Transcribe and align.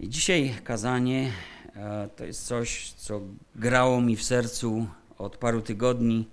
I 0.00 0.08
dzisiaj 0.08 0.54
kazanie 0.64 1.32
e, 1.76 2.08
to 2.16 2.24
jest 2.24 2.46
coś, 2.46 2.92
co 2.92 3.20
grało 3.56 4.00
mi 4.00 4.16
w 4.16 4.22
sercu 4.22 4.86
od 5.18 5.36
paru 5.36 5.62
tygodni. 5.62 6.28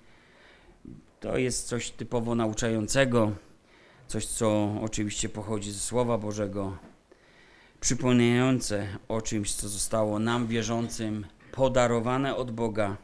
To 1.20 1.38
jest 1.38 1.68
coś 1.68 1.92
typowo 1.92 2.36
nauczającego, 2.36 3.32
coś, 4.08 4.26
co 4.26 4.76
oczywiście 4.82 5.30
pochodzi 5.30 5.72
ze 5.72 5.80
Słowa 5.80 6.18
Bożego, 6.18 6.78
przypominające 7.80 8.88
o 9.08 9.22
czymś, 9.22 9.54
co 9.54 9.70
zostało 9.70 10.20
nam 10.20 10.48
wierzącym 10.48 11.26
podarowane 11.52 12.36
od 12.36 12.52
Boga, 12.52 12.98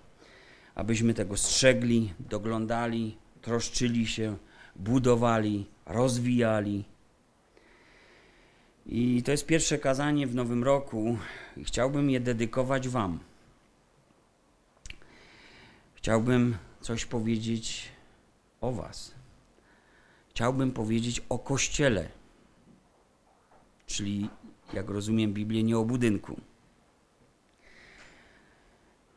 abyśmy 0.75 1.13
tego 1.13 1.37
strzegli, 1.37 2.13
doglądali, 2.19 3.17
troszczyli 3.41 4.07
się, 4.07 4.37
budowali, 4.75 5.65
rozwijali. 5.85 6.85
I 8.89 9.23
to 9.23 9.31
jest 9.31 9.45
pierwsze 9.45 9.77
kazanie 9.77 10.27
w 10.27 10.35
nowym 10.35 10.63
roku 10.63 11.17
chciałbym 11.63 12.09
je 12.09 12.19
dedykować 12.19 12.87
Wam. 12.87 13.19
Chciałbym 15.95 16.57
coś 16.81 17.05
powiedzieć 17.05 17.89
o 18.61 18.71
Was. 18.71 19.15
Chciałbym 20.29 20.71
powiedzieć 20.71 21.21
o 21.29 21.39
Kościele, 21.39 22.09
czyli, 23.85 24.29
jak 24.73 24.89
rozumiem 24.89 25.33
Biblię, 25.33 25.63
nie 25.63 25.77
o 25.77 25.85
budynku. 25.85 26.41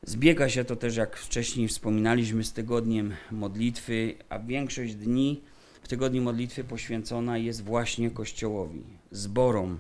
Zbiega 0.03 0.49
się 0.49 0.65
to 0.65 0.77
też, 0.77 0.97
jak 0.97 1.17
wcześniej 1.17 1.69
wspominaliśmy, 1.69 2.45
z 2.45 2.53
tygodniem 2.53 3.15
modlitwy, 3.31 4.15
a 4.29 4.39
większość 4.39 4.95
dni 4.95 5.43
tygodniu 5.91 6.23
modlitwy 6.23 6.65
poświęcona 6.65 7.39
jest 7.39 7.65
właśnie 7.65 8.11
Kościołowi, 8.11 8.83
zborom 9.11 9.79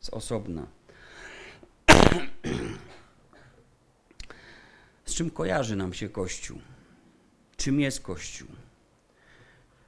z 0.00 0.10
osobna. 0.10 0.66
Z 5.04 5.14
czym 5.14 5.30
kojarzy 5.30 5.76
nam 5.76 5.94
się 5.94 6.08
Kościół? 6.08 6.58
Czym 7.56 7.80
jest 7.80 8.00
Kościół? 8.00 8.48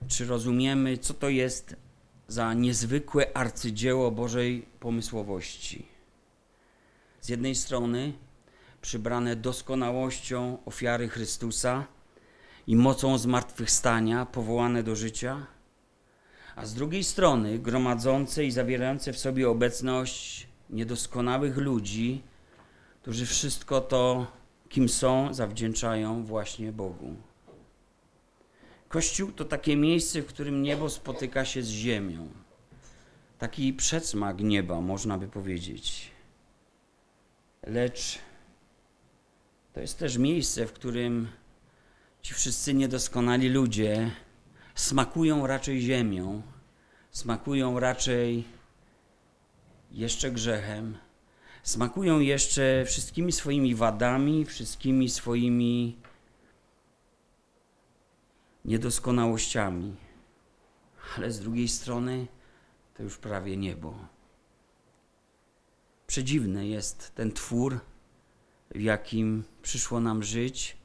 Czy 0.08 0.26
rozumiemy, 0.26 0.98
co 0.98 1.14
to 1.14 1.28
jest 1.28 1.76
za 2.28 2.54
niezwykłe 2.54 3.36
arcydzieło 3.36 4.10
Bożej 4.10 4.66
pomysłowości? 4.80 5.86
Z 7.20 7.28
jednej 7.28 7.54
strony 7.54 8.12
przybrane 8.80 9.36
doskonałością 9.36 10.58
ofiary 10.64 11.08
Chrystusa 11.08 11.86
i 12.66 12.76
mocą 12.76 13.18
zmartwychwstania, 13.18 14.26
powołane 14.26 14.82
do 14.82 14.96
życia, 14.96 15.46
a 16.56 16.66
z 16.66 16.74
drugiej 16.74 17.04
strony 17.04 17.58
gromadzące 17.58 18.44
i 18.44 18.50
zawierające 18.50 19.12
w 19.12 19.18
sobie 19.18 19.50
obecność 19.50 20.46
niedoskonałych 20.70 21.56
ludzi, 21.56 22.22
którzy 23.02 23.26
wszystko 23.26 23.80
to, 23.80 24.26
kim 24.68 24.88
są, 24.88 25.34
zawdzięczają 25.34 26.24
właśnie 26.24 26.72
Bogu. 26.72 27.16
Kościół 28.88 29.32
to 29.32 29.44
takie 29.44 29.76
miejsce, 29.76 30.22
w 30.22 30.26
którym 30.26 30.62
niebo 30.62 30.90
spotyka 30.90 31.44
się 31.44 31.62
z 31.62 31.68
ziemią. 31.68 32.28
Taki 33.38 33.72
przedsmak 33.72 34.40
nieba, 34.40 34.80
można 34.80 35.18
by 35.18 35.28
powiedzieć. 35.28 36.10
Lecz 37.66 38.18
to 39.72 39.80
jest 39.80 39.98
też 39.98 40.18
miejsce, 40.18 40.66
w 40.66 40.72
którym 40.72 41.28
ci 42.22 42.34
wszyscy 42.34 42.74
niedoskonali 42.74 43.48
ludzie 43.48 44.10
smakują 44.74 45.46
raczej 45.46 45.80
ziemią, 45.80 46.42
smakują 47.10 47.80
raczej 47.80 48.44
jeszcze 49.90 50.30
grzechem, 50.30 50.98
smakują 51.62 52.20
jeszcze 52.20 52.84
wszystkimi 52.86 53.32
swoimi 53.32 53.74
wadami, 53.74 54.44
wszystkimi 54.44 55.08
swoimi 55.08 55.96
niedoskonałościami. 58.64 59.96
Ale 61.16 61.32
z 61.32 61.40
drugiej 61.40 61.68
strony 61.68 62.26
to 62.94 63.02
już 63.02 63.18
prawie 63.18 63.56
niebo. 63.56 63.94
Przedziwny 66.06 66.66
jest 66.66 67.14
ten 67.14 67.32
twór, 67.32 67.80
w 68.70 68.80
jakim 68.80 69.44
przyszło 69.62 70.00
nam 70.00 70.22
żyć, 70.22 70.81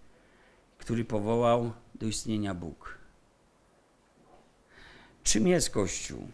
który 0.87 1.05
powołał 1.05 1.71
do 1.95 2.07
istnienia 2.07 2.53
Bóg. 2.53 2.97
Czym 5.23 5.47
jest 5.47 5.69
Kościół? 5.69 6.27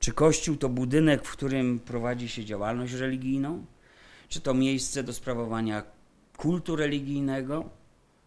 Czy 0.00 0.12
Kościół 0.12 0.56
to 0.56 0.68
budynek, 0.68 1.24
w 1.24 1.32
którym 1.32 1.78
prowadzi 1.78 2.28
się 2.28 2.44
działalność 2.44 2.92
religijną? 2.92 3.64
Czy 4.28 4.40
to 4.40 4.54
miejsce 4.54 5.02
do 5.02 5.12
sprawowania 5.12 5.82
kultu 6.36 6.76
religijnego? 6.76 7.70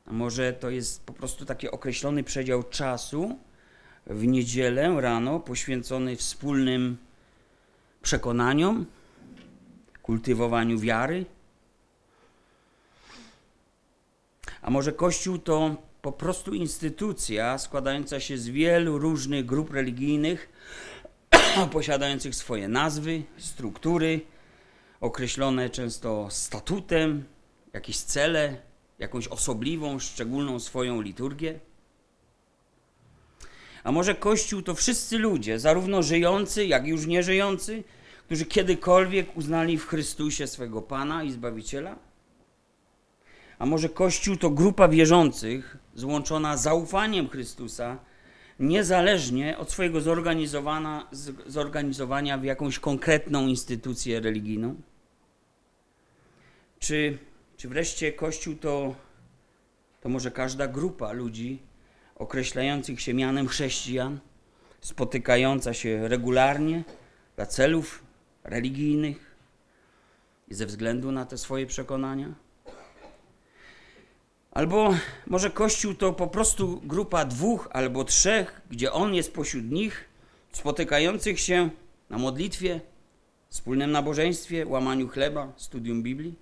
A 0.05 0.13
może 0.13 0.53
to 0.53 0.69
jest 0.69 1.03
po 1.03 1.13
prostu 1.13 1.45
taki 1.45 1.71
określony 1.71 2.23
przedział 2.23 2.63
czasu 2.63 3.39
w 4.07 4.27
niedzielę 4.27 5.01
rano 5.01 5.39
poświęcony 5.39 6.15
wspólnym 6.15 6.97
przekonaniom, 8.01 8.85
kultywowaniu 10.01 10.79
wiary? 10.79 11.25
A 14.61 14.69
może 14.69 14.93
Kościół 14.93 15.37
to 15.37 15.75
po 16.01 16.11
prostu 16.11 16.53
instytucja 16.53 17.57
składająca 17.57 18.19
się 18.19 18.37
z 18.37 18.49
wielu 18.49 18.99
różnych 18.99 19.45
grup 19.45 19.73
religijnych, 19.73 20.49
posiadających 21.71 22.35
swoje 22.35 22.67
nazwy, 22.67 23.23
struktury, 23.37 24.21
określone 25.01 25.69
często 25.69 26.27
statutem, 26.31 27.23
jakieś 27.73 27.97
cele, 27.97 28.57
jakąś 28.99 29.27
osobliwą, 29.27 29.99
szczególną 29.99 30.59
swoją 30.59 31.01
liturgię? 31.01 31.59
A 33.83 33.91
może 33.91 34.15
Kościół 34.15 34.61
to 34.61 34.75
wszyscy 34.75 35.17
ludzie, 35.17 35.59
zarówno 35.59 36.03
żyjący, 36.03 36.65
jak 36.65 36.85
i 36.87 36.89
już 36.89 37.05
nieżyjący, 37.05 37.83
którzy 38.25 38.45
kiedykolwiek 38.45 39.37
uznali 39.37 39.77
w 39.77 39.87
Chrystusie 39.87 40.47
swego 40.47 40.81
Pana 40.81 41.23
i 41.23 41.31
Zbawiciela? 41.31 42.08
A 43.59 43.65
może 43.65 43.89
Kościół 43.89 44.37
to 44.37 44.49
grupa 44.49 44.87
wierzących 44.87 45.77
złączona 45.95 46.57
zaufaniem 46.57 47.29
Chrystusa, 47.29 47.97
niezależnie 48.59 49.57
od 49.57 49.71
swojego 49.71 50.01
zorganizowania, 51.47 52.37
w 52.37 52.43
jakąś 52.43 52.79
konkretną 52.79 53.47
instytucję 53.47 54.19
religijną? 54.19 54.75
Czy, 56.79 57.17
czy 57.57 57.69
wreszcie 57.69 58.13
Kościół 58.13 58.55
to, 58.55 58.95
to 60.01 60.09
może 60.09 60.31
każda 60.31 60.67
grupa 60.67 61.11
ludzi 61.11 61.59
określających 62.15 63.01
się 63.01 63.13
mianem 63.13 63.47
chrześcijan, 63.47 64.19
spotykająca 64.81 65.73
się 65.73 66.07
regularnie 66.07 66.83
dla 67.35 67.45
celów 67.45 68.03
religijnych 68.43 69.35
i 70.47 70.53
ze 70.53 70.65
względu 70.65 71.11
na 71.11 71.25
te 71.25 71.37
swoje 71.37 71.65
przekonania? 71.65 72.48
Albo 74.51 74.93
może 75.27 75.49
Kościół 75.49 75.93
to 75.93 76.13
po 76.13 76.27
prostu 76.27 76.81
grupa 76.83 77.25
dwóch 77.25 77.67
albo 77.71 78.03
trzech, 78.03 78.61
gdzie 78.69 78.91
On 78.91 79.15
jest 79.15 79.33
pośród 79.33 79.71
nich, 79.71 80.05
spotykających 80.51 81.39
się 81.39 81.69
na 82.09 82.17
modlitwie, 82.17 82.81
wspólnym 83.49 83.91
nabożeństwie, 83.91 84.65
łamaniu 84.67 85.07
chleba, 85.07 85.53
studium 85.55 86.03
Biblii? 86.03 86.35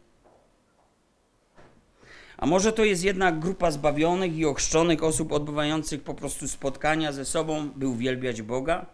A 2.38 2.46
może 2.46 2.74
to 2.74 2.84
jest 2.84 3.04
jednak 3.04 3.40
grupa 3.40 3.72
zbawionych 3.72 4.38
i 4.38 4.46
ochrzczonych 4.46 5.04
osób 5.04 5.32
odbywających 5.32 6.04
po 6.04 6.14
prostu 6.14 6.48
spotkania 6.48 7.12
ze 7.12 7.26
sobą, 7.26 7.70
by 7.76 7.88
uwielbiać 7.88 8.42
Boga 8.42 8.86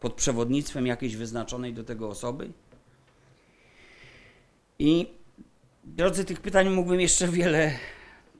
pod 0.00 0.14
przewodnictwem 0.14 0.86
jakiejś 0.86 1.16
wyznaczonej 1.16 1.74
do 1.74 1.84
tego 1.84 2.08
osoby? 2.08 2.50
I 4.78 5.06
drodzy, 5.84 6.24
tych 6.24 6.40
pytań 6.40 6.70
mógłbym 6.70 7.00
jeszcze 7.00 7.28
wiele 7.28 7.72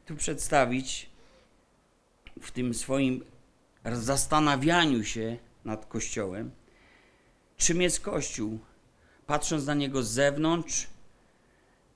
tu 0.07 0.17
przedstawić 0.17 1.11
w 2.41 2.51
tym 2.51 2.75
swoim 2.75 3.25
zastanawianiu 3.93 5.05
się 5.05 5.37
nad 5.65 5.87
Kościołem, 5.87 6.51
czym 7.57 7.83
jest 7.83 8.01
Kościół, 8.01 8.59
patrząc 9.27 9.67
na 9.67 9.75
niego 9.75 10.03
z 10.03 10.11
zewnątrz 10.11 10.87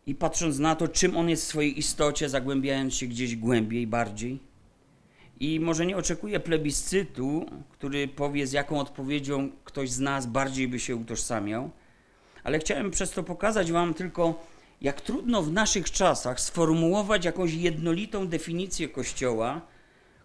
i 0.06 0.14
patrząc 0.14 0.58
na 0.58 0.76
to, 0.76 0.88
czym 0.88 1.16
on 1.16 1.28
jest 1.28 1.44
w 1.44 1.48
swojej 1.48 1.78
istocie, 1.78 2.28
zagłębiając 2.28 2.94
się 2.94 3.06
gdzieś 3.06 3.36
głębiej, 3.36 3.86
bardziej. 3.86 4.38
I 5.40 5.60
może 5.60 5.86
nie 5.86 5.96
oczekuję 5.96 6.40
plebiscytu, 6.40 7.46
który 7.70 8.08
powie, 8.08 8.46
z 8.46 8.52
jaką 8.52 8.80
odpowiedzią 8.80 9.50
ktoś 9.64 9.90
z 9.90 10.00
nas 10.00 10.26
bardziej 10.26 10.68
by 10.68 10.80
się 10.80 10.96
utożsamiał, 10.96 11.70
ale 12.44 12.58
chciałem 12.58 12.90
przez 12.90 13.10
to 13.10 13.22
pokazać 13.22 13.72
Wam 13.72 13.94
tylko 13.94 14.44
jak 14.80 15.00
trudno 15.00 15.42
w 15.42 15.52
naszych 15.52 15.90
czasach 15.90 16.40
sformułować 16.40 17.24
jakąś 17.24 17.52
jednolitą 17.52 18.28
definicję 18.28 18.88
Kościoła, 18.88 19.60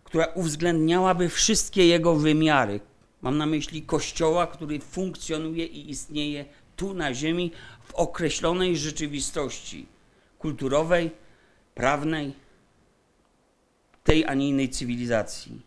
która 0.04 0.26
uwzględniałaby 0.26 1.30
wszystkie 1.30 1.88
jego 1.88 2.16
wymiary. 2.16 2.80
Mam 3.22 3.38
na 3.38 3.46
myśli 3.46 3.82
Kościoła, 3.82 4.48
który 4.48 4.80
funkcjonuje 4.80 5.66
i 5.66 5.90
istnieje 5.90 6.46
tu 6.76 6.94
na 6.94 7.14
ziemi 7.14 7.52
w 7.84 7.94
określonej 7.94 8.78
rzeczywistości 8.78 9.86
kulturowej, 10.40 11.12
prawnej, 11.76 12.34
tej, 14.04 14.26
a 14.26 14.34
nie 14.34 14.50
innej 14.50 14.70
cywilizacji. 14.70 15.62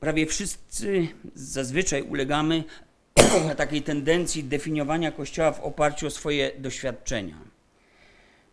Prawie 0.00 0.26
wszyscy 0.26 1.08
zazwyczaj 1.34 2.02
ulegamy 2.02 2.64
takiej 3.56 3.82
tendencji 3.82 4.44
definiowania 4.44 5.12
Kościoła 5.12 5.52
w 5.52 5.60
oparciu 5.60 6.06
o 6.06 6.10
swoje 6.10 6.50
doświadczenia, 6.58 7.36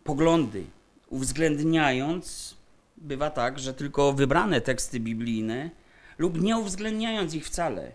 poglądy, 0.04 0.64
uwzględniając, 1.08 2.56
bywa 2.96 3.30
tak, 3.30 3.58
że 3.58 3.74
tylko 3.74 4.12
wybrane 4.12 4.60
teksty 4.60 5.00
biblijne 5.00 5.70
lub 6.18 6.40
nie 6.42 6.56
uwzględniając 6.56 7.34
ich 7.34 7.46
wcale. 7.46 7.92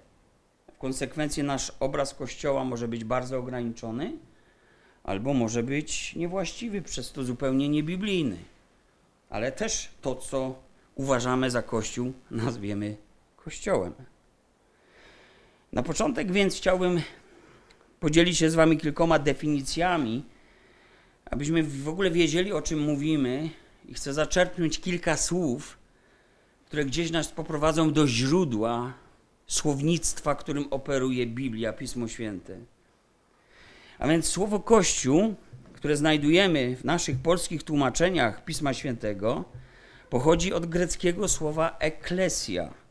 W 0.75 0.77
konsekwencji 0.77 1.43
nasz 1.43 1.71
obraz 1.79 2.13
Kościoła 2.13 2.63
może 2.63 2.87
być 2.87 3.03
bardzo 3.03 3.37
ograniczony, 3.37 4.13
albo 5.03 5.33
może 5.33 5.63
być 5.63 6.15
niewłaściwy, 6.15 6.81
przez 6.81 7.11
to 7.11 7.23
zupełnie 7.23 7.69
niebiblijny. 7.69 8.37
Ale 9.29 9.51
też 9.51 9.89
to, 10.01 10.15
co 10.15 10.55
uważamy 10.95 11.51
za 11.51 11.61
Kościół, 11.61 12.13
nazwiemy 12.31 12.97
Kościołem. 13.37 13.93
Na 15.75 15.83
początek 15.83 16.31
więc 16.31 16.55
chciałbym 16.55 17.01
podzielić 17.99 18.37
się 18.37 18.49
z 18.49 18.55
Wami 18.55 18.77
kilkoma 18.77 19.19
definicjami, 19.19 20.25
abyśmy 21.25 21.63
w 21.63 21.89
ogóle 21.89 22.11
wiedzieli, 22.11 22.53
o 22.53 22.61
czym 22.61 22.79
mówimy, 22.79 23.49
i 23.85 23.93
chcę 23.93 24.13
zaczerpnąć 24.13 24.79
kilka 24.79 25.17
słów, 25.17 25.77
które 26.65 26.85
gdzieś 26.85 27.11
nas 27.11 27.27
poprowadzą 27.27 27.93
do 27.93 28.07
źródła 28.07 28.93
słownictwa, 29.47 30.35
którym 30.35 30.67
operuje 30.71 31.27
Biblia, 31.27 31.73
Pismo 31.73 32.07
Święte. 32.07 32.57
A 33.99 34.07
więc 34.07 34.25
słowo 34.25 34.59
Kościół, 34.59 35.35
które 35.73 35.97
znajdujemy 35.97 36.75
w 36.75 36.83
naszych 36.83 37.17
polskich 37.17 37.63
tłumaczeniach 37.63 38.45
Pisma 38.45 38.73
Świętego, 38.73 39.45
pochodzi 40.09 40.53
od 40.53 40.65
greckiego 40.65 41.27
słowa 41.27 41.77
eklesja, 41.79 42.84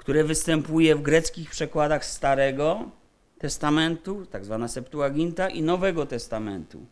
które 0.00 0.24
występuje 0.24 0.96
w 0.96 1.02
greckich 1.02 1.50
przekładach 1.50 2.04
Starego 2.04 2.90
Testamentu, 3.38 4.26
tak 4.26 4.44
zwana 4.44 4.68
Septuaginta, 4.68 5.48
i 5.48 5.62
Nowego 5.62 6.06
Testamentu. 6.06 6.86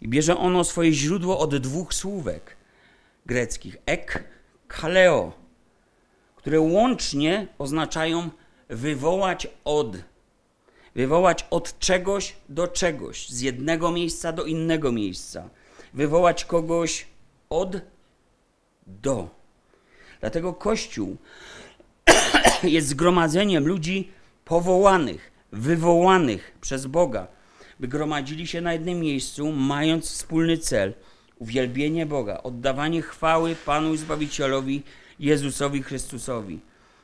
I 0.00 0.08
bierze 0.08 0.36
ono 0.36 0.64
swoje 0.64 0.92
źródło 0.92 1.38
od 1.38 1.56
dwóch 1.56 1.94
słówek 1.94 2.56
greckich: 3.26 3.76
ek, 3.86 4.24
kaleo, 4.68 5.32
które 6.36 6.60
łącznie 6.60 7.46
oznaczają 7.58 8.30
wywołać 8.68 9.48
od. 9.64 9.96
Wywołać 10.94 11.46
od 11.50 11.78
czegoś 11.78 12.36
do 12.48 12.68
czegoś, 12.68 13.28
z 13.28 13.40
jednego 13.40 13.92
miejsca 13.92 14.32
do 14.32 14.44
innego 14.44 14.92
miejsca. 14.92 15.48
Wywołać 15.92 16.44
kogoś 16.44 17.06
od 17.50 17.76
do. 18.86 19.28
Dlatego 20.20 20.52
Kościół 20.52 21.16
jest 22.70 22.88
zgromadzeniem 22.88 23.66
ludzi 23.66 24.08
powołanych, 24.44 25.32
wywołanych 25.52 26.52
przez 26.60 26.86
Boga, 26.86 27.26
by 27.80 27.88
gromadzili 27.88 28.46
się 28.46 28.60
na 28.60 28.72
jednym 28.72 29.00
miejscu, 29.00 29.52
mając 29.52 30.10
wspólny 30.10 30.58
cel 30.58 30.94
uwielbienie 31.38 32.06
Boga, 32.06 32.42
oddawanie 32.42 33.02
chwały 33.02 33.56
Panu 33.66 33.94
i 33.94 33.98
Zbawicielowi 33.98 34.82
Jezusowi 35.20 35.82
Chrystusowi. 35.82 36.60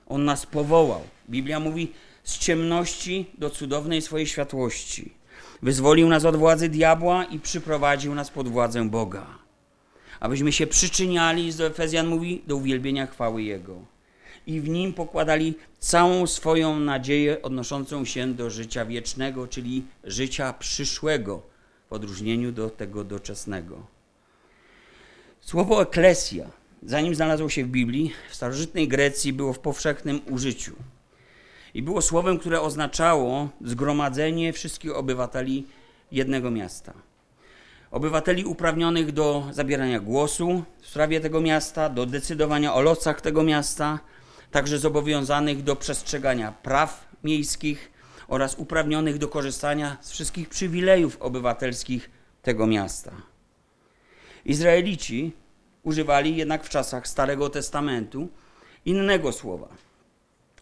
On 0.07 0.25
nas 0.25 0.47
powołał. 0.47 1.03
Biblia 1.31 1.61
mówi 1.61 1.93
z 2.25 2.39
ciemności 2.39 3.31
do 3.39 3.51
cudownej 3.51 4.03
swojej 4.03 4.27
światłości. 4.27 5.12
Wyzwolił 5.62 6.09
nas 6.09 6.25
od 6.25 6.37
władzy 6.37 6.69
diabła 6.69 7.25
i 7.25 7.41
przyprowadził 7.41 8.15
nas 8.15 8.31
pod 8.31 8.49
władzę 8.49 8.89
Boga. 8.89 9.27
Abyśmy 10.21 10.53
się 10.53 10.67
przyczyniali, 10.67 11.55
do 11.55 11.67
Efezjan 11.67 12.07
mówi, 12.07 12.43
do 12.47 12.57
uwielbienia 12.57 13.07
chwały 13.07 13.43
Jego. 13.43 13.85
I 14.46 14.60
w 14.60 14.69
nim 14.69 14.92
pokładali 14.92 15.54
całą 15.78 16.26
swoją 16.26 16.81
nadzieję 16.81 17.42
odnoszącą 17.42 18.04
się 18.04 18.34
do 18.34 18.50
życia 18.50 18.84
wiecznego, 18.84 19.46
czyli 19.46 19.84
życia 20.04 20.52
przyszłego, 20.52 21.42
w 21.90 21.92
odróżnieniu 21.92 22.52
do 22.52 22.70
tego 22.70 23.04
doczesnego. 23.04 23.87
Słowo 25.40 25.82
eklesja, 25.82 26.50
zanim 26.82 27.14
znalazło 27.14 27.48
się 27.48 27.64
w 27.64 27.69
Biblii, 27.69 28.12
w 28.31 28.34
starożytnej 28.34 28.88
Grecji 28.88 29.32
było 29.32 29.52
w 29.52 29.58
powszechnym 29.58 30.20
użyciu. 30.31 30.76
I 31.75 31.82
było 31.82 32.02
słowem, 32.02 32.38
które 32.38 32.60
oznaczało 32.60 33.48
zgromadzenie 33.64 34.52
wszystkich 34.52 34.96
obywateli 34.96 35.66
jednego 36.12 36.50
miasta. 36.50 36.92
Obywateli 37.90 38.44
uprawnionych 38.44 39.12
do 39.12 39.44
zabierania 39.52 40.00
głosu 40.00 40.64
w 40.81 40.87
sprawie 40.87 41.20
tego 41.20 41.40
miasta, 41.40 41.88
do 41.88 42.06
decydowania 42.06 42.75
o 42.75 42.81
losach 42.81 43.20
tego 43.20 43.42
miasta, 43.42 43.98
także 44.50 44.79
zobowiązanych 44.79 45.62
do 45.62 45.76
przestrzegania 45.76 46.52
praw 46.52 47.08
miejskich 47.25 47.91
oraz 48.29 48.55
uprawnionych 48.58 49.19
do 49.19 49.29
korzystania 49.29 49.97
z 50.00 50.11
wszystkich 50.11 50.49
przywilejów 50.49 51.23
obywatelskich 51.23 52.11
tego 52.43 52.67
miasta. 52.67 53.12
Izraelici 54.44 55.32
używali 55.82 56.37
jednak 56.37 56.64
w 56.64 56.69
czasach 56.69 57.08
Starego 57.08 57.50
Testamentu 57.50 58.29
innego 58.85 59.32
słowa. 59.32 59.69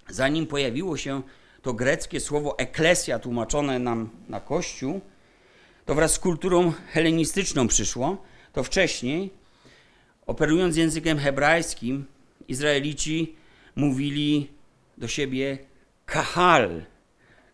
Zanim 0.09 0.47
pojawiło 0.47 0.97
się 0.97 1.23
to 1.63 1.75
greckie 1.75 2.21
słowo 2.21 2.59
eklesja, 2.59 3.19
tłumaczone 3.19 3.79
nam 3.79 4.11
na 4.29 4.41
Kościół, 4.41 5.01
to 5.85 5.95
wraz 5.95 6.13
z 6.13 6.19
kulturą 6.19 6.73
helenistyczną 6.93 7.69
przyszło, 7.69 8.23
to 8.53 8.63
wcześniej, 8.63 9.31
operując 10.27 10.77
językiem 10.77 11.19
hebrajskim, 11.19 12.05
Izraelici 12.49 13.37
mówili 13.79 14.51
do 14.99 15.09
siebie 15.09 15.59
kahal. 16.07 16.85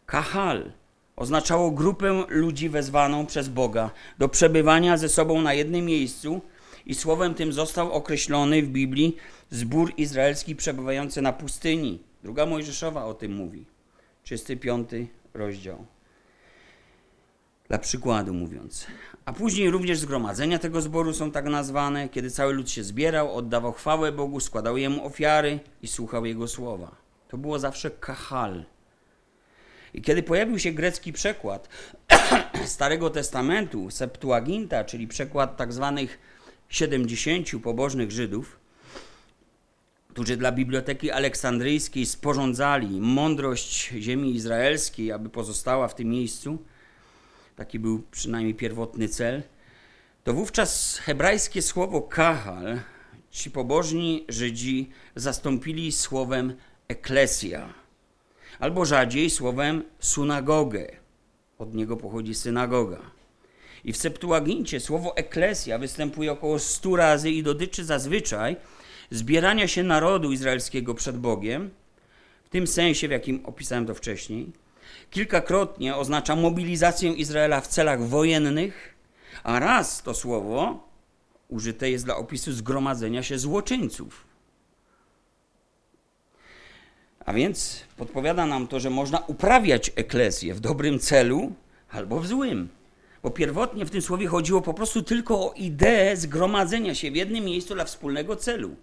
Kahal 0.07 0.73
oznaczało 1.17 1.71
grupę 1.71 2.25
ludzi 2.29 2.69
wezwaną 2.69 3.27
przez 3.27 3.49
Boga 3.49 3.91
do 4.19 4.29
przebywania 4.29 4.97
ze 4.97 5.09
sobą 5.09 5.43
na 5.43 5.55
jednym 5.55 5.85
miejscu 5.85 6.41
i 6.87 6.95
słowem 6.95 7.35
tym 7.35 7.53
został 7.53 7.93
określony 7.93 8.63
w 8.63 8.69
Biblii 8.69 9.17
zbór 9.51 9.93
izraelski 9.97 10.57
przebywający 10.57 11.23
na 11.23 11.33
pustyni. 11.33 12.03
Druga 12.23 12.47
Mojżeszowa 12.47 13.05
o 13.05 13.15
tym 13.15 13.33
mówi. 13.33 13.65
35 14.23 14.89
rozdział. 15.35 15.87
Dla 17.69 17.79
przykładu 17.79 18.35
mówiąc. 18.35 18.87
A 19.25 19.33
później 19.33 19.71
również 19.71 19.99
zgromadzenia 19.99 20.59
tego 20.59 20.81
zboru 20.81 21.13
są 21.13 21.31
tak 21.31 21.45
nazwane, 21.45 22.09
kiedy 22.09 22.31
cały 22.31 22.53
lud 22.53 22.71
się 22.71 22.85
zbierał, 22.85 23.37
oddawał 23.37 23.73
chwałę 23.73 24.13
Bogu, 24.13 24.41
składał 24.41 24.77
Jemu 24.77 25.07
ofiary 25.07 25.61
i 25.83 25.89
słuchał 25.89 26.27
Jego 26.27 26.49
słowa. 26.49 26.97
To 27.29 27.39
było 27.39 27.59
zawsze 27.59 27.91
kahal. 27.91 28.65
I 29.95 30.03
kiedy 30.03 30.23
pojawił 30.23 30.59
się 30.59 30.73
grecki 30.73 31.13
przekład 31.13 31.69
Starego 32.67 33.11
Testamentu, 33.11 33.91
Septuaginta, 33.91 34.85
czyli 34.85 35.09
przekład 35.09 35.57
tak 35.57 35.73
zwanych 35.73 36.19
70 36.69 37.49
pobożnych 37.63 38.11
Żydów, 38.11 38.59
którzy 40.09 40.37
dla 40.37 40.53
Biblioteki 40.53 41.11
Aleksandryjskiej 41.11 42.07
sporządzali 42.07 43.01
mądrość 43.01 43.89
ziemi 43.89 44.35
izraelskiej, 44.35 45.13
aby 45.13 45.29
pozostała 45.29 45.89
w 45.89 45.95
tym 45.95 46.09
miejscu, 46.09 46.59
taki 47.57 47.79
był 47.79 48.03
przynajmniej 48.11 48.55
pierwotny 48.55 49.09
cel, 49.09 49.43
to 50.25 50.33
wówczas 50.33 50.99
hebrajskie 50.99 51.63
słowo 51.63 52.03
kahal 52.03 52.81
ci 53.31 53.51
pobożni 53.51 54.25
Żydzi 54.29 54.91
zastąpili 55.17 55.93
słowem 55.93 56.57
eklesja, 56.89 57.75
albo 58.59 58.85
rzadziej 58.85 59.31
słowem 59.31 59.83
synagogę. 59.99 60.97
Od 61.59 61.75
niego 61.75 61.97
pochodzi 61.97 62.35
synagoga. 62.35 63.01
I 63.85 63.93
w 63.93 63.97
Septuagincie 63.97 64.81
słowo 64.81 65.17
eklesja 65.17 65.79
występuje 65.79 66.33
około 66.33 66.59
100 66.59 66.97
razy 66.97 67.31
i 67.31 67.43
dotyczy 67.43 67.85
zazwyczaj 67.85 68.57
zbierania 69.11 69.69
się 69.69 69.83
narodu 69.83 70.33
izraelskiego 70.33 70.95
przed 70.95 71.19
Bogiem, 71.19 71.71
w 72.45 72.49
tym 72.49 72.67
sensie, 72.67 73.09
w 73.09 73.11
jakim 73.11 73.47
opisałem 73.47 73.87
to 73.87 73.95
wcześniej. 73.95 74.53
Kilkakrotnie 75.15 75.97
oznacza 75.97 76.37
mobilizację 76.37 77.13
Izraela 77.13 77.61
w 77.61 77.67
celach 77.67 78.03
wojennych, 78.03 78.95
a 79.43 79.59
raz 79.61 80.03
to 80.03 80.15
słowo 80.15 80.89
użyte 81.49 81.91
jest 81.91 82.05
dla 82.05 82.17
opisu 82.17 82.53
zgromadzenia 82.53 83.23
się 83.23 83.39
złoczyńców. 83.39 84.25
A 87.25 87.33
więc 87.33 87.85
podpowiada 87.97 88.47
nam 88.47 88.67
to, 88.69 88.81
że 88.81 88.91
można 88.91 89.19
uprawiać 89.19 89.93
eklesję 89.97 90.55
w 90.55 90.61
dobrym 90.61 90.99
celu 90.99 91.53
albo 91.91 92.21
w 92.21 92.27
złym. 92.27 92.69
Bo 93.23 93.31
pierwotnie 93.31 93.85
w 93.85 93.91
tym 93.91 94.03
słowie 94.03 94.27
chodziło 94.27 94.63
po 94.63 94.75
prostu 94.75 95.03
tylko 95.03 95.35
o 95.35 95.53
ideę 95.53 96.17
zgromadzenia 96.17 96.95
się 96.95 97.11
w 97.11 97.17
jednym 97.17 97.45
miejscu 97.45 97.75
dla 97.75 97.85
wspólnego 97.85 98.37
celu. 98.37 98.77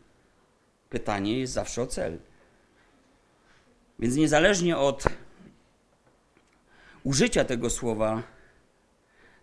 Pytanie 0.90 1.40
jest 1.40 1.54
zawsze 1.54 1.82
o 1.82 1.88
cel. 1.88 2.18
Więc 4.00 4.16
niezależnie 4.16 4.78
od 4.78 5.04
użycia 7.04 7.46
tego 7.46 7.70
słowa 7.70 8.24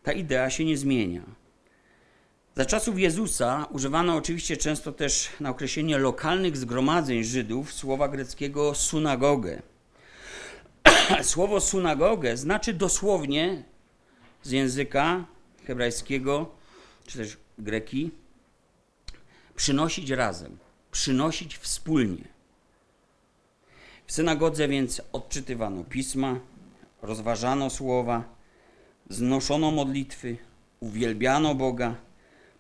ta 0.03 0.13
idea 0.13 0.51
się 0.51 0.65
nie 0.65 0.77
zmienia. 0.77 1.23
Za 2.57 2.65
czasów 2.65 2.99
Jezusa 2.99 3.67
używano 3.71 4.17
oczywiście 4.17 4.57
często 4.57 4.93
też 4.93 5.29
na 5.41 5.51
określenie 5.51 5.99
lokalnych 5.99 6.57
zgromadzeń 6.57 7.25
Żydów 7.25 7.73
słowa 7.73 8.09
greckiego 8.09 8.75
synagogę. 8.75 9.63
Słowo 11.23 11.61
synagogę 11.61 12.37
znaczy 12.37 12.73
dosłownie 12.73 13.65
z 14.43 14.51
języka 14.51 15.25
hebrajskiego 15.67 16.51
czy 17.07 17.19
też 17.19 17.37
greki 17.59 18.11
przynosić 19.57 20.11
razem, 20.11 20.59
przynosić 20.91 21.59
wspólnie. 21.59 22.25
W 24.07 24.13
synagodze 24.13 24.69
więc 24.69 25.03
odczytywano 25.13 25.85
pisma, 25.85 26.41
rozważano 27.03 27.71
słowa, 27.71 28.25
znoszono 29.09 29.71
modlitwy, 29.71 30.37
uwielbiano 30.81 31.55
Boga, 31.55 31.95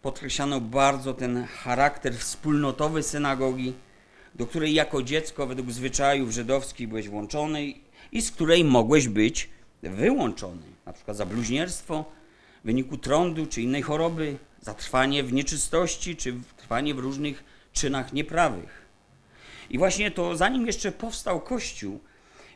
podkreślano 0.02 0.60
bardzo 0.60 1.14
ten 1.14 1.44
charakter 1.44 2.14
wspólnotowy 2.14 3.02
synagogi, 3.02 3.72
do 4.34 4.46
której 4.46 4.74
jako 4.74 5.02
dziecko 5.02 5.46
według 5.46 5.70
zwyczajów 5.70 6.30
żydowskich 6.30 6.88
byłeś 6.88 7.08
włączony 7.08 7.72
i 8.12 8.22
z 8.22 8.30
której 8.30 8.64
mogłeś 8.64 9.08
być 9.08 9.50
wyłączony, 9.82 10.62
na 10.86 10.92
przykład 10.92 11.16
za 11.16 11.26
bluźnierstwo 11.26 12.04
w 12.62 12.66
wyniku 12.66 12.98
trądu 12.98 13.46
czy 13.46 13.62
innej 13.62 13.82
choroby, 13.82 14.36
za 14.60 14.74
trwanie 14.74 15.22
w 15.22 15.32
nieczystości 15.32 16.16
czy 16.16 16.34
trwanie 16.56 16.94
w 16.94 16.98
różnych 16.98 17.44
czynach 17.72 18.12
nieprawych. 18.12 18.86
I 19.70 19.78
właśnie 19.78 20.10
to, 20.10 20.36
zanim 20.36 20.66
jeszcze 20.66 20.92
powstał 20.92 21.40
Kościół, 21.40 22.00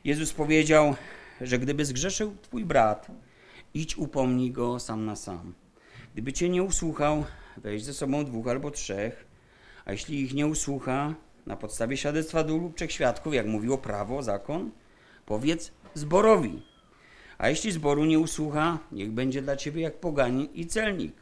Jezus 0.05 0.33
powiedział, 0.33 0.97
że 1.43 1.59
gdyby 1.59 1.85
zgrzeszył 1.85 2.37
twój 2.43 2.65
brat, 2.65 3.07
idź 3.75 3.97
upomnij 3.99 4.51
go 4.51 4.81
sam 4.81 5.05
na 5.05 5.17
sam. 5.17 5.55
Gdyby 6.13 6.33
cię 6.33 6.49
nie 6.49 6.63
usłuchał, 6.63 7.25
weź 7.57 7.85
ze 7.85 7.95
sobą 7.95 8.25
dwóch 8.25 8.49
albo 8.49 8.71
trzech, 8.71 9.27
a 9.85 9.93
jeśli 9.93 10.21
ich 10.21 10.35
nie 10.35 10.47
usłucha, 10.47 11.15
na 11.47 11.57
podstawie 11.57 11.97
świadectwa 11.97 12.45
dwóch 12.45 12.63
lub 12.63 12.77
trzech 12.77 12.93
świadków, 12.93 13.35
jak 13.35 13.47
mówiło 13.47 13.79
prawo, 13.79 14.23
zakon, 14.23 14.71
powiedz 15.27 15.73
zborowi. 15.95 16.63
A 17.39 17.49
jeśli 17.49 17.73
zboru 17.73 18.05
nie 18.05 18.19
usłucha, 18.19 18.79
niech 18.93 19.11
będzie 19.11 19.43
dla 19.43 19.57
ciebie 19.57 19.83
jak 19.83 20.01
poganin 20.01 20.49
i 20.55 20.67
celnik. 20.67 21.15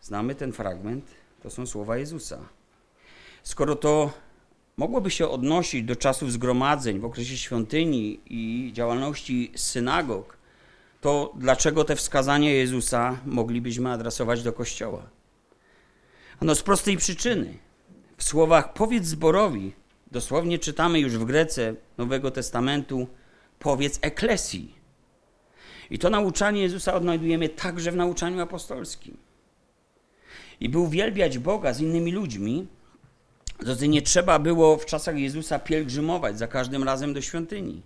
Znamy 0.00 0.34
ten 0.34 0.52
fragment, 0.52 1.10
to 1.42 1.50
są 1.50 1.66
słowa 1.66 1.96
Jezusa. 1.96 2.38
Skoro 3.42 3.76
to 3.76 4.12
mogłoby 4.76 5.10
się 5.10 5.28
odnosić 5.28 5.84
do 5.84 5.96
czasów 5.96 6.32
zgromadzeń 6.32 6.98
w 6.98 7.04
okresie 7.04 7.36
świątyni 7.36 8.20
i 8.26 8.70
działalności 8.72 9.52
synagog, 9.54 10.36
to 11.00 11.32
dlaczego 11.36 11.84
te 11.84 11.96
wskazania 11.96 12.52
Jezusa 12.52 13.18
moglibyśmy 13.26 13.90
adresować 13.90 14.42
do 14.42 14.52
Kościoła? 14.52 15.02
Ano 16.40 16.54
z 16.54 16.62
prostej 16.62 16.96
przyczyny. 16.96 17.58
W 18.16 18.24
słowach 18.24 18.72
powiedz 18.72 19.04
zborowi, 19.04 19.72
dosłownie 20.12 20.58
czytamy 20.58 21.00
już 21.00 21.18
w 21.18 21.24
Grece 21.24 21.74
Nowego 21.98 22.30
Testamentu, 22.30 23.06
powiedz 23.58 23.98
eklesji. 24.02 24.74
I 25.90 25.98
to 25.98 26.10
nauczanie 26.10 26.62
Jezusa 26.62 26.94
odnajdujemy 26.94 27.48
także 27.48 27.92
w 27.92 27.96
nauczaniu 27.96 28.40
apostolskim. 28.40 29.16
I 30.60 30.68
by 30.68 30.78
uwielbiać 30.78 31.38
Boga 31.38 31.72
z 31.72 31.80
innymi 31.80 32.12
ludźmi, 32.12 32.66
to 33.64 33.86
nie 33.86 34.02
trzeba 34.02 34.38
było 34.38 34.76
w 34.76 34.86
czasach 34.86 35.18
Jezusa 35.18 35.58
pielgrzymować 35.58 36.38
za 36.38 36.46
każdym 36.46 36.84
razem 36.84 37.14
do 37.14 37.20
świątyni 37.20 37.82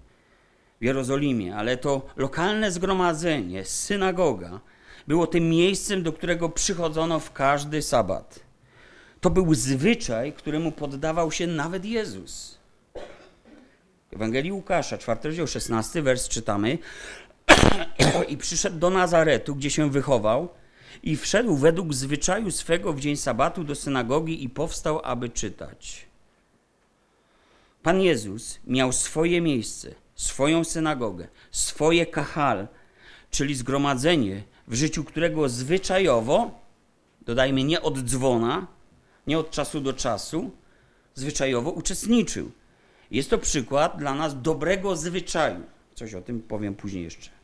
w 0.80 0.84
Jerozolimie, 0.84 1.56
ale 1.56 1.76
to 1.76 2.06
lokalne 2.16 2.70
zgromadzenie, 2.70 3.64
synagoga, 3.64 4.60
było 5.08 5.26
tym 5.26 5.48
miejscem, 5.48 6.02
do 6.02 6.12
którego 6.12 6.48
przychodzono 6.48 7.20
w 7.20 7.32
każdy 7.32 7.82
sabat. 7.82 8.40
To 9.20 9.30
był 9.30 9.54
zwyczaj, 9.54 10.32
któremu 10.32 10.72
poddawał 10.72 11.32
się 11.32 11.46
nawet 11.46 11.84
Jezus. 11.84 12.58
W 14.10 14.14
Ewangelii 14.14 14.52
Łukasza, 14.52 14.98
4 14.98 15.20
rozdział, 15.24 15.46
16 15.46 16.02
wers 16.02 16.28
czytamy 16.28 16.78
i 18.28 18.36
przyszedł 18.36 18.78
do 18.78 18.90
Nazaretu, 18.90 19.56
gdzie 19.56 19.70
się 19.70 19.90
wychował 19.90 20.48
i 21.02 21.16
wszedł 21.16 21.56
według 21.56 21.94
zwyczaju 21.94 22.50
swego 22.50 22.92
w 22.92 23.00
dzień 23.00 23.16
sabatu 23.16 23.64
do 23.64 23.74
synagogi 23.74 24.44
i 24.44 24.48
powstał, 24.48 25.00
aby 25.04 25.28
czytać. 25.28 26.06
Pan 27.82 28.00
Jezus 28.00 28.60
miał 28.66 28.92
swoje 28.92 29.40
miejsce, 29.40 29.94
swoją 30.14 30.64
synagogę, 30.64 31.28
swoje 31.50 32.06
kahal, 32.06 32.68
czyli 33.30 33.54
zgromadzenie, 33.54 34.42
w 34.68 34.74
życiu 34.74 35.04
którego 35.04 35.48
zwyczajowo, 35.48 36.60
dodajmy 37.20 37.64
nie 37.64 37.82
od 37.82 37.98
dzwona, 37.98 38.66
nie 39.26 39.38
od 39.38 39.50
czasu 39.50 39.80
do 39.80 39.92
czasu, 39.92 40.50
zwyczajowo 41.14 41.70
uczestniczył. 41.70 42.50
Jest 43.10 43.30
to 43.30 43.38
przykład 43.38 43.98
dla 43.98 44.14
nas 44.14 44.42
dobrego 44.42 44.96
zwyczaju. 44.96 45.60
Coś 45.94 46.14
o 46.14 46.22
tym 46.22 46.42
powiem 46.42 46.74
później 46.74 47.04
jeszcze. 47.04 47.39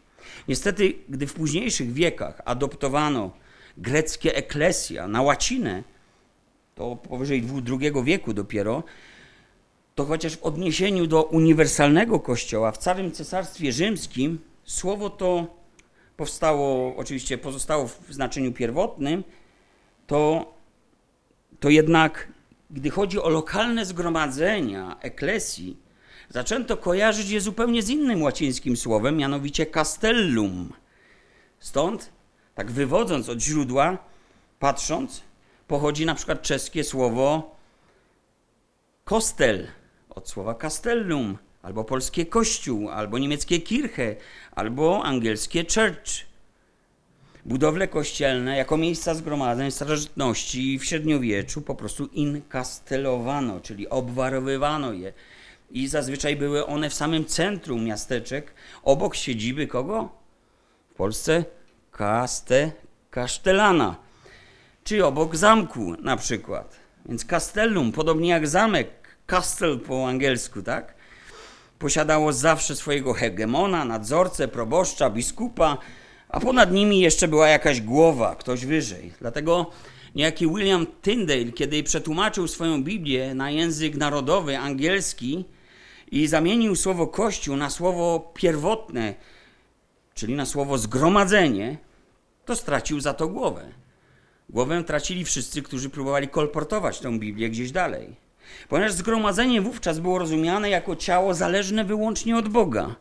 Niestety, 0.48 0.94
gdy 1.08 1.26
w 1.26 1.34
późniejszych 1.34 1.92
wiekach 1.92 2.40
adoptowano 2.44 3.30
greckie 3.76 4.34
eklesja 4.34 5.08
na 5.08 5.22
łacinę, 5.22 5.82
to 6.74 6.96
powyżej 6.96 7.44
II 7.80 7.92
wieku 8.04 8.32
dopiero, 8.32 8.82
to 9.94 10.04
chociaż 10.04 10.36
w 10.36 10.42
odniesieniu 10.42 11.06
do 11.06 11.22
uniwersalnego 11.22 12.20
kościoła 12.20 12.72
w 12.72 12.78
całym 12.78 13.12
cesarstwie 13.12 13.72
rzymskim 13.72 14.38
słowo 14.64 15.10
to 15.10 15.56
powstało, 16.16 16.96
oczywiście 16.96 17.38
pozostało 17.38 17.86
w 17.86 18.00
znaczeniu 18.10 18.52
pierwotnym, 18.52 19.24
to, 20.06 20.52
to 21.60 21.68
jednak, 21.68 22.28
gdy 22.70 22.90
chodzi 22.90 23.20
o 23.20 23.28
lokalne 23.28 23.86
zgromadzenia 23.86 24.96
eklesji, 25.00 25.76
zaczęto 26.28 26.76
kojarzyć 26.76 27.30
je 27.30 27.40
zupełnie 27.40 27.82
z 27.82 27.90
innym 27.90 28.22
łacińskim 28.22 28.76
słowem, 28.76 29.16
mianowicie 29.16 29.66
castellum. 29.66 30.72
Stąd, 31.60 32.12
tak 32.54 32.70
wywodząc 32.70 33.28
od 33.28 33.40
źródła, 33.40 33.98
patrząc, 34.58 35.22
pochodzi 35.68 36.06
na 36.06 36.14
przykład 36.14 36.42
czeskie 36.42 36.84
słowo 36.84 37.56
kostel, 39.04 39.66
od 40.10 40.28
słowa 40.28 40.54
castellum, 40.54 41.38
albo 41.62 41.84
polskie 41.84 42.26
kościół, 42.26 42.90
albo 42.90 43.18
niemieckie 43.18 43.60
kirche, 43.60 44.16
albo 44.52 45.04
angielskie 45.04 45.64
church. 45.74 46.26
Budowle 47.44 47.88
kościelne 47.88 48.56
jako 48.56 48.76
miejsca 48.76 49.14
zgromadzeń 49.14 49.70
starożytności 49.70 50.78
w 50.78 50.84
średniowieczu 50.84 51.62
po 51.62 51.74
prostu 51.74 52.06
inkastelowano, 52.06 53.60
czyli 53.60 53.88
obwarowywano 53.88 54.92
je. 54.92 55.12
I 55.70 55.88
zazwyczaj 55.88 56.36
były 56.36 56.66
one 56.66 56.90
w 56.90 56.94
samym 56.94 57.24
centrum 57.24 57.84
miasteczek, 57.84 58.54
obok 58.82 59.14
siedziby 59.14 59.66
kogo? 59.66 60.08
W 60.90 60.94
Polsce 60.94 61.44
kaste 61.92 62.72
kasztelana, 63.10 63.96
czy 64.84 65.06
obok 65.06 65.36
zamku 65.36 65.94
na 66.02 66.16
przykład. 66.16 66.76
Więc 67.06 67.24
castellum, 67.24 67.92
podobnie 67.92 68.28
jak 68.28 68.48
zamek, 68.48 68.88
castle 69.26 69.76
po 69.76 70.08
angielsku, 70.08 70.62
tak? 70.62 70.94
Posiadało 71.78 72.32
zawsze 72.32 72.76
swojego 72.76 73.12
hegemona, 73.12 73.84
nadzorcę, 73.84 74.48
proboszcza, 74.48 75.10
biskupa, 75.10 75.78
a 76.28 76.40
ponad 76.40 76.72
nimi 76.72 77.00
jeszcze 77.00 77.28
była 77.28 77.48
jakaś 77.48 77.80
głowa, 77.80 78.34
ktoś 78.34 78.66
wyżej. 78.66 79.12
Dlatego 79.20 79.70
niejaki 80.14 80.48
William 80.48 80.86
Tyndale, 81.02 81.44
kiedy 81.44 81.82
przetłumaczył 81.82 82.48
swoją 82.48 82.82
Biblię 82.82 83.34
na 83.34 83.50
język 83.50 83.94
narodowy, 83.94 84.58
angielski 84.58 85.44
i 86.10 86.26
zamienił 86.26 86.76
słowo 86.76 87.06
kościół 87.06 87.56
na 87.56 87.70
słowo 87.70 88.32
pierwotne, 88.34 89.14
czyli 90.14 90.34
na 90.34 90.46
słowo 90.46 90.78
zgromadzenie, 90.78 91.78
to 92.44 92.56
stracił 92.56 93.00
za 93.00 93.14
to 93.14 93.28
głowę. 93.28 93.72
Głowę 94.50 94.84
tracili 94.84 95.24
wszyscy, 95.24 95.62
którzy 95.62 95.90
próbowali 95.90 96.28
kolportować 96.28 97.00
tę 97.00 97.18
Biblię 97.18 97.50
gdzieś 97.50 97.72
dalej. 97.72 98.16
Ponieważ 98.68 98.92
zgromadzenie 98.92 99.60
wówczas 99.60 99.98
było 99.98 100.18
rozumiane 100.18 100.70
jako 100.70 100.96
ciało 100.96 101.34
zależne 101.34 101.84
wyłącznie 101.84 102.36
od 102.36 102.48
Boga. 102.48 102.94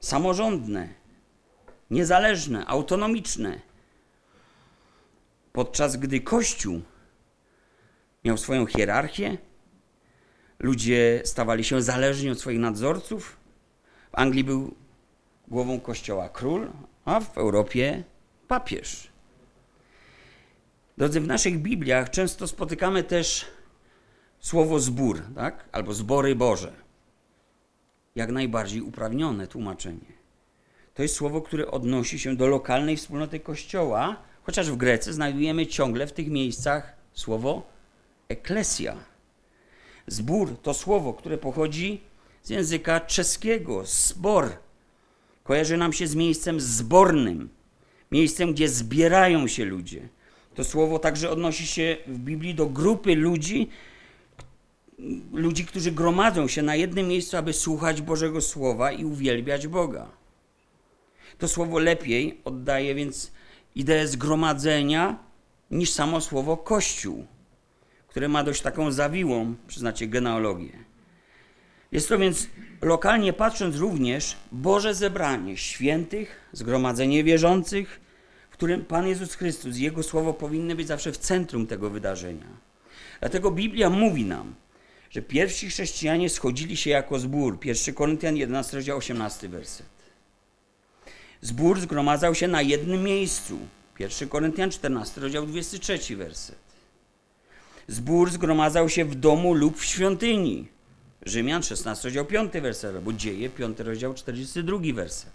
Samorządne, 0.00 0.88
niezależne, 1.90 2.66
autonomiczne. 2.66 3.60
Podczas 5.52 5.96
gdy 5.96 6.20
Kościół 6.20 6.80
miał 8.24 8.36
swoją 8.36 8.66
hierarchię, 8.66 9.38
ludzie 10.58 11.22
stawali 11.24 11.64
się 11.64 11.82
zależni 11.82 12.30
od 12.30 12.40
swoich 12.40 12.58
nadzorców. 12.58 13.36
W 14.12 14.18
Anglii 14.18 14.44
był 14.44 14.74
głową 15.48 15.80
kościoła 15.80 16.28
król, 16.28 16.70
a 17.04 17.20
w 17.20 17.38
Europie 17.38 18.04
papież. 18.48 19.08
Drodzy, 20.98 21.20
w 21.20 21.26
naszych 21.26 21.62
Bibliach 21.62 22.10
często 22.10 22.48
spotykamy 22.48 23.04
też 23.04 23.46
słowo 24.40 24.80
zbór, 24.80 25.22
tak? 25.34 25.68
albo 25.72 25.94
zbory 25.94 26.34
Boże. 26.34 26.72
Jak 28.14 28.30
najbardziej 28.30 28.80
uprawnione 28.80 29.46
tłumaczenie. 29.46 30.18
to 30.94 31.02
jest 31.02 31.14
słowo, 31.14 31.42
które 31.42 31.70
odnosi 31.70 32.18
się 32.18 32.36
do 32.36 32.46
lokalnej 32.46 32.96
wspólnoty 32.96 33.40
Kościoła, 33.40 34.16
chociaż 34.42 34.70
w 34.70 34.76
Grece 34.76 35.12
znajdujemy 35.12 35.66
ciągle 35.66 36.06
w 36.06 36.12
tych 36.12 36.28
miejscach 36.28 36.96
słowo 37.12 37.66
eklesja. 38.28 38.96
Zbór 40.08 40.56
to 40.62 40.74
słowo, 40.74 41.14
które 41.14 41.38
pochodzi 41.38 42.00
z 42.42 42.50
języka 42.50 43.00
czeskiego, 43.00 43.82
zbor. 43.86 44.52
Kojarzy 45.44 45.76
nam 45.76 45.92
się 45.92 46.06
z 46.06 46.14
miejscem 46.14 46.60
zbornym, 46.60 47.48
miejscem, 48.12 48.52
gdzie 48.52 48.68
zbierają 48.68 49.48
się 49.48 49.64
ludzie. 49.64 50.08
To 50.54 50.64
słowo 50.64 50.98
także 50.98 51.30
odnosi 51.30 51.66
się 51.66 51.96
w 52.06 52.18
Biblii 52.18 52.54
do 52.54 52.66
grupy 52.66 53.14
ludzi, 53.14 53.68
ludzi, 55.32 55.64
którzy 55.64 55.92
gromadzą 55.92 56.48
się 56.48 56.62
na 56.62 56.76
jednym 56.76 57.08
miejscu, 57.08 57.36
aby 57.36 57.52
słuchać 57.52 58.02
Bożego 58.02 58.40
Słowa 58.40 58.92
i 58.92 59.04
uwielbiać 59.04 59.66
Boga. 59.66 60.06
To 61.38 61.48
słowo 61.48 61.78
lepiej 61.78 62.40
oddaje 62.44 62.94
więc 62.94 63.32
ideę 63.74 64.06
zgromadzenia 64.06 65.18
niż 65.70 65.90
samo 65.90 66.20
słowo 66.20 66.56
Kościół, 66.56 67.26
które 68.08 68.28
ma 68.28 68.44
dość 68.44 68.62
taką 68.62 68.92
zawiłą, 68.92 69.54
przyznacie, 69.66 70.06
genealogię. 70.06 70.72
Jest 71.92 72.08
to 72.08 72.18
więc 72.18 72.46
lokalnie 72.82 73.32
patrząc 73.32 73.76
również 73.76 74.36
Boże 74.52 74.94
zebranie 74.94 75.56
świętych, 75.56 76.40
zgromadzenie 76.52 77.24
wierzących, 77.24 78.00
w 78.50 78.52
którym 78.52 78.84
Pan 78.84 79.08
Jezus 79.08 79.34
Chrystus 79.34 79.76
i 79.76 79.82
Jego 79.82 80.02
Słowo 80.02 80.34
powinny 80.34 80.74
być 80.74 80.86
zawsze 80.86 81.12
w 81.12 81.18
centrum 81.18 81.66
tego 81.66 81.90
wydarzenia. 81.90 82.46
Dlatego 83.20 83.50
Biblia 83.50 83.90
mówi 83.90 84.24
nam, 84.24 84.54
że 85.10 85.22
pierwsi 85.22 85.68
chrześcijanie 85.68 86.30
schodzili 86.30 86.76
się 86.76 86.90
jako 86.90 87.18
zbór. 87.18 87.58
1 87.64 87.94
Koryntian 87.94 88.36
11, 88.36 88.76
rozdział 88.76 88.98
18 88.98 89.48
werset. 89.48 89.86
Zbór 91.40 91.80
zgromadzał 91.80 92.34
się 92.34 92.48
na 92.48 92.62
jednym 92.62 93.02
miejscu. 93.02 93.58
1 93.98 94.28
Koryntian 94.28 94.70
14, 94.70 95.20
rozdział 95.20 95.46
23 95.46 96.16
werset. 96.16 96.67
Zbór 97.88 98.30
zgromadzał 98.30 98.88
się 98.88 99.04
w 99.04 99.14
domu 99.14 99.54
lub 99.54 99.78
w 99.78 99.84
świątyni. 99.84 100.68
Rzymian 101.26 101.62
16, 101.62 102.08
rozdział 102.08 102.24
5 102.24 102.52
werset, 102.52 102.96
albo 102.96 103.12
Dzieje 103.12 103.50
5, 103.50 103.78
rozdział 103.78 104.14
42 104.14 104.78
werset. 104.94 105.30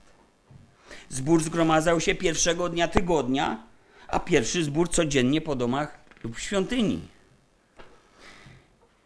Zbór 1.10 1.44
zgromadzał 1.44 2.00
się 2.00 2.16
pierwszego 2.16 2.70
dnia 2.70 2.88
tygodnia, 2.88 3.64
a 4.08 4.20
pierwszy 4.20 4.64
zbór 4.64 4.90
codziennie 4.90 5.42
po 5.42 5.56
domach 5.56 6.00
lub 6.24 6.36
w 6.36 6.40
świątyni. 6.40 7.02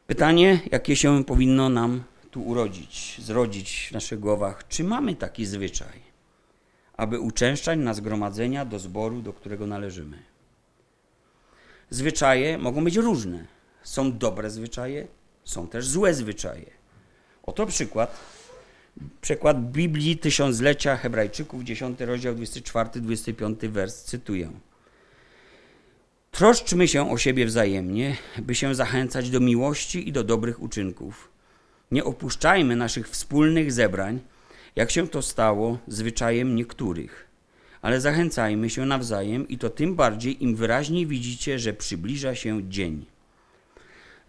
Pytanie, 0.08 0.60
jakie 0.72 0.96
się 0.96 1.24
powinno 1.24 1.70
nam 1.70 2.04
tu 2.32 2.42
urodzić, 2.42 3.22
zrodzić 3.22 3.88
w 3.90 3.92
naszych 3.92 4.20
głowach. 4.20 4.68
Czy 4.68 4.84
mamy 4.84 5.16
taki 5.16 5.46
zwyczaj, 5.46 6.00
aby 6.98 7.20
uczęszczać 7.20 7.80
na 7.80 7.94
zgromadzenia 7.94 8.66
do 8.66 8.80
zboru, 8.80 9.22
do 9.22 9.34
którego 9.34 9.68
należymy? 9.68 10.27
Zwyczaje 11.90 12.58
mogą 12.58 12.84
być 12.84 12.96
różne. 12.96 13.46
Są 13.84 14.18
dobre 14.18 14.50
zwyczaje, 14.50 15.08
są 15.44 15.68
też 15.68 15.88
złe 15.88 16.14
zwyczaje. 16.14 16.66
Oto 17.44 17.66
przykład. 17.66 18.20
Przykład 19.22 19.72
Biblii 19.72 20.18
Tysiąclecia 20.18 20.98
Hebrajczyków, 20.98 21.64
10 21.64 22.00
rozdział, 22.00 22.36
24-25 22.36 23.68
wers, 23.70 24.04
cytuję. 24.04 24.52
Troszczmy 26.32 26.88
się 26.88 27.12
o 27.12 27.18
siebie 27.18 27.46
wzajemnie, 27.46 28.18
by 28.38 28.56
się 28.56 28.76
zachęcać 28.76 29.30
do 29.30 29.40
miłości 29.40 30.10
i 30.10 30.12
do 30.12 30.24
dobrych 30.24 30.62
uczynków. 30.62 31.30
Nie 31.92 32.04
opuszczajmy 32.04 32.76
naszych 32.76 33.10
wspólnych 33.10 33.72
zebrań, 33.72 34.20
jak 34.76 34.92
się 34.92 35.08
to 35.08 35.22
stało 35.22 35.78
zwyczajem 35.88 36.56
niektórych, 36.56 37.27
ale 37.82 38.02
zachęcajmy 38.02 38.70
się 38.70 38.86
nawzajem 38.86 39.48
i 39.48 39.58
to 39.58 39.70
tym 39.70 39.96
bardziej, 39.96 40.44
im 40.44 40.56
wyraźniej 40.56 41.08
widzicie, 41.08 41.60
że 41.60 41.74
przybliża 41.74 42.36
się 42.36 42.70
dzień. 42.70 43.06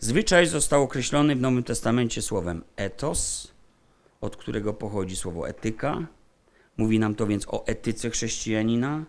Zwyczaj 0.01 0.47
został 0.47 0.83
określony 0.83 1.37
w 1.37 1.41
Nowym 1.41 1.63
Testamencie 1.63 2.23
słowem 2.23 2.63
etos, 2.77 3.53
od 4.21 4.37
którego 4.37 4.75
pochodzi 4.75 5.17
słowo 5.17 5.49
etyka. 5.49 6.07
Mówi 6.77 6.99
nam 6.99 7.15
to 7.15 7.27
więc 7.27 7.49
o 7.49 7.67
etyce 7.67 8.11
chrześcijanina, 8.11 9.05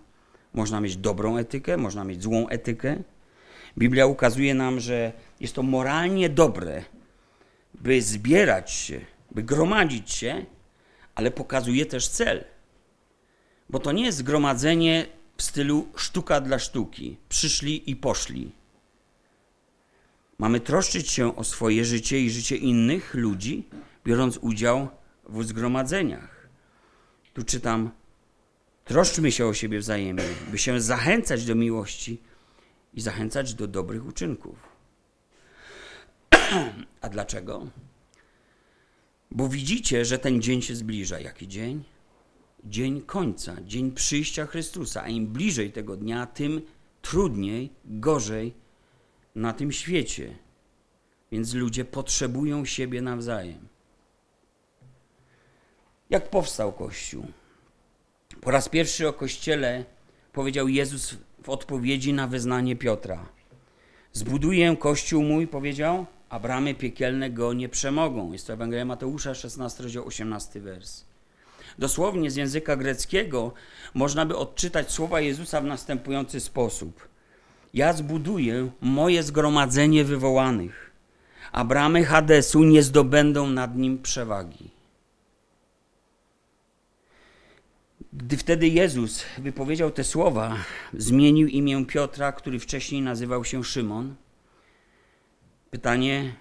można 0.53 0.81
mieć 0.81 0.97
dobrą 0.97 1.37
etykę, 1.37 1.77
można 1.77 2.03
mieć 2.03 2.23
złą 2.23 2.47
etykę. 2.47 3.03
Biblia 3.77 4.05
ukazuje 4.05 4.53
nam, 4.53 4.79
że 4.79 5.13
jest 5.39 5.55
to 5.55 5.63
moralnie 5.63 6.29
dobre, 6.29 6.83
by 7.73 8.01
zbierać 8.01 8.71
się, 8.71 9.01
by 9.31 9.43
gromadzić 9.43 10.11
się, 10.11 10.45
ale 11.15 11.31
pokazuje 11.31 11.85
też 11.85 12.07
cel. 12.07 12.43
Bo 13.69 13.79
to 13.79 13.91
nie 13.91 14.05
jest 14.05 14.17
zgromadzenie 14.17 15.07
w 15.37 15.43
stylu 15.43 15.87
sztuka 15.95 16.41
dla 16.41 16.59
sztuki. 16.59 17.17
Przyszli 17.29 17.91
i 17.91 17.95
poszli. 17.95 18.51
Mamy 20.37 20.59
troszczyć 20.59 21.09
się 21.11 21.35
o 21.35 21.43
swoje 21.43 21.85
życie 21.85 22.21
i 22.21 22.29
życie 22.29 22.55
innych 22.57 23.13
ludzi, 23.13 23.63
biorąc 24.05 24.37
udział 24.37 24.87
w 25.29 25.43
zgromadzeniach. 25.43 26.47
Tu 27.33 27.43
czytam 27.43 27.91
Troszczmy 28.89 29.31
się 29.31 29.45
o 29.45 29.53
siebie 29.53 29.79
wzajemnie, 29.79 30.23
by 30.51 30.57
się 30.57 30.81
zachęcać 30.81 31.45
do 31.45 31.55
miłości 31.55 32.17
i 32.93 33.01
zachęcać 33.01 33.53
do 33.53 33.67
dobrych 33.67 34.05
uczynków. 34.05 34.55
A 37.01 37.09
dlaczego? 37.09 37.67
Bo 39.31 39.49
widzicie, 39.49 40.05
że 40.05 40.19
ten 40.19 40.41
dzień 40.41 40.61
się 40.61 40.75
zbliża. 40.75 41.19
Jaki 41.19 41.47
dzień? 41.47 41.83
Dzień 42.63 43.01
końca, 43.01 43.55
dzień 43.61 43.91
przyjścia 43.91 44.45
Chrystusa. 44.45 45.03
A 45.03 45.07
im 45.07 45.27
bliżej 45.27 45.71
tego 45.71 45.97
dnia, 45.97 46.25
tym 46.25 46.61
trudniej, 47.01 47.69
gorzej 47.85 48.53
na 49.35 49.53
tym 49.53 49.71
świecie. 49.71 50.35
Więc 51.31 51.53
ludzie 51.53 51.85
potrzebują 51.85 52.65
siebie 52.65 53.01
nawzajem. 53.01 53.67
Jak 56.09 56.29
powstał 56.29 56.73
Kościół? 56.73 57.25
Po 58.41 58.51
raz 58.51 58.69
pierwszy 58.69 59.07
o 59.07 59.13
Kościele 59.13 59.85
powiedział 60.33 60.67
Jezus 60.67 61.17
w 61.43 61.49
odpowiedzi 61.49 62.13
na 62.13 62.27
wyznanie 62.27 62.75
Piotra. 62.75 63.25
Zbuduję 64.13 64.77
Kościół 64.79 65.23
mój, 65.23 65.47
powiedział, 65.47 66.05
a 66.29 66.39
bramy 66.39 66.75
piekielne 66.75 67.29
go 67.29 67.53
nie 67.53 67.69
przemogą. 67.69 68.31
Jest 68.31 68.47
to 68.47 68.53
Ewangelia 68.53 68.85
Mateusza, 68.85 69.35
16, 69.35 69.83
rozdział 69.83 70.07
18 70.07 70.59
wers. 70.59 71.05
Dosłownie 71.79 72.31
z 72.31 72.35
języka 72.35 72.75
greckiego 72.75 73.53
można 73.93 74.25
by 74.25 74.37
odczytać 74.37 74.91
słowa 74.91 75.21
Jezusa 75.21 75.61
w 75.61 75.65
następujący 75.65 76.39
sposób. 76.39 77.07
Ja 77.73 77.93
zbuduję 77.93 78.69
moje 78.81 79.23
zgromadzenie 79.23 80.03
wywołanych, 80.03 80.91
a 81.51 81.65
bramy 81.65 82.05
Hadesu 82.05 82.63
nie 82.63 82.83
zdobędą 82.83 83.47
nad 83.47 83.75
nim 83.75 84.01
przewagi. 84.01 84.69
Gdy 88.13 88.37
wtedy 88.37 88.67
Jezus 88.67 89.25
wypowiedział 89.37 89.91
te 89.91 90.03
słowa, 90.03 90.55
zmienił 90.93 91.47
imię 91.47 91.85
Piotra, 91.85 92.31
który 92.31 92.59
wcześniej 92.59 93.01
nazywał 93.01 93.45
się 93.45 93.63
Szymon. 93.63 94.15
Pytanie, 95.71 96.35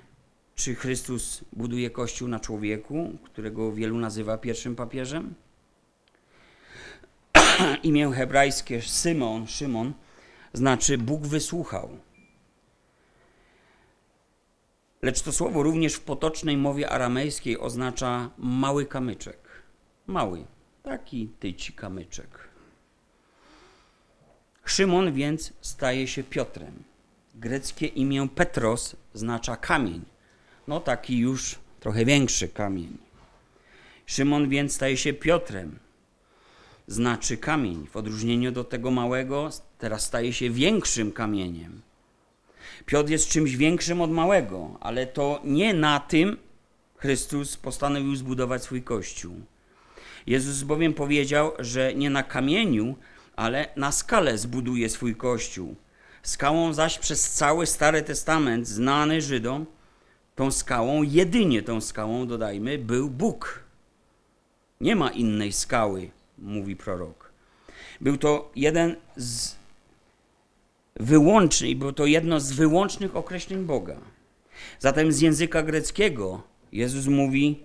czy 0.58 0.74
Chrystus 0.74 1.44
buduje 1.52 1.90
Kościół 1.90 2.28
na 2.28 2.40
człowieku, 2.40 3.18
którego 3.24 3.72
wielu 3.72 3.98
nazywa 3.98 4.38
pierwszym 4.38 4.76
papieżem? 4.76 5.34
imię 7.82 8.10
hebrajskie 8.14 8.82
Szymon, 8.82 9.46
Szymon 9.46 9.92
znaczy 10.52 10.98
Bóg 10.98 11.26
wysłuchał. 11.26 11.98
Lecz 15.02 15.22
to 15.22 15.32
słowo 15.32 15.62
również 15.62 15.94
w 15.94 16.00
potocznej 16.00 16.56
mowie 16.56 16.90
aramejskiej 16.90 17.58
oznacza 17.58 18.30
mały 18.38 18.86
kamyczek. 18.86 19.38
Mały. 20.06 20.44
Taki 20.82 21.28
tyci 21.40 21.72
kamyczek. 21.72 22.48
Szymon 24.64 25.12
więc 25.12 25.52
staje 25.60 26.08
się 26.08 26.22
Piotrem. 26.22 26.82
Greckie 27.34 27.86
imię 27.86 28.28
Petros 28.34 28.96
znacza 29.14 29.56
kamień. 29.56 30.17
No 30.68 30.80
taki 30.80 31.18
już 31.18 31.58
trochę 31.80 32.04
większy 32.04 32.48
kamień. 32.48 32.98
Szymon 34.06 34.48
więc 34.48 34.74
staje 34.74 34.96
się 34.96 35.12
Piotrem. 35.12 35.78
Znaczy 36.86 37.36
kamień. 37.36 37.86
W 37.86 37.96
odróżnieniu 37.96 38.52
do 38.52 38.64
tego 38.64 38.90
małego, 38.90 39.50
teraz 39.78 40.04
staje 40.04 40.32
się 40.32 40.50
większym 40.50 41.12
kamieniem. 41.12 41.80
Piotr 42.86 43.10
jest 43.10 43.28
czymś 43.28 43.56
większym 43.56 44.00
od 44.00 44.10
małego, 44.10 44.78
ale 44.80 45.06
to 45.06 45.40
nie 45.44 45.74
na 45.74 46.00
tym 46.00 46.36
Chrystus 46.96 47.56
postanowił 47.56 48.16
zbudować 48.16 48.62
swój 48.62 48.82
kościół. 48.82 49.34
Jezus 50.26 50.62
bowiem 50.62 50.94
powiedział, 50.94 51.52
że 51.58 51.94
nie 51.94 52.10
na 52.10 52.22
kamieniu, 52.22 52.96
ale 53.36 53.68
na 53.76 53.92
skale 53.92 54.38
zbuduje 54.38 54.88
swój 54.88 55.16
kościół. 55.16 55.76
Skałą 56.22 56.72
zaś 56.72 56.98
przez 56.98 57.30
cały 57.30 57.66
Stary 57.66 58.02
Testament 58.02 58.68
znany 58.68 59.22
Żydom, 59.22 59.66
tą 60.38 60.50
skałą, 60.50 61.02
jedynie 61.02 61.62
tą 61.62 61.80
skałą, 61.80 62.26
dodajmy, 62.26 62.78
był 62.78 63.10
Bóg. 63.10 63.64
Nie 64.80 64.96
ma 64.96 65.10
innej 65.10 65.52
skały 65.52 66.10
mówi 66.38 66.76
prorok. 66.76 67.32
Był 68.00 68.16
to 68.16 68.50
jeden 68.56 68.96
z 69.16 69.54
wyłącznych, 70.96 71.78
było 71.78 71.92
to 71.92 72.06
jedno 72.06 72.40
z 72.40 72.52
wyłącznych 72.52 73.16
określeń 73.16 73.64
Boga. 73.64 74.00
Zatem 74.78 75.12
z 75.12 75.20
języka 75.20 75.62
greckiego 75.62 76.42
Jezus 76.72 77.06
mówi, 77.06 77.60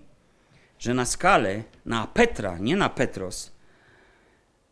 że 0.79 0.93
na 0.93 1.05
skalę, 1.05 1.63
na 1.85 2.07
Petra, 2.07 2.57
nie 2.57 2.75
na 2.75 2.89
Petros, 2.89 3.51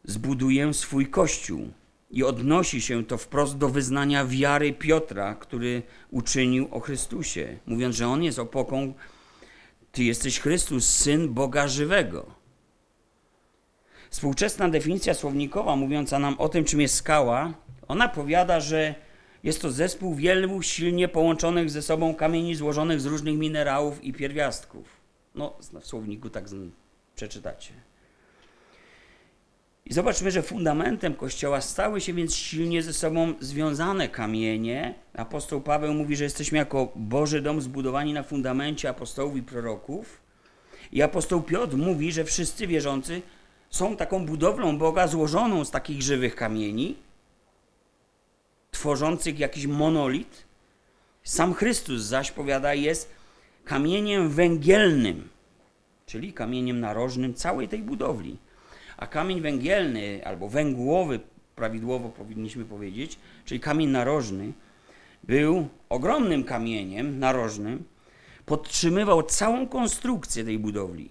zbuduję 0.04 0.74
swój 0.74 1.08
kościół. 1.08 1.72
I 2.12 2.24
odnosi 2.24 2.82
się 2.82 3.06
to 3.06 3.18
wprost 3.18 3.58
do 3.58 3.70
wyznania 3.70 4.26
wiary 4.26 4.74
Piotra, 4.74 5.36
który 5.36 5.82
uczynił 6.12 6.68
o 6.72 6.80
Chrystusie, 6.80 7.58
mówiąc, 7.66 7.96
że 7.96 8.08
on 8.08 8.24
jest 8.24 8.40
opoką, 8.40 8.94
ty 9.92 10.04
jesteś 10.04 10.40
Chrystus, 10.40 10.88
syn 10.88 11.34
Boga 11.34 11.68
żywego. 11.68 12.26
Współczesna 14.10 14.70
definicja 14.70 15.14
słownikowa, 15.14 15.76
mówiąca 15.76 16.20
nam 16.20 16.36
o 16.40 16.50
tym, 16.50 16.66
czym 16.66 16.82
jest 16.82 16.96
skała, 16.96 17.54
ona 17.88 18.08
powiada, 18.08 18.60
że 18.60 18.96
jest 19.44 19.62
to 19.62 19.72
zespół 19.72 20.16
wielu 20.16 20.62
silnie 20.62 21.08
połączonych 21.08 21.70
ze 21.70 21.82
sobą 21.82 22.16
kamieni 22.16 22.56
złożonych 22.56 23.02
z 23.02 23.06
różnych 23.06 23.38
minerałów 23.38 24.04
i 24.04 24.14
pierwiastków. 24.14 25.02
No, 25.36 25.58
w 25.82 25.86
słowniku 25.86 26.30
tak 26.30 26.46
przeczytacie. 27.16 27.74
I 29.86 29.94
zobaczmy, 29.94 30.32
że 30.32 30.42
fundamentem 30.42 31.14
Kościoła 31.14 31.62
stały 31.62 32.02
się 32.02 32.14
więc 32.14 32.36
silnie 32.36 32.84
ze 32.84 32.94
sobą 32.94 33.34
związane 33.40 34.10
kamienie. 34.10 34.96
Apostoł 35.14 35.62
Paweł 35.62 35.94
mówi, 35.94 36.16
że 36.16 36.24
jesteśmy 36.24 36.58
jako 36.58 36.92
Boży 36.96 37.42
dom 37.42 37.62
zbudowani 37.62 38.14
na 38.14 38.24
fundamencie 38.24 38.90
apostołów 38.90 39.38
i 39.38 39.44
proroków. 39.44 40.22
I 40.92 41.02
apostoł 41.02 41.42
Piotr 41.42 41.78
mówi, 41.78 42.12
że 42.12 42.24
wszyscy 42.24 42.68
wierzący 42.68 43.22
są 43.70 43.96
taką 43.96 44.26
budowlą 44.26 44.78
Boga 44.78 45.08
złożoną 45.08 45.66
z 45.66 45.72
takich 45.72 46.02
żywych 46.02 46.36
kamieni, 46.36 46.96
tworzących 48.72 49.40
jakiś 49.40 49.68
monolit. 49.68 50.46
Sam 51.24 51.54
Chrystus 51.54 52.02
zaś 52.02 52.32
powiada, 52.32 52.74
jest 52.74 53.12
kamieniem 53.66 54.30
węgielnym, 54.30 55.30
czyli 56.06 56.34
kamieniem 56.34 56.80
narożnym 56.80 57.34
całej 57.34 57.68
tej 57.68 57.80
budowli. 57.80 58.38
A 59.02 59.08
kamień 59.08 59.42
węgielny 59.42 60.22
albo 60.26 60.50
węgłowy, 60.50 61.20
prawidłowo 61.56 62.10
powinniśmy 62.10 62.66
powiedzieć, 62.66 63.20
czyli 63.46 63.60
kamień 63.60 63.90
narożny, 63.90 64.54
był 65.24 65.68
ogromnym 65.90 66.44
kamieniem 66.44 67.20
narożnym, 67.20 67.84
podtrzymywał 68.46 69.24
całą 69.24 69.68
konstrukcję 69.68 70.44
tej 70.44 70.60
budowli. 70.60 71.10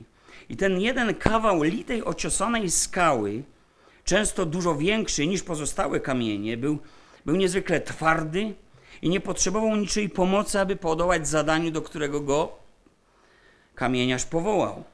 I 0.48 0.56
ten 0.56 0.80
jeden 0.80 1.14
kawał 1.14 1.62
litej 1.62 2.04
ociosanej 2.04 2.70
skały, 2.70 3.42
często 4.04 4.46
dużo 4.46 4.74
większy 4.74 5.26
niż 5.26 5.42
pozostałe 5.42 6.00
kamienie, 6.00 6.56
był, 6.56 6.78
był 7.26 7.36
niezwykle 7.36 7.80
twardy 7.80 8.54
i 9.02 9.08
nie 9.08 9.20
potrzebował 9.20 9.76
niczej 9.76 10.08
pomocy, 10.08 10.60
aby 10.60 10.76
podołać 10.76 11.28
zadaniu, 11.28 11.70
do 11.70 11.82
którego 11.82 12.20
go 12.20 12.52
kamieniarz 13.74 14.24
powołał. 14.24 14.84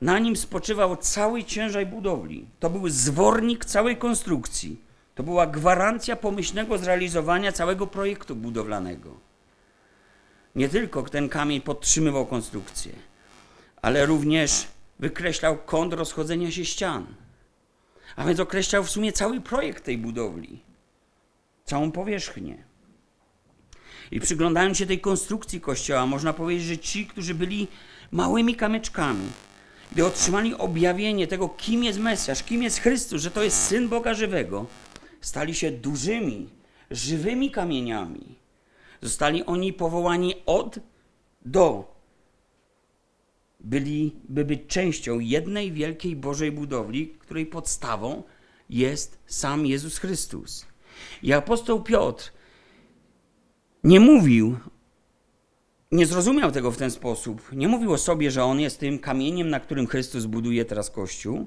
Na 0.00 0.18
nim 0.18 0.36
spoczywał 0.36 0.96
cały 0.96 1.44
ciężar 1.44 1.86
budowli. 1.86 2.46
To 2.60 2.70
był 2.70 2.88
zwornik 2.88 3.64
całej 3.64 3.96
konstrukcji. 3.96 4.80
To 5.14 5.22
była 5.22 5.46
gwarancja 5.46 6.16
pomyślnego 6.16 6.78
zrealizowania 6.78 7.52
całego 7.52 7.86
projektu 7.86 8.36
budowlanego. 8.36 9.10
Nie 10.54 10.68
tylko 10.68 11.02
ten 11.02 11.28
kamień 11.28 11.60
podtrzymywał 11.60 12.26
konstrukcję, 12.26 12.92
ale 13.82 14.06
również 14.06 14.66
wykreślał 14.98 15.56
kąt 15.56 15.92
rozchodzenia 15.92 16.50
się 16.50 16.64
ścian. 16.64 17.06
A 18.16 18.24
więc 18.24 18.40
określał 18.40 18.84
w 18.84 18.90
sumie 18.90 19.12
cały 19.12 19.40
projekt 19.40 19.84
tej 19.84 19.98
budowli, 19.98 20.62
całą 21.64 21.92
powierzchnię. 21.92 22.64
I 24.10 24.20
przyglądając 24.20 24.78
się 24.78 24.86
tej 24.86 25.00
konstrukcji 25.00 25.60
kościoła, 25.60 26.06
można 26.06 26.32
powiedzieć, 26.32 26.66
że 26.66 26.78
ci, 26.78 27.06
którzy 27.06 27.34
byli 27.34 27.68
małymi 28.12 28.54
kamyczkami, 28.54 29.28
gdy 29.92 30.06
otrzymali 30.06 30.54
objawienie 30.54 31.26
tego, 31.26 31.48
kim 31.48 31.84
jest 31.84 31.98
Mesjasz, 31.98 32.42
kim 32.42 32.62
jest 32.62 32.80
Chrystus, 32.80 33.22
że 33.22 33.30
to 33.30 33.42
jest 33.42 33.64
Syn 33.64 33.88
Boga 33.88 34.14
żywego, 34.14 34.66
stali 35.20 35.54
się 35.54 35.70
dużymi, 35.70 36.48
żywymi 36.90 37.50
kamieniami. 37.50 38.38
Zostali 39.02 39.44
oni 39.44 39.72
powołani 39.72 40.34
od 40.46 40.78
do. 41.44 41.98
Byli, 43.60 44.16
by 44.28 44.44
być 44.44 44.60
częścią 44.66 45.18
jednej 45.18 45.72
wielkiej 45.72 46.16
Bożej 46.16 46.52
budowli, 46.52 47.08
której 47.08 47.46
podstawą 47.46 48.22
jest 48.70 49.18
sam 49.26 49.66
Jezus 49.66 49.98
Chrystus. 49.98 50.66
I 51.22 51.32
apostoł 51.32 51.82
Piotr 51.82 52.32
nie 53.84 54.00
mówił 54.00 54.56
nie 55.92 56.06
zrozumiał 56.06 56.52
tego 56.52 56.70
w 56.70 56.76
ten 56.76 56.90
sposób. 56.90 57.52
Nie 57.52 57.68
mówił 57.68 57.92
o 57.92 57.98
sobie, 57.98 58.30
że 58.30 58.44
on 58.44 58.60
jest 58.60 58.80
tym 58.80 58.98
kamieniem, 58.98 59.50
na 59.50 59.60
którym 59.60 59.86
Chrystus 59.86 60.26
buduje 60.26 60.64
teraz 60.64 60.90
Kościół, 60.90 61.46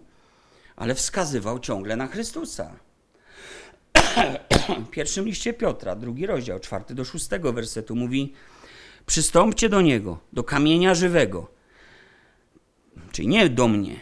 ale 0.75 0.95
wskazywał 0.95 1.60
ciągle 1.60 1.95
na 1.95 2.08
Chrystusa. 2.08 2.75
W 4.88 4.89
pierwszym 4.89 5.25
liście 5.25 5.54
Piotra, 5.54 5.95
drugi 5.95 6.25
rozdział, 6.25 6.60
czwarty 6.60 6.95
do 6.95 7.06
szóstego 7.06 7.54
wersetu 7.54 7.95
mówi: 7.95 8.34
Przystąpcie 9.06 9.69
do 9.69 9.82
niego, 9.82 10.19
do 10.34 10.43
kamienia 10.43 10.95
żywego. 10.95 11.51
Czyli 13.12 13.27
nie 13.27 13.49
do 13.49 13.67
mnie, 13.67 13.95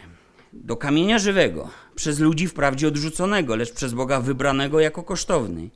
do 0.52 0.76
kamienia 0.76 1.18
żywego, 1.18 1.70
przez 1.94 2.18
ludzi 2.18 2.46
wprawdzie 2.46 2.88
odrzuconego, 2.88 3.56
lecz 3.56 3.72
przez 3.72 3.92
Boga 3.92 4.20
wybranego 4.20 4.80
jako 4.80 5.02
kosztowny 5.02 5.70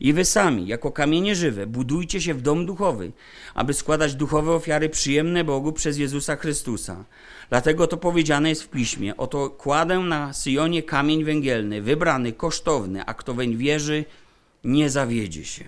i 0.00 0.12
wy 0.12 0.24
sami, 0.24 0.66
jako 0.66 0.92
kamienie 0.92 1.34
żywe, 1.34 1.66
budujcie 1.66 2.20
się 2.20 2.34
w 2.34 2.42
dom 2.42 2.66
duchowy, 2.66 3.12
aby 3.54 3.74
składać 3.74 4.14
duchowe 4.14 4.52
ofiary 4.52 4.88
przyjemne 4.88 5.44
Bogu 5.44 5.72
przez 5.72 5.98
Jezusa 5.98 6.36
Chrystusa. 6.36 7.04
Dlatego 7.50 7.86
to 7.86 7.96
powiedziane 7.96 8.48
jest 8.48 8.62
w 8.62 8.68
piśmie: 8.68 9.16
Oto 9.16 9.50
kładę 9.50 9.98
na 9.98 10.32
Syjonie 10.32 10.82
kamień 10.82 11.24
węgielny, 11.24 11.82
wybrany, 11.82 12.32
kosztowny, 12.32 13.04
a 13.04 13.14
kto 13.14 13.34
weń 13.34 13.56
wierzy, 13.56 14.04
nie 14.64 14.90
zawiedzie 14.90 15.44
się. 15.44 15.64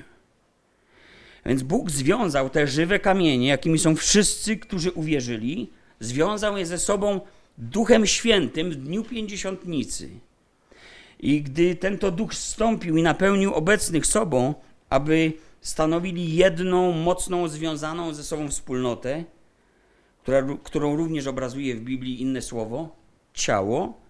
Więc 1.46 1.62
Bóg 1.62 1.90
związał 1.90 2.50
te 2.50 2.66
żywe 2.66 2.98
kamienie, 2.98 3.48
jakimi 3.48 3.78
są 3.78 3.96
wszyscy, 3.96 4.56
którzy 4.56 4.92
uwierzyli, 4.92 5.70
związał 6.00 6.56
je 6.56 6.66
ze 6.66 6.78
sobą 6.78 7.20
Duchem 7.58 8.06
Świętym 8.06 8.70
w 8.70 8.76
dniu 8.76 9.04
pięćdziesiątnicy. 9.04 10.10
I 11.22 11.42
gdy 11.42 11.76
ten 11.76 11.98
to 11.98 12.10
duch 12.10 12.34
zstąpił 12.34 12.96
i 12.96 13.02
napełnił 13.02 13.54
obecnych 13.54 14.06
sobą, 14.06 14.54
aby 14.90 15.32
stanowili 15.60 16.34
jedną, 16.34 16.92
mocną, 16.92 17.48
związaną 17.48 18.14
ze 18.14 18.24
sobą 18.24 18.48
wspólnotę, 18.48 19.24
która, 20.22 20.46
którą 20.62 20.96
również 20.96 21.26
obrazuje 21.26 21.76
w 21.76 21.80
Biblii 21.80 22.22
inne 22.22 22.42
słowo 22.42 22.96
ciało, 23.34 24.00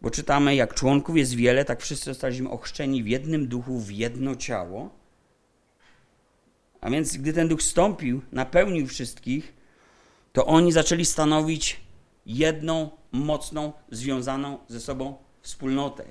bo 0.00 0.10
czytamy, 0.10 0.54
jak 0.54 0.74
członków 0.74 1.16
jest 1.16 1.34
wiele, 1.34 1.64
tak 1.64 1.82
wszyscy 1.82 2.04
zostaliśmy 2.04 2.50
ochrzczeni 2.50 3.02
w 3.02 3.08
jednym 3.08 3.48
duchu, 3.48 3.78
w 3.78 3.90
jedno 3.90 4.36
ciało. 4.36 4.90
A 6.80 6.90
więc, 6.90 7.16
gdy 7.16 7.32
ten 7.32 7.48
duch 7.48 7.62
stąpił, 7.62 8.20
napełnił 8.32 8.86
wszystkich, 8.86 9.54
to 10.32 10.46
oni 10.46 10.72
zaczęli 10.72 11.04
stanowić 11.04 11.80
jedną, 12.26 12.90
mocną, 13.12 13.72
związaną 13.90 14.58
ze 14.68 14.80
sobą 14.80 15.16
wspólnotę. 15.42 16.04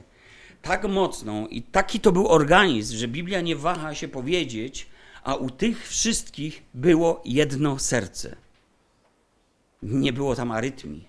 Tak 0.62 0.88
mocną 0.88 1.48
i 1.48 1.62
taki 1.62 2.00
to 2.00 2.12
był 2.12 2.28
organizm, 2.28 2.98
że 2.98 3.08
Biblia 3.08 3.42
nie 3.42 3.56
waha 3.56 3.96
się 3.96 4.08
powiedzieć, 4.08 4.88
a 5.24 5.36
u 5.36 5.50
tych 5.50 5.88
wszystkich 5.88 6.64
było 6.74 7.22
jedno 7.26 7.80
serce. 7.80 8.36
Nie 9.82 10.14
było 10.14 10.36
tam 10.36 10.52
arytmii, 10.52 11.08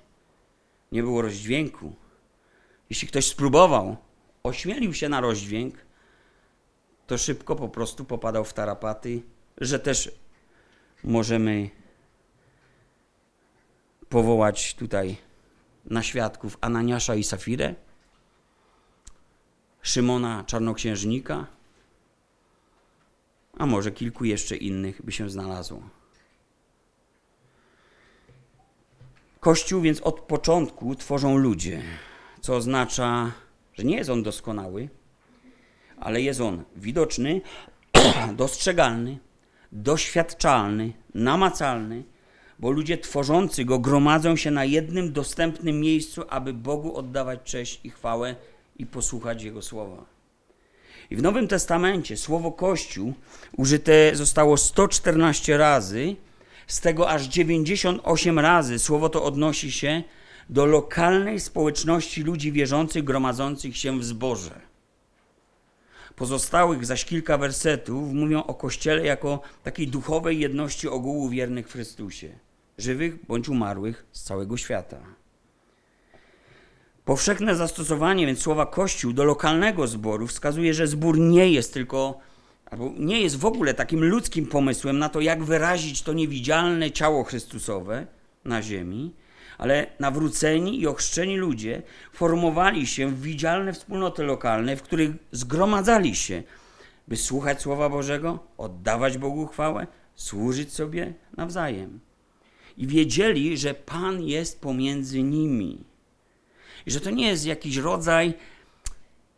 nie 0.93 1.03
było 1.03 1.23
rozdźwięku. 1.23 1.93
Jeśli 2.91 3.09
ktoś 3.09 3.27
spróbował, 3.27 3.97
ośmielił 4.43 4.95
się 4.95 5.09
na 5.09 5.21
rozdźwięk, 5.21 5.75
to 7.07 7.19
szybko 7.19 7.57
po 7.57 7.69
prostu 7.69 8.05
popadał 8.05 8.45
w 8.45 8.53
tarapaty, 8.53 9.23
że 9.59 9.79
też 9.79 10.13
możemy 11.05 11.71
powołać 14.09 14.75
tutaj 14.75 15.17
na 15.85 16.03
świadków 16.03 16.59
Ananiasza 16.61 17.15
i 17.15 17.25
Safirę, 17.25 17.75
Szymona 19.83 20.45
Czarnoksiężnika, 20.47 21.47
a 23.59 23.67
może 23.67 23.91
kilku 23.93 24.25
jeszcze 24.25 24.57
innych 24.57 25.03
by 25.05 25.13
się 25.13 25.31
znalazło. 25.31 25.83
Kościół 29.41 29.81
więc 29.81 30.01
od 30.01 30.21
początku 30.21 30.95
tworzą 30.95 31.37
ludzie, 31.37 31.83
co 32.41 32.57
oznacza, 32.57 33.33
że 33.75 33.85
nie 33.85 33.97
jest 33.97 34.11
on 34.11 34.23
doskonały, 34.23 34.89
ale 35.97 36.23
jest 36.23 36.41
on 36.41 36.65
widoczny, 36.77 37.41
dostrzegalny, 38.37 39.19
doświadczalny, 39.73 40.93
namacalny, 41.15 42.05
bo 42.59 42.71
ludzie 42.71 42.99
tworzący 42.99 43.65
go 43.65 43.79
gromadzą 43.79 44.37
się 44.37 44.51
na 44.51 44.65
jednym 44.65 45.13
dostępnym 45.13 45.81
miejscu, 45.81 46.23
aby 46.29 46.53
Bogu 46.53 46.97
oddawać 46.97 47.41
cześć 47.45 47.81
i 47.85 47.91
chwałę 47.91 48.37
i 48.81 48.87
posłuchać 48.87 49.43
Jego 49.43 49.63
słowa. 49.63 50.05
I 51.11 51.17
w 51.17 51.23
Nowym 51.23 51.49
Testamencie 51.49 52.17
słowo 52.17 52.53
Kościół 52.53 53.15
użyte 53.57 54.17
zostało 54.17 54.57
114 54.57 55.57
razy, 55.57 56.17
z 56.67 56.81
tego 56.81 57.11
aż 57.11 57.27
98 57.27 58.39
razy 58.39 58.79
słowo 58.79 59.09
to 59.09 59.25
odnosi 59.25 59.73
się 59.73 60.03
do 60.51 60.67
lokalnej 60.67 61.41
społeczności 61.41 62.23
ludzi 62.23 62.53
wierzących 62.53 63.05
gromadzących 63.05 63.77
się 63.77 63.99
w 63.99 64.05
zborze. 64.05 64.61
Pozostałych 66.17 66.87
zaś 66.87 67.05
kilka 67.05 67.39
wersetów 67.39 68.13
mówią 68.13 68.43
o 68.43 68.55
Kościele 68.55 69.05
jako 69.07 69.41
takiej 69.63 69.89
duchowej 69.89 70.39
jedności 70.39 70.89
ogółu 70.89 71.29
wiernych 71.29 71.69
w 71.69 71.73
Chrystusie, 71.73 72.39
żywych 72.79 73.27
bądź 73.27 73.49
umarłych 73.49 74.07
z 74.13 74.23
całego 74.23 74.57
świata. 74.57 75.20
Powszechne 77.05 77.57
zastosowanie 77.57 78.27
więc 78.27 78.39
słowa 78.39 78.67
Kościół 78.67 79.13
do 79.13 79.25
lokalnego 79.25 79.87
zboru 79.87 80.27
wskazuje, 80.27 80.75
że 80.75 80.87
zbór 80.87 81.19
nie 81.19 81.51
jest 81.51 81.75
tylko, 81.75 82.19
albo 82.71 82.93
nie 82.99 83.21
jest 83.21 83.37
w 83.37 83.45
ogóle 83.45 83.75
takim 83.75 84.05
ludzkim 84.05 84.47
pomysłem 84.47 84.99
na 84.99 85.09
to, 85.09 85.21
jak 85.21 85.45
wyrazić 85.45 86.03
to 86.03 86.13
niewidzialne 86.13 86.91
ciało 86.91 87.25
Chrystusowe 87.25 88.07
na 88.45 88.63
ziemi, 88.63 89.13
ale 89.59 89.87
nawróceni 90.01 90.81
i 90.81 90.87
ochrzczeni 90.87 91.37
ludzie 91.37 91.83
formowali 92.13 92.87
się 92.87 93.09
w 93.09 93.23
widzialne 93.23 93.73
wspólnoty 93.73 94.23
lokalne, 94.23 94.77
w 94.77 94.83
których 94.83 95.11
zgromadzali 95.33 96.17
się, 96.17 96.43
by 97.09 97.17
słuchać 97.17 97.63
Słowa 97.63 97.89
Bożego, 97.89 98.39
oddawać 98.59 99.19
Bogu 99.19 99.47
chwałę, 99.47 99.87
służyć 100.15 100.73
sobie 100.73 101.15
nawzajem. 101.37 102.01
I 102.77 102.87
wiedzieli, 102.87 103.59
że 103.59 103.75
Pan 103.75 104.23
jest 104.23 104.61
pomiędzy 104.61 105.23
nimi. 105.23 105.90
I 106.87 106.91
że 106.91 107.01
to 107.01 107.11
nie 107.11 107.29
jest 107.29 107.47
jakiś 107.47 107.77
rodzaj 107.77 108.35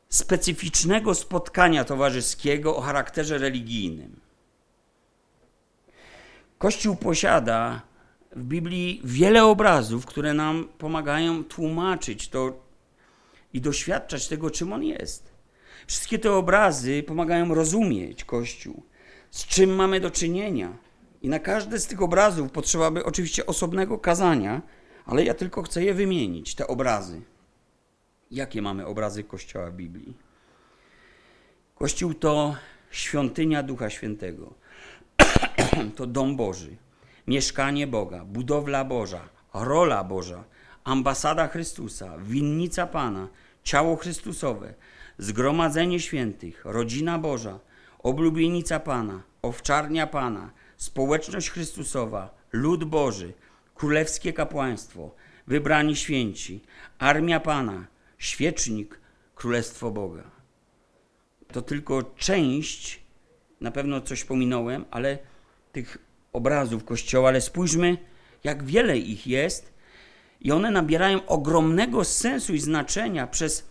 specyficznego 0.09 1.15
spotkania 1.15 1.85
towarzyskiego 1.85 2.77
o 2.77 2.81
charakterze 2.81 3.39
religijnym. 3.39 4.21
Kościół 6.59 6.97
posiada 6.97 7.83
w 8.37 8.43
Biblii 8.43 9.01
wiele 9.05 9.45
obrazów, 9.45 10.07
które 10.07 10.35
nam 10.35 10.69
pomagają 10.79 11.45
tłumaczyć 11.45 12.29
to 12.29 12.63
i 13.53 13.61
doświadczać 13.61 14.29
tego, 14.29 14.51
czym 14.51 14.73
on 14.73 14.85
jest. 14.85 15.33
Wszystkie 15.87 16.19
te 16.19 16.33
obrazy 16.33 17.03
pomagają 17.03 17.55
rozumieć 17.55 18.25
Kościół, 18.25 18.83
z 19.31 19.47
czym 19.47 19.75
mamy 19.75 20.01
do 20.01 20.11
czynienia. 20.11 20.77
I 21.23 21.29
na 21.29 21.39
każdy 21.39 21.81
z 21.81 21.87
tych 21.87 22.03
obrazów 22.03 22.51
potrzeba 22.51 22.91
by 22.91 23.05
oczywiście 23.05 23.47
osobnego 23.47 23.99
kazania, 23.99 24.63
ale 25.07 25.25
ja 25.25 25.35
tylko 25.35 25.63
chcę 25.63 25.85
je 25.85 25.95
wymienić, 25.95 26.55
te 26.55 26.67
obrazy. 26.67 27.23
Jakie 28.33 28.62
mamy 28.62 28.87
obrazy 28.87 29.25
Kościoła 29.25 29.71
Biblii? 29.71 30.14
Kościół 31.75 32.14
to 32.14 32.57
świątynia 32.90 33.62
Ducha 33.62 33.90
Świętego. 33.90 34.55
to 35.97 36.07
dom 36.07 36.37
Boży 36.37 36.77
mieszkanie 37.27 37.87
Boga, 37.87 38.25
budowla 38.25 38.85
Boża, 38.85 39.29
rola 39.55 40.05
Boża, 40.05 40.45
ambasada 40.85 41.49
Chrystusa, 41.49 42.18
winnica 42.18 42.87
Pana, 42.87 43.29
ciało 43.64 43.97
Chrystusowe, 43.97 44.75
zgromadzenie 45.18 46.01
świętych, 46.01 46.62
rodzina 46.64 47.18
Boża, 47.18 47.59
oblubienica 47.99 48.81
Pana, 48.81 49.23
owczarnia 49.42 50.07
Pana, 50.07 50.51
społeczność 50.77 51.51
Chrystusowa, 51.51 52.35
lud 52.53 52.85
Boży, 52.85 53.33
królewskie 53.75 54.33
kapłaństwo, 54.33 55.14
wybrani 55.47 55.97
święci, 55.97 56.61
armia 56.99 57.40
Pana, 57.40 57.87
świecznik, 58.23 59.01
królestwo 59.35 59.91
Boga. 59.91 60.31
To 61.53 61.63
tylko 61.63 62.03
część, 62.03 63.01
na 63.61 63.71
pewno 63.71 64.01
coś 64.01 64.25
pominąłem, 64.25 64.85
ale 64.91 65.19
tych 65.73 65.99
obrazów 66.33 66.85
Kościoła, 66.85 67.29
ale 67.29 67.41
spójrzmy, 67.41 67.99
jak 68.45 68.65
wiele 68.65 68.99
ich 68.99 69.27
jest 69.27 69.73
i 70.41 70.53
one 70.53 70.71
nabierają 70.71 71.27
ogromnego 71.27 72.05
sensu 72.05 72.55
i 72.55 72.59
znaczenia 72.59 73.27
przez 73.27 73.69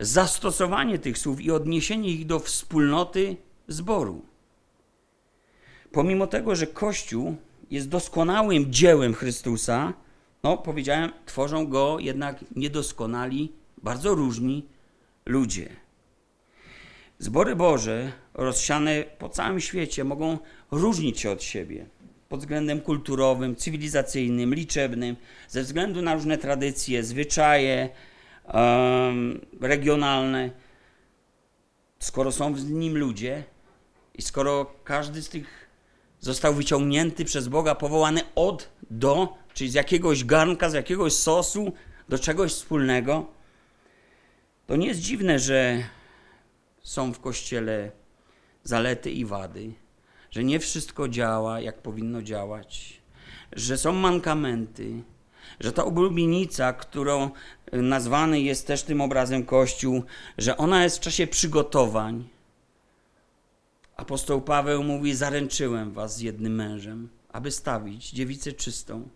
zastosowanie 0.00 0.98
tych 0.98 1.18
słów 1.18 1.40
i 1.40 1.50
odniesienie 1.50 2.08
ich 2.08 2.26
do 2.26 2.38
wspólnoty 2.38 3.36
zboru. 3.68 4.22
Pomimo 5.92 6.26
tego, 6.26 6.56
że 6.56 6.66
Kościół 6.66 7.36
jest 7.70 7.88
doskonałym 7.88 8.72
dziełem 8.72 9.14
Chrystusa, 9.14 9.92
no 10.42 10.56
powiedziałem, 10.56 11.12
tworzą 11.26 11.66
go 11.66 11.98
jednak 12.00 12.44
niedoskonali, 12.56 13.63
bardzo 13.84 14.14
różni 14.14 14.66
ludzie. 15.26 15.68
Zbory 17.18 17.56
Boże 17.56 18.12
rozsiane 18.34 19.04
po 19.18 19.28
całym 19.28 19.60
świecie 19.60 20.04
mogą 20.04 20.38
różnić 20.70 21.20
się 21.20 21.30
od 21.30 21.42
siebie 21.42 21.86
pod 22.28 22.40
względem 22.40 22.80
kulturowym, 22.80 23.56
cywilizacyjnym, 23.56 24.54
liczebnym, 24.54 25.16
ze 25.48 25.62
względu 25.62 26.02
na 26.02 26.14
różne 26.14 26.38
tradycje, 26.38 27.04
zwyczaje 27.04 27.88
um, 28.54 29.40
regionalne. 29.60 30.50
Skoro 31.98 32.32
są 32.32 32.54
w 32.54 32.70
nim 32.70 32.98
ludzie 32.98 33.44
i 34.14 34.22
skoro 34.22 34.74
każdy 34.84 35.22
z 35.22 35.28
tych 35.28 35.70
został 36.20 36.54
wyciągnięty 36.54 37.24
przez 37.24 37.48
Boga, 37.48 37.74
powołany 37.74 38.20
od 38.34 38.68
do, 38.90 39.36
czyli 39.52 39.70
z 39.70 39.74
jakiegoś 39.74 40.24
garnka, 40.24 40.70
z 40.70 40.74
jakiegoś 40.74 41.12
sosu, 41.12 41.72
do 42.08 42.18
czegoś 42.18 42.52
wspólnego, 42.52 43.26
to 44.66 44.76
nie 44.76 44.86
jest 44.86 45.00
dziwne, 45.00 45.38
że 45.38 45.84
są 46.82 47.12
w 47.12 47.20
kościele 47.20 47.92
zalety 48.64 49.10
i 49.10 49.24
wady 49.24 49.74
że 50.34 50.44
nie 50.44 50.60
wszystko 50.60 51.08
działa, 51.08 51.60
jak 51.60 51.82
powinno 51.82 52.22
działać, 52.22 53.00
że 53.52 53.78
są 53.78 53.92
mankamenty, 53.92 55.02
że 55.60 55.72
ta 55.72 55.84
oblubienica, 55.84 56.72
którą 56.72 57.30
nazwany 57.72 58.40
jest 58.40 58.66
też 58.66 58.82
tym 58.82 59.00
obrazem 59.00 59.44
Kościół, 59.44 60.02
że 60.38 60.56
ona 60.56 60.82
jest 60.82 60.96
w 60.96 61.00
czasie 61.00 61.26
przygotowań. 61.26 62.28
Apostoł 63.96 64.40
Paweł 64.40 64.82
mówi: 64.82 65.14
Zaręczyłem 65.14 65.92
was 65.92 66.16
z 66.16 66.20
jednym 66.20 66.54
mężem, 66.54 67.08
aby 67.32 67.50
stawić 67.50 68.10
dziewicę 68.10 68.52
czystą. 68.52 69.08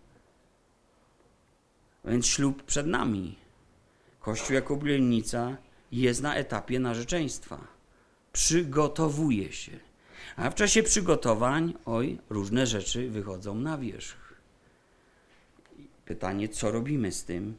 Więc 2.05 2.27
ślub 2.27 2.63
przed 2.63 2.87
nami. 2.87 3.35
Kościół 4.19 4.55
jako 4.55 4.73
oblubienica 4.73 5.57
jest 5.91 6.21
na 6.21 6.35
etapie 6.35 6.79
narzeczeństwa. 6.79 7.67
Przygotowuje 8.33 9.51
się. 9.51 9.79
A 10.35 10.49
w 10.49 10.55
czasie 10.55 10.83
przygotowań, 10.83 11.73
oj, 11.85 12.19
różne 12.29 12.67
rzeczy 12.67 13.09
wychodzą 13.09 13.55
na 13.55 13.77
wierzch. 13.77 14.33
Pytanie, 16.05 16.49
co 16.49 16.71
robimy 16.71 17.11
z 17.11 17.23
tym, 17.23 17.57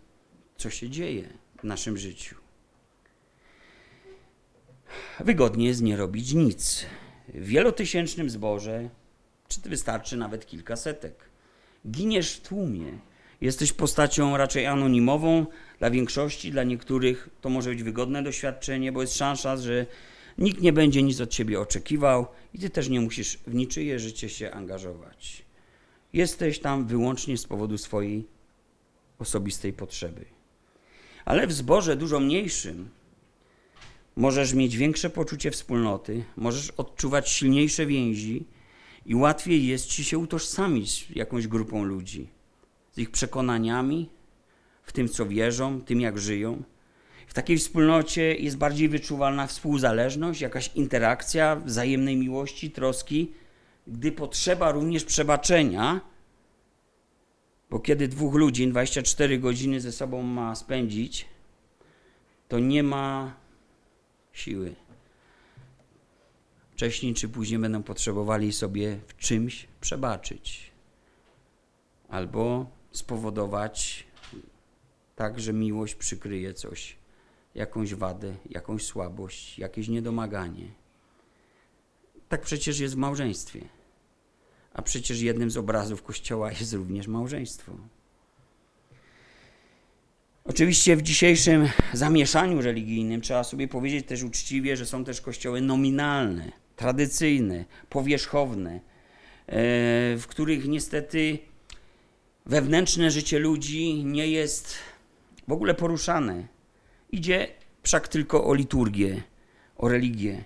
co 0.57 0.71
się 0.71 0.91
dzieje 0.91 1.29
w 1.61 1.65
naszym 1.65 1.99
życiu. 1.99 2.37
Wygodnie 5.21 5.67
jest 5.67 5.83
nie 5.83 5.97
robić 5.97 6.33
nic. 6.33 6.87
W 7.29 7.47
wielotysięcznym 7.47 8.31
zborze, 8.31 8.91
czy 9.49 9.61
wystarczy 9.61 10.17
nawet 10.17 10.47
kilka 10.47 10.77
setek. 10.77 11.15
Giniesz 11.91 12.37
w 12.37 12.41
tłumie. 12.41 12.99
Jesteś 13.41 13.73
postacią 13.73 14.37
raczej 14.37 14.67
anonimową. 14.67 15.47
Dla 15.81 15.91
większości, 15.91 16.51
dla 16.51 16.65
niektórych 16.65 17.29
to 17.41 17.49
może 17.49 17.71
być 17.71 17.83
wygodne 17.83 18.23
doświadczenie, 18.23 18.93
bo 18.93 19.01
jest 19.01 19.17
szansa, 19.17 19.57
że 19.57 19.87
Nikt 20.41 20.61
nie 20.61 20.73
będzie 20.73 21.03
nic 21.03 21.21
od 21.21 21.31
ciebie 21.31 21.61
oczekiwał 21.61 22.27
i 22.55 22.59
ty 22.59 22.71
też 22.71 22.89
nie 22.89 23.01
musisz 23.01 23.39
w 23.47 23.55
niczyje 23.55 23.99
życie 23.99 24.29
się 24.29 24.51
angażować. 24.51 25.45
Jesteś 26.13 26.59
tam 26.59 26.87
wyłącznie 26.87 27.39
z 27.39 27.47
powodu 27.47 27.79
swojej 27.79 28.27
osobistej 29.19 29.73
potrzeby. 29.73 30.25
Ale 31.25 31.47
w 31.47 31.53
zborze 31.53 31.97
dużo 31.97 32.21
mniejszym 32.21 32.89
możesz 34.17 34.55
mieć 34.55 34.77
większe 34.77 35.11
poczucie 35.11 35.51
wspólnoty, 35.51 36.25
możesz 36.37 36.71
odczuwać 36.71 37.29
silniejsze 37.29 37.87
więzi 37.87 38.45
i 39.07 39.15
łatwiej 39.15 39.67
jest 39.67 39.87
ci 39.87 40.05
się 40.05 40.19
utożsamić 40.19 41.07
z 41.07 41.17
jakąś 41.17 41.47
grupą 41.47 41.85
ludzi, 41.85 42.29
z 42.93 42.99
ich 42.99 43.11
przekonaniami, 43.11 44.09
w 44.83 44.93
tym, 44.93 45.09
co 45.09 45.27
wierzą, 45.27 45.81
tym, 45.81 46.01
jak 46.01 46.19
żyją. 46.19 46.63
W 47.27 47.35
takiej 47.35 47.59
wspólnocie 47.59 48.35
jest 48.35 48.57
bardziej 48.57 48.89
wyczuwalna 48.89 49.47
współzależność, 49.47 50.41
jakaś 50.41 50.71
interakcja, 50.75 51.57
wzajemnej 51.57 52.17
miłości, 52.17 52.71
troski, 52.71 53.33
gdy 53.87 54.13
potrzeba 54.13 54.73
również 54.73 55.05
przebaczenia, 55.05 56.01
bo 57.71 57.81
kiedy 57.81 58.09
dwóch 58.09 58.35
ludzi 58.35 58.69
24 58.69 59.39
godziny 59.39 59.81
ze 59.81 59.93
sobą 59.93 60.23
ma 60.23 60.55
spędzić, 60.55 61.27
to 62.49 62.59
nie 62.59 62.83
ma 62.83 63.37
siły. 64.33 64.75
Wcześniej 66.73 67.15
czy 67.15 67.29
później 67.29 67.59
będą 67.59 67.83
potrzebowali 67.83 68.53
sobie 68.53 68.99
w 69.07 69.17
czymś 69.17 69.67
przebaczyć. 69.81 70.71
albo 72.09 72.67
spowodować 72.93 74.07
tak, 75.21 75.41
że 75.41 75.53
miłość 75.53 75.95
przykryje 75.95 76.55
coś, 76.55 76.97
jakąś 77.55 77.95
wadę, 77.95 78.37
jakąś 78.51 78.85
słabość, 78.85 79.59
jakieś 79.59 79.89
niedomaganie. 79.89 80.69
Tak 82.29 82.41
przecież 82.43 82.79
jest 82.79 82.95
w 82.95 82.99
małżeństwie. 82.99 83.61
A 84.73 84.83
przecież 84.83 85.21
jednym 85.21 85.51
z 85.51 85.57
obrazów 85.57 86.03
Kościoła 86.03 86.53
jest 86.53 86.73
również 86.73 87.07
małżeństwo. 87.07 87.73
Oczywiście 90.45 90.97
w 90.97 91.03
dzisiejszym 91.03 91.69
zamieszaniu 91.93 92.63
religijnym 92.63 93.21
trzeba 93.21 93.45
sobie 93.45 93.69
powiedzieć 93.69 94.07
też 94.07 94.23
uczciwie, 94.23 94.77
że 94.77 94.87
są 94.87 95.05
też 95.05 95.21
kościoły 95.21 95.61
nominalne, 95.61 96.53
tradycyjne, 96.77 97.65
powierzchowne, 97.89 98.73
e, 98.75 98.81
w 100.17 100.25
których 100.29 100.69
niestety 100.69 101.39
wewnętrzne 102.47 103.11
życie 103.11 103.39
ludzi 103.39 104.05
nie 104.05 104.27
jest 104.27 104.90
w 105.51 105.53
ogóle 105.53 105.75
poruszane. 105.75 106.49
Idzie 107.13 107.49
wszak 107.83 108.09
tylko 108.09 108.45
o 108.45 108.55
liturgię, 108.55 109.23
o 109.77 109.89
religię. 109.89 110.45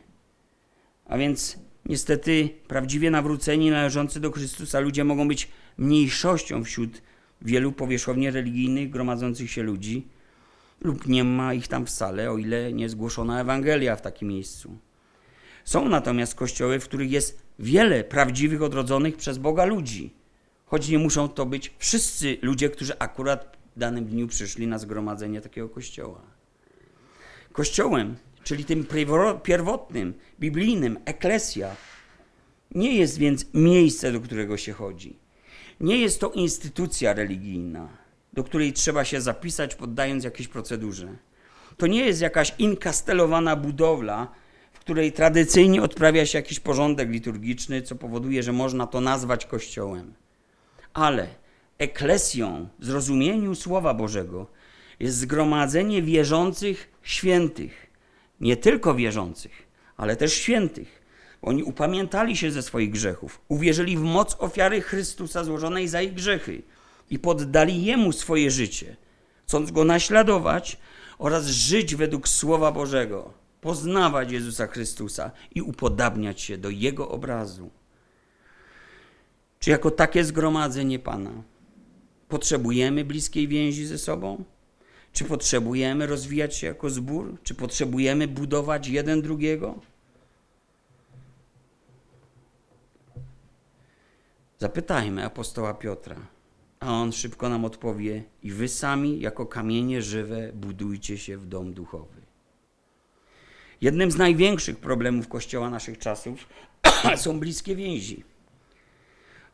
A 1.06 1.18
więc 1.18 1.58
niestety 1.86 2.48
prawdziwie 2.68 3.10
nawróceni, 3.10 3.70
należący 3.70 4.20
do 4.20 4.30
Chrystusa 4.30 4.80
ludzie 4.80 5.04
mogą 5.04 5.28
być 5.28 5.48
mniejszością 5.78 6.64
wśród 6.64 7.02
wielu 7.42 7.72
powierzchownie 7.72 8.30
religijnych 8.30 8.90
gromadzących 8.90 9.50
się 9.50 9.62
ludzi, 9.62 10.08
lub 10.80 11.08
nie 11.08 11.24
ma 11.24 11.54
ich 11.54 11.68
tam 11.68 11.86
wcale, 11.86 12.30
o 12.30 12.38
ile 12.38 12.72
nie 12.72 12.88
zgłoszona 12.88 13.40
Ewangelia 13.40 13.96
w 13.96 14.02
takim 14.02 14.28
miejscu. 14.28 14.78
Są 15.64 15.88
natomiast 15.88 16.34
kościoły, 16.34 16.80
w 16.80 16.84
których 16.84 17.10
jest 17.10 17.42
wiele 17.58 18.04
prawdziwych, 18.04 18.62
odrodzonych 18.62 19.16
przez 19.16 19.38
Boga 19.38 19.64
ludzi, 19.64 20.14
choć 20.66 20.88
nie 20.88 20.98
muszą 20.98 21.28
to 21.28 21.46
być 21.46 21.74
wszyscy 21.78 22.38
ludzie, 22.42 22.70
którzy 22.70 22.98
akurat 22.98 23.63
danym 23.76 24.04
dniu 24.04 24.28
przyszli 24.28 24.66
na 24.66 24.78
zgromadzenie 24.78 25.40
takiego 25.40 25.68
kościoła. 25.68 26.20
Kościołem, 27.52 28.16
czyli 28.44 28.64
tym 28.64 28.86
pierwotnym, 29.42 30.14
biblijnym, 30.40 30.98
eklesja, 31.04 31.76
nie 32.74 32.94
jest 32.94 33.18
więc 33.18 33.46
miejsce, 33.54 34.12
do 34.12 34.20
którego 34.20 34.56
się 34.56 34.72
chodzi. 34.72 35.16
Nie 35.80 35.98
jest 35.98 36.20
to 36.20 36.30
instytucja 36.30 37.12
religijna, 37.12 37.88
do 38.32 38.44
której 38.44 38.72
trzeba 38.72 39.04
się 39.04 39.20
zapisać, 39.20 39.74
poddając 39.74 40.24
jakiejś 40.24 40.48
procedurze. 40.48 41.16
To 41.76 41.86
nie 41.86 42.04
jest 42.06 42.20
jakaś 42.20 42.54
inkastelowana 42.58 43.56
budowla, 43.56 44.32
w 44.72 44.78
której 44.78 45.12
tradycyjnie 45.12 45.82
odprawia 45.82 46.26
się 46.26 46.38
jakiś 46.38 46.60
porządek 46.60 47.10
liturgiczny, 47.10 47.82
co 47.82 47.96
powoduje, 47.96 48.42
że 48.42 48.52
można 48.52 48.86
to 48.86 49.00
nazwać 49.00 49.46
kościołem. 49.46 50.14
Ale 50.94 51.28
eklesją 51.78 52.68
zrozumieniu 52.80 53.54
Słowa 53.54 53.94
Bożego 53.94 54.46
jest 55.00 55.16
zgromadzenie 55.16 56.02
wierzących 56.02 56.90
świętych. 57.02 57.86
Nie 58.40 58.56
tylko 58.56 58.94
wierzących, 58.94 59.52
ale 59.96 60.16
też 60.16 60.32
świętych 60.32 61.04
oni 61.44 61.62
upamiętali 61.62 62.36
się 62.36 62.50
ze 62.50 62.62
swoich 62.62 62.90
grzechów, 62.90 63.40
uwierzyli 63.48 63.96
w 63.96 64.00
moc 64.00 64.36
ofiary 64.38 64.80
Chrystusa 64.80 65.44
złożonej 65.44 65.88
za 65.88 66.02
ich 66.02 66.14
grzechy 66.14 66.62
i 67.10 67.18
poddali 67.18 67.84
Jemu 67.84 68.12
swoje 68.12 68.50
życie, 68.50 68.96
chcąc 69.46 69.70
Go 69.70 69.84
naśladować 69.84 70.78
oraz 71.18 71.46
żyć 71.46 71.94
według 71.94 72.28
Słowa 72.28 72.72
Bożego, 72.72 73.32
poznawać 73.60 74.32
Jezusa 74.32 74.66
Chrystusa 74.66 75.30
i 75.54 75.62
upodabniać 75.62 76.40
się 76.40 76.58
do 76.58 76.70
Jego 76.70 77.08
obrazu. 77.08 77.70
Czy 79.58 79.70
jako 79.70 79.90
takie 79.90 80.24
zgromadzenie 80.24 80.98
Pana 80.98 81.30
potrzebujemy 82.34 83.04
bliskiej 83.04 83.48
więzi 83.48 83.86
ze 83.86 83.98
sobą? 83.98 84.44
Czy 85.12 85.24
potrzebujemy 85.24 86.06
rozwijać 86.06 86.56
się 86.56 86.66
jako 86.66 86.90
zbór? 86.90 87.36
Czy 87.42 87.54
potrzebujemy 87.54 88.28
budować 88.28 88.88
jeden 88.88 89.22
drugiego? 89.22 89.74
Zapytajmy 94.58 95.24
apostoła 95.24 95.74
Piotra, 95.74 96.16
a 96.80 96.92
on 96.92 97.12
szybko 97.12 97.48
nam 97.48 97.64
odpowie: 97.64 98.24
I 98.42 98.50
wy 98.50 98.68
sami, 98.68 99.20
jako 99.20 99.46
kamienie 99.46 100.02
żywe, 100.02 100.52
budujcie 100.54 101.18
się 101.18 101.38
w 101.38 101.46
dom 101.46 101.72
duchowy. 101.72 102.20
Jednym 103.80 104.10
z 104.10 104.16
największych 104.16 104.78
problemów 104.78 105.28
Kościoła 105.28 105.70
naszych 105.70 105.98
czasów 105.98 106.48
są 107.24 107.40
bliskie 107.40 107.76
więzi. 107.76 108.24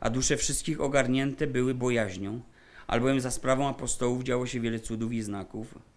a 0.00 0.10
dusze 0.10 0.36
wszystkich 0.36 0.80
ogarnięte 0.80 1.46
były 1.46 1.74
bojaźnią, 1.74 2.40
albowiem 2.86 3.20
za 3.20 3.30
sprawą 3.30 3.68
apostołów 3.68 4.22
działo 4.22 4.46
się 4.46 4.60
wiele 4.60 4.80
cudów 4.80 5.12
i 5.12 5.22
znaków. 5.22 5.89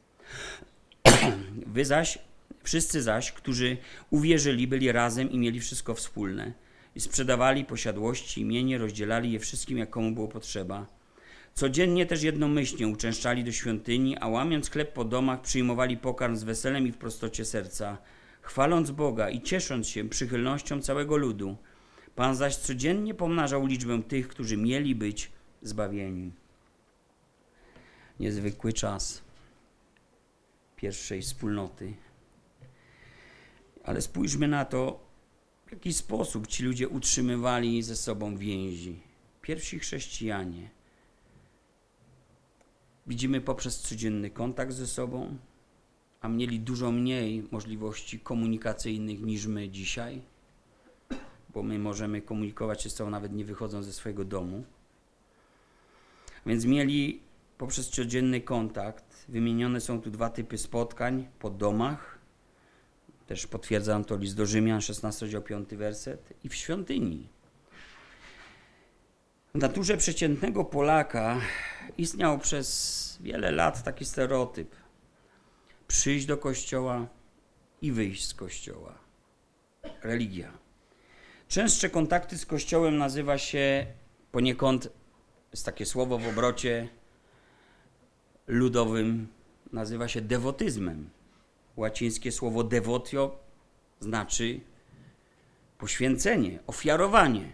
Wy 1.66 1.86
zaś, 1.86 2.18
wszyscy 2.64 3.02
zaś, 3.02 3.32
którzy 3.32 3.78
uwierzyli, 4.10 4.68
byli 4.68 4.92
razem 4.92 5.32
i 5.32 5.38
mieli 5.38 5.60
wszystko 5.60 5.96
wspólne– 5.96 6.54
i 6.96 7.00
sprzedawali 7.00 7.66
posiadłości 7.66 8.42
i 8.42 8.46
mienie, 8.46 8.78
rozdzielali 8.78 9.32
je 9.32 9.40
wszystkim, 9.40 9.78
jak 9.78 9.90
komu 9.90 10.12
było 10.12 10.28
potrzeba. 10.28 10.86
Codziennie 11.54 12.06
też 12.06 12.24
jednomyślnie 12.24 12.88
uczęszczali 12.88 13.44
do 13.44 13.52
świątyni, 13.52 14.18
a 14.18 14.28
łamiąc 14.28 14.70
chleb 14.70 14.94
po 14.94 15.06
domach, 15.06 15.42
przyjmowali 15.42 15.98
pokarm 15.98 16.36
z 16.36 16.44
weselem 16.44 16.88
i 16.88 16.92
w 16.92 16.98
prostocie 16.98 17.46
serca, 17.46 17.98
chwaląc 18.42 18.92
Boga 18.92 19.30
i 19.30 19.42
ciesząc 19.42 19.88
się 19.88 20.10
przychylnością 20.10 20.82
całego 20.82 21.18
ludu. 21.18 21.58
Pan 22.16 22.36
zaś 22.36 22.56
codziennie 22.56 23.14
pomnażał 23.14 23.66
liczbę 23.66 24.04
tych, 24.04 24.28
którzy 24.28 24.58
mieli 24.58 24.96
być 24.96 25.32
zbawieni. 25.62 26.32
Niezwykły 28.20 28.74
czas. 28.74 29.22
Pierwszej 30.84 31.22
wspólnoty. 31.22 31.94
Ale 33.84 34.02
spójrzmy 34.02 34.48
na 34.48 34.66
to, 34.66 35.00
w 35.66 35.72
jaki 35.72 35.94
sposób 35.94 36.48
ci 36.48 36.64
ludzie 36.64 36.90
utrzymywali 36.90 37.84
ze 37.84 37.96
sobą 37.96 38.38
więzi. 38.38 39.00
Pierwsi 39.42 39.80
chrześcijanie. 39.80 40.70
Widzimy 43.08 43.42
poprzez 43.42 43.82
codzienny 43.82 44.30
kontakt 44.30 44.74
ze 44.74 44.88
sobą, 44.88 45.38
a 46.22 46.28
mieli 46.28 46.60
dużo 46.60 46.92
mniej 46.92 47.48
możliwości 47.52 48.20
komunikacyjnych 48.20 49.22
niż 49.22 49.46
my 49.46 49.70
dzisiaj, 49.70 50.22
bo 51.54 51.64
my 51.64 51.80
możemy 51.80 52.22
komunikować 52.22 52.82
się 52.82 52.90
z 52.90 52.96
sobą 52.96 53.10
nawet 53.10 53.34
nie 53.34 53.46
wychodząc 53.46 53.86
ze 53.86 53.94
swojego 53.94 54.26
domu. 54.26 54.64
Więc 56.46 56.66
mieli 56.66 57.22
poprzez 57.58 57.90
codzienny 57.90 58.42
kontakt, 58.42 59.26
wymienione 59.28 59.82
są 59.82 60.02
tu 60.02 60.12
dwa 60.12 60.30
typy 60.30 60.58
spotkań 60.58 61.28
po 61.40 61.50
domach, 61.50 62.20
też 63.28 63.48
potwierdzam 63.48 64.06
to 64.06 64.18
list 64.18 64.36
do 64.36 64.46
Rzymian, 64.46 64.82
16 64.82 65.26
rozdział 65.26 65.42
5 65.42 65.70
werset, 65.70 66.34
i 66.44 66.50
w 66.50 66.56
świątyni. 66.56 67.30
W 69.56 69.58
naturze 69.58 69.98
przeciętnego 69.98 70.66
Polaka 70.66 71.42
istniał 71.98 72.40
przez 72.40 73.18
wiele 73.22 73.52
lat 73.52 73.84
taki 73.84 74.06
stereotyp. 74.06 74.76
Przyjść 75.88 76.26
do 76.26 76.38
kościoła 76.38 77.08
i 77.82 77.92
wyjść 77.92 78.28
z 78.28 78.34
kościoła. 78.34 79.00
Religia. 80.04 80.52
Częstsze 81.48 81.90
kontakty 81.90 82.38
z 82.38 82.46
kościołem 82.46 82.98
nazywa 82.98 83.38
się 83.38 83.86
poniekąd, 84.32 84.90
jest 85.52 85.66
takie 85.66 85.86
słowo 85.86 86.18
w 86.18 86.28
obrocie 86.28 86.90
ludowym, 88.48 89.28
nazywa 89.72 90.08
się 90.08 90.22
dewotyzmem. 90.22 91.10
Łacińskie 91.76 92.32
słowo 92.32 92.64
devotio 92.64 93.40
znaczy 94.00 94.60
poświęcenie, 95.78 96.60
ofiarowanie. 96.68 97.52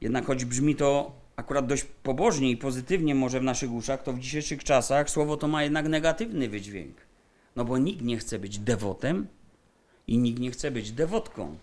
Jednak 0.00 0.26
choć 0.26 0.44
brzmi 0.44 0.76
to 0.76 1.12
akurat 1.36 1.66
dość 1.66 1.84
pobożnie 2.02 2.50
i 2.50 2.56
pozytywnie 2.56 3.14
może 3.14 3.40
w 3.40 3.42
naszych 3.42 3.72
uszach, 3.72 4.02
to 4.02 4.12
w 4.12 4.18
dzisiejszych 4.18 4.64
czasach 4.64 5.10
słowo 5.10 5.36
to 5.36 5.48
ma 5.48 5.62
jednak 5.62 5.88
negatywny 5.88 6.48
wydźwięk. 6.48 6.96
No 7.56 7.64
bo 7.64 7.78
nikt 7.78 8.02
nie 8.02 8.18
chce 8.18 8.38
być 8.38 8.58
dewotem 8.58 9.26
i 10.06 10.18
nikt 10.18 10.40
nie 10.40 10.50
chce 10.50 10.70
być 10.70 10.92
dewotką. 10.92 11.56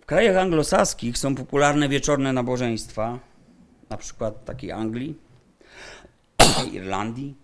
W 0.00 0.06
krajach 0.06 0.36
anglosaskich 0.36 1.18
są 1.18 1.34
popularne 1.34 1.88
wieczorne 1.88 2.32
nabożeństwa, 2.32 3.18
na 3.90 3.96
przykład 3.96 4.44
takiej 4.44 4.72
Anglii, 4.72 5.14
Irlandii. 6.72 7.34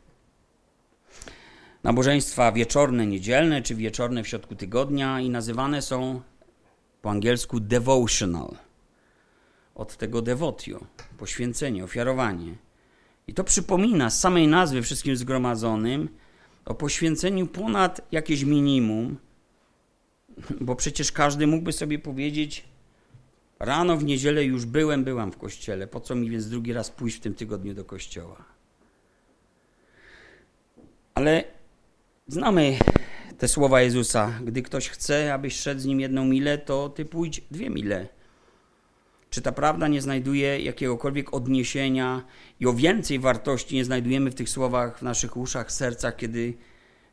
Nabożeństwa 1.83 2.53
wieczorne, 2.53 3.07
niedzielne 3.07 3.63
czy 3.63 3.75
wieczorne 3.75 4.23
w 4.23 4.29
środku 4.29 4.55
tygodnia 4.55 5.21
i 5.21 5.31
nazywane 5.31 5.83
są 5.83 6.21
po 7.03 7.11
angielsku 7.11 7.61
devotional. 7.61 8.57
Od 9.75 9.97
tego 9.97 10.23
devotio, 10.23 10.81
poświęcenie, 11.19 11.85
ofiarowanie. 11.85 12.55
I 13.27 13.35
to 13.35 13.45
przypomina 13.45 14.11
z 14.11 14.21
samej 14.21 14.49
nazwy 14.49 14.83
wszystkim 14.83 15.17
zgromadzonym 15.17 16.09
o 16.65 16.75
poświęceniu 16.75 17.47
ponad 17.47 18.01
jakieś 18.13 18.45
minimum, 18.45 19.17
bo 20.61 20.77
przecież 20.77 21.13
każdy 21.13 21.47
mógłby 21.47 21.73
sobie 21.73 21.99
powiedzieć: 21.99 22.65
Rano 23.59 23.97
w 23.97 24.05
niedzielę 24.05 24.45
już 24.45 24.65
byłem, 24.65 25.05
byłam 25.05 25.33
w 25.33 25.37
kościele. 25.37 25.87
Po 25.87 26.01
co 26.01 26.15
mi 26.15 26.31
więc 26.31 26.49
drugi 26.49 26.73
raz 26.73 26.91
pójść 26.91 27.17
w 27.17 27.21
tym 27.21 27.35
tygodniu 27.35 27.75
do 27.75 27.85
kościoła? 27.85 28.56
Ale 31.17 31.45
znamy 32.27 32.79
te 33.39 33.49
słowa 33.49 33.81
Jezusa. 33.81 34.41
Gdy 34.45 34.63
ktoś 34.63 34.89
chce, 34.89 35.35
abyś 35.35 35.57
szedł 35.57 35.81
z 35.81 35.85
nim 35.85 36.01
jedną 36.01 36.25
milę, 36.25 36.59
to 36.59 36.89
ty 36.89 37.05
pójdź 37.05 37.41
dwie 37.51 37.71
mile. 37.71 38.09
Czy 39.31 39.43
ta 39.43 39.53
prawda 39.53 39.89
nie 39.89 40.03
znajduje 40.03 40.61
jakiegokolwiek 40.61 41.35
odniesienia 41.35 42.25
i 42.61 42.67
o 42.67 42.73
więcej 42.73 43.19
wartości 43.19 43.75
nie 43.75 43.85
znajdujemy 43.85 44.31
w 44.31 44.35
tych 44.35 44.49
słowach 44.49 44.99
w 44.99 45.03
naszych 45.03 45.37
uszach, 45.37 45.73
sercach, 45.73 46.17
kiedy 46.17 46.55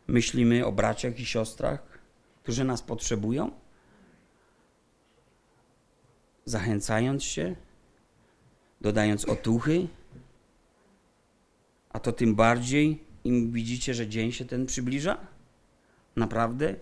myślimy 0.07 0.65
o 0.65 0.71
braciach 0.71 1.19
i 1.19 1.25
siostrach, 1.25 1.99
którzy 2.43 2.63
nas 2.63 2.81
potrzebują? 2.81 3.51
Zachęcając 6.45 7.23
się, 7.23 7.55
dodając 8.81 9.25
otuchy, 9.25 9.87
a 11.89 11.99
to 11.99 12.11
tym 12.11 12.35
bardziej 12.35 13.02
im 13.23 13.51
widzicie, 13.51 13.93
że 13.93 14.07
dzień 14.07 14.31
się 14.31 14.45
ten 14.45 14.65
przybliża? 14.65 15.17
Naprawdę? 16.15 16.75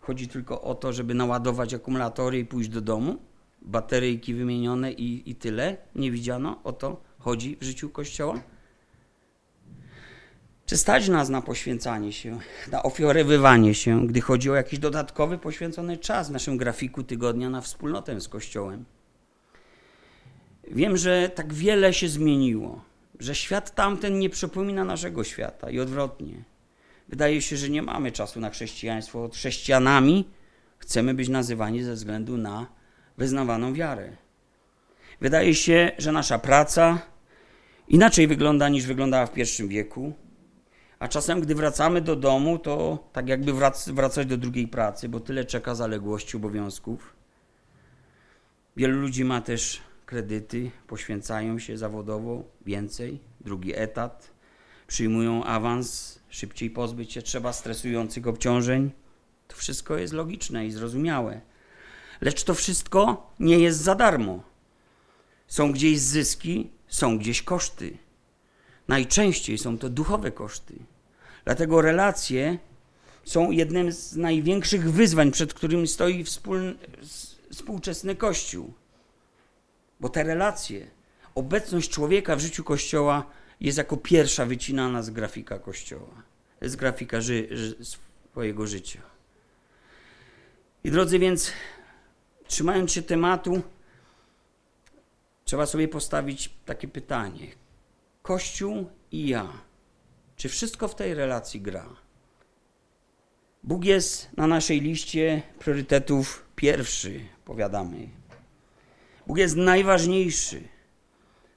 Chodzi 0.00 0.28
tylko 0.28 0.62
o 0.62 0.74
to, 0.74 0.92
żeby 0.92 1.14
naładować 1.14 1.74
akumulatory 1.74 2.38
i 2.38 2.44
pójść 2.44 2.68
do 2.68 2.80
domu? 2.80 3.16
Bateryjki 3.62 4.34
wymienione 4.34 4.92
i, 4.92 5.30
i 5.30 5.34
tyle? 5.34 5.76
Nie 5.94 6.10
widziano? 6.10 6.60
O 6.64 6.72
to 6.72 7.02
chodzi 7.18 7.56
w 7.60 7.64
życiu 7.64 7.90
Kościoła? 7.90 8.42
Czy 10.66 10.76
stać 10.76 11.08
nas 11.08 11.28
na 11.28 11.42
poświęcanie 11.42 12.12
się, 12.12 12.38
na 12.72 12.82
ofiarowywanie 12.82 13.74
się, 13.74 14.06
gdy 14.06 14.20
chodzi 14.20 14.50
o 14.50 14.54
jakiś 14.54 14.78
dodatkowy 14.78 15.38
poświęcony 15.38 15.96
czas 15.96 16.28
w 16.28 16.32
naszym 16.32 16.56
grafiku 16.56 17.02
tygodnia 17.02 17.50
na 17.50 17.60
wspólnotę 17.60 18.20
z 18.20 18.28
Kościołem? 18.28 18.84
Wiem, 20.70 20.96
że 20.96 21.30
tak 21.34 21.54
wiele 21.54 21.92
się 21.92 22.08
zmieniło 22.08 22.91
że 23.22 23.34
świat 23.34 23.74
tamten 23.74 24.18
nie 24.18 24.30
przypomina 24.30 24.84
naszego 24.84 25.24
świata 25.24 25.70
i 25.70 25.80
odwrotnie. 25.80 26.44
Wydaje 27.08 27.42
się, 27.42 27.56
że 27.56 27.68
nie 27.68 27.82
mamy 27.82 28.12
czasu 28.12 28.40
na 28.40 28.50
chrześcijaństwo. 28.50 29.28
Chrześcijanami 29.32 30.30
chcemy 30.78 31.14
być 31.14 31.28
nazywani 31.28 31.82
ze 31.82 31.94
względu 31.94 32.36
na 32.36 32.66
wyznawaną 33.18 33.74
wiarę. 33.74 34.16
Wydaje 35.20 35.54
się, 35.54 35.90
że 35.98 36.12
nasza 36.12 36.38
praca 36.38 36.98
inaczej 37.88 38.26
wygląda 38.26 38.68
niż 38.68 38.86
wyglądała 38.86 39.26
w 39.26 39.32
pierwszym 39.32 39.68
wieku. 39.68 40.12
A 40.98 41.08
czasem, 41.08 41.40
gdy 41.40 41.54
wracamy 41.54 42.00
do 42.00 42.16
domu, 42.16 42.58
to 42.58 43.08
tak 43.12 43.28
jakby 43.28 43.52
wrac 43.52 43.88
wracać 43.88 44.26
do 44.26 44.36
drugiej 44.36 44.68
pracy, 44.68 45.08
bo 45.08 45.20
tyle 45.20 45.44
czeka 45.44 45.74
zaległości, 45.74 46.36
obowiązków. 46.36 47.16
Wielu 48.76 49.00
ludzi 49.00 49.24
ma 49.24 49.40
też 49.40 49.82
kredyty, 50.12 50.70
poświęcają 50.86 51.58
się 51.58 51.78
zawodowo 51.78 52.44
więcej, 52.66 53.20
drugi 53.40 53.72
etat, 53.76 54.30
przyjmują 54.86 55.44
awans, 55.44 56.18
szybciej 56.28 56.70
pozbyć 56.70 57.12
się 57.12 57.22
trzeba 57.22 57.52
stresujących 57.52 58.26
obciążeń. 58.26 58.90
To 59.48 59.56
wszystko 59.56 59.96
jest 59.96 60.12
logiczne 60.12 60.66
i 60.66 60.70
zrozumiałe. 60.70 61.40
Lecz 62.20 62.44
to 62.44 62.54
wszystko 62.54 63.30
nie 63.40 63.58
jest 63.58 63.78
za 63.80 63.94
darmo. 63.94 64.42
Są 65.46 65.72
gdzieś 65.72 66.00
zyski, 66.00 66.70
są 66.88 67.18
gdzieś 67.18 67.42
koszty. 67.42 67.98
Najczęściej 68.88 69.58
są 69.58 69.78
to 69.78 69.88
duchowe 69.88 70.32
koszty. 70.32 70.74
Dlatego 71.44 71.82
relacje 71.82 72.58
są 73.24 73.50
jednym 73.50 73.92
z 73.92 74.16
największych 74.16 74.92
wyzwań, 74.92 75.30
przed 75.30 75.54
którymi 75.54 75.88
stoi 75.88 76.24
współczesny 77.50 78.16
Kościół. 78.16 78.81
Bo 80.02 80.08
te 80.08 80.22
relacje, 80.22 80.86
obecność 81.34 81.90
człowieka 81.90 82.36
w 82.36 82.40
życiu 82.40 82.64
Kościoła 82.64 83.26
jest 83.60 83.78
jako 83.78 83.96
pierwsza 83.96 84.46
wycinana 84.46 85.02
z 85.02 85.10
grafika 85.10 85.58
Kościoła, 85.58 86.22
z 86.62 86.76
grafika 86.76 87.20
ży, 87.20 87.48
ży, 87.50 87.76
swojego 87.84 88.66
życia. 88.66 89.00
I 90.84 90.90
drodzy, 90.90 91.18
więc 91.18 91.52
trzymając 92.46 92.92
się 92.92 93.02
tematu, 93.02 93.62
trzeba 95.44 95.66
sobie 95.66 95.88
postawić 95.88 96.50
takie 96.66 96.88
pytanie. 96.88 97.46
Kościół 98.22 98.90
i 99.12 99.28
ja. 99.28 99.52
Czy 100.36 100.48
wszystko 100.48 100.88
w 100.88 100.94
tej 100.94 101.14
relacji 101.14 101.60
gra? 101.60 101.86
Bóg 103.62 103.84
jest 103.84 104.28
na 104.36 104.46
naszej 104.46 104.80
liście 104.80 105.42
priorytetów 105.58 106.44
pierwszy, 106.56 107.20
powiadamy. 107.44 108.21
Bóg 109.26 109.38
jest 109.38 109.56
najważniejszy. 109.56 110.62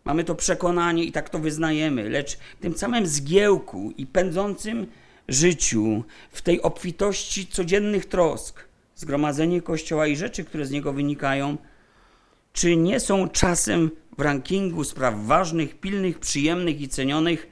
Mamy 0.05 0.23
to 0.23 0.35
przekonanie 0.35 1.03
i 1.03 1.11
tak 1.11 1.29
to 1.29 1.39
wyznajemy, 1.39 2.09
lecz 2.09 2.37
w 2.37 2.61
tym 2.61 2.77
samym 2.77 3.07
zgiełku 3.07 3.93
i 3.97 4.05
pędzącym 4.05 4.87
życiu, 5.27 6.03
w 6.31 6.41
tej 6.41 6.61
obfitości 6.61 7.47
codziennych 7.47 8.05
trosk, 8.05 8.65
zgromadzenie 8.95 9.61
Kościoła 9.61 10.07
i 10.07 10.15
rzeczy, 10.15 10.43
które 10.43 10.65
z 10.65 10.71
niego 10.71 10.93
wynikają, 10.93 11.57
czy 12.53 12.75
nie 12.75 12.99
są 12.99 13.29
czasem 13.29 13.91
w 14.17 14.21
rankingu 14.21 14.83
spraw 14.83 15.25
ważnych, 15.25 15.79
pilnych, 15.79 16.19
przyjemnych 16.19 16.81
i 16.81 16.87
cenionych, 16.87 17.47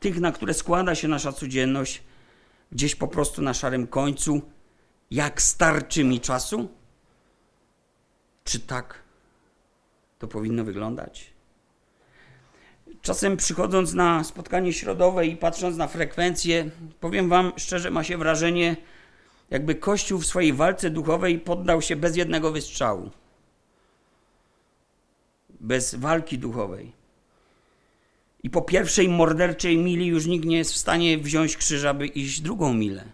tych, 0.00 0.20
na 0.20 0.32
które 0.32 0.54
składa 0.54 0.94
się 0.94 1.08
nasza 1.08 1.32
codzienność, 1.32 2.02
gdzieś 2.72 2.94
po 2.94 3.08
prostu 3.08 3.42
na 3.42 3.54
szarym 3.54 3.86
końcu, 3.86 4.42
jak 5.10 5.42
starczy 5.42 6.04
mi 6.04 6.20
czasu? 6.20 6.68
Czy 8.44 8.60
tak 8.60 9.09
to 10.20 10.28
powinno 10.28 10.64
wyglądać? 10.64 11.30
Czasem 13.02 13.36
przychodząc 13.36 13.94
na 13.94 14.24
spotkanie 14.24 14.72
środowe 14.72 15.26
i 15.26 15.36
patrząc 15.36 15.76
na 15.76 15.88
frekwencję, 15.88 16.70
powiem 17.00 17.28
wam 17.28 17.52
szczerze, 17.56 17.90
ma 17.90 18.04
się 18.04 18.18
wrażenie, 18.18 18.76
jakby 19.50 19.74
Kościół 19.74 20.18
w 20.18 20.26
swojej 20.26 20.52
walce 20.52 20.90
duchowej 20.90 21.38
poddał 21.38 21.82
się 21.82 21.96
bez 21.96 22.16
jednego 22.16 22.52
wystrzału. 22.52 23.10
Bez 25.60 25.94
walki 25.94 26.38
duchowej. 26.38 26.92
I 28.42 28.50
po 28.50 28.62
pierwszej 28.62 29.08
morderczej 29.08 29.78
mili 29.78 30.06
już 30.06 30.26
nikt 30.26 30.46
nie 30.46 30.58
jest 30.58 30.72
w 30.72 30.76
stanie 30.76 31.18
wziąć 31.18 31.56
krzyża, 31.56 31.94
by 31.94 32.06
iść 32.06 32.40
drugą 32.40 32.74
milę. 32.74 33.04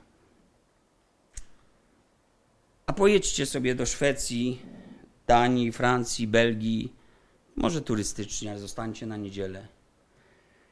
A 2.86 2.92
pojedźcie 2.92 3.46
sobie 3.46 3.74
do 3.74 3.86
Szwecji, 3.86 4.62
Danii, 5.26 5.72
Francji, 5.72 6.26
Belgii, 6.26 6.95
może 7.56 7.80
turystycznie, 7.82 8.50
ale 8.50 8.60
zostańcie 8.60 9.06
na 9.06 9.16
niedzielę. 9.16 9.68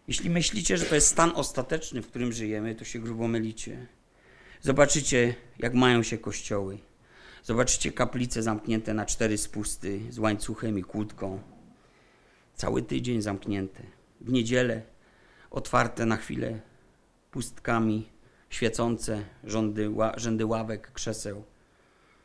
Jeśli 0.09 0.31
myślicie, 0.31 0.77
że 0.77 0.85
to 0.85 0.95
jest 0.95 1.09
stan 1.09 1.33
ostateczny, 1.35 2.03
w 2.03 2.09
którym 2.09 2.33
żyjemy, 2.33 2.75
to 2.75 2.85
się 2.85 2.99
grubo 2.99 3.29
mylicie. 3.29 3.87
Zobaczycie, 4.63 5.35
jak 5.59 5.75
mają 5.75 6.03
się 6.03 6.19
kościoły. 6.19 6.79
Zobaczycie 7.43 7.93
kaplice 7.93 8.43
zamknięte 8.43 8.95
na 8.95 9.07
cztery 9.07 9.39
spusty 9.39 10.01
z 10.11 10.19
łańcuchem 10.19 10.79
i 10.79 10.83
kłódką. 10.83 11.43
Cały 12.55 12.83
tydzień 12.83 13.23
zamknięte. 13.23 13.83
W 14.21 14.33
niedzielę 14.33 14.83
otwarte 15.51 16.07
na 16.07 16.17
chwilę 16.17 16.61
pustkami, 17.31 18.09
świecące 18.51 19.25
rzędy, 19.45 19.91
rzędy 20.17 20.47
ławek, 20.47 20.93
krzeseł. 20.93 21.45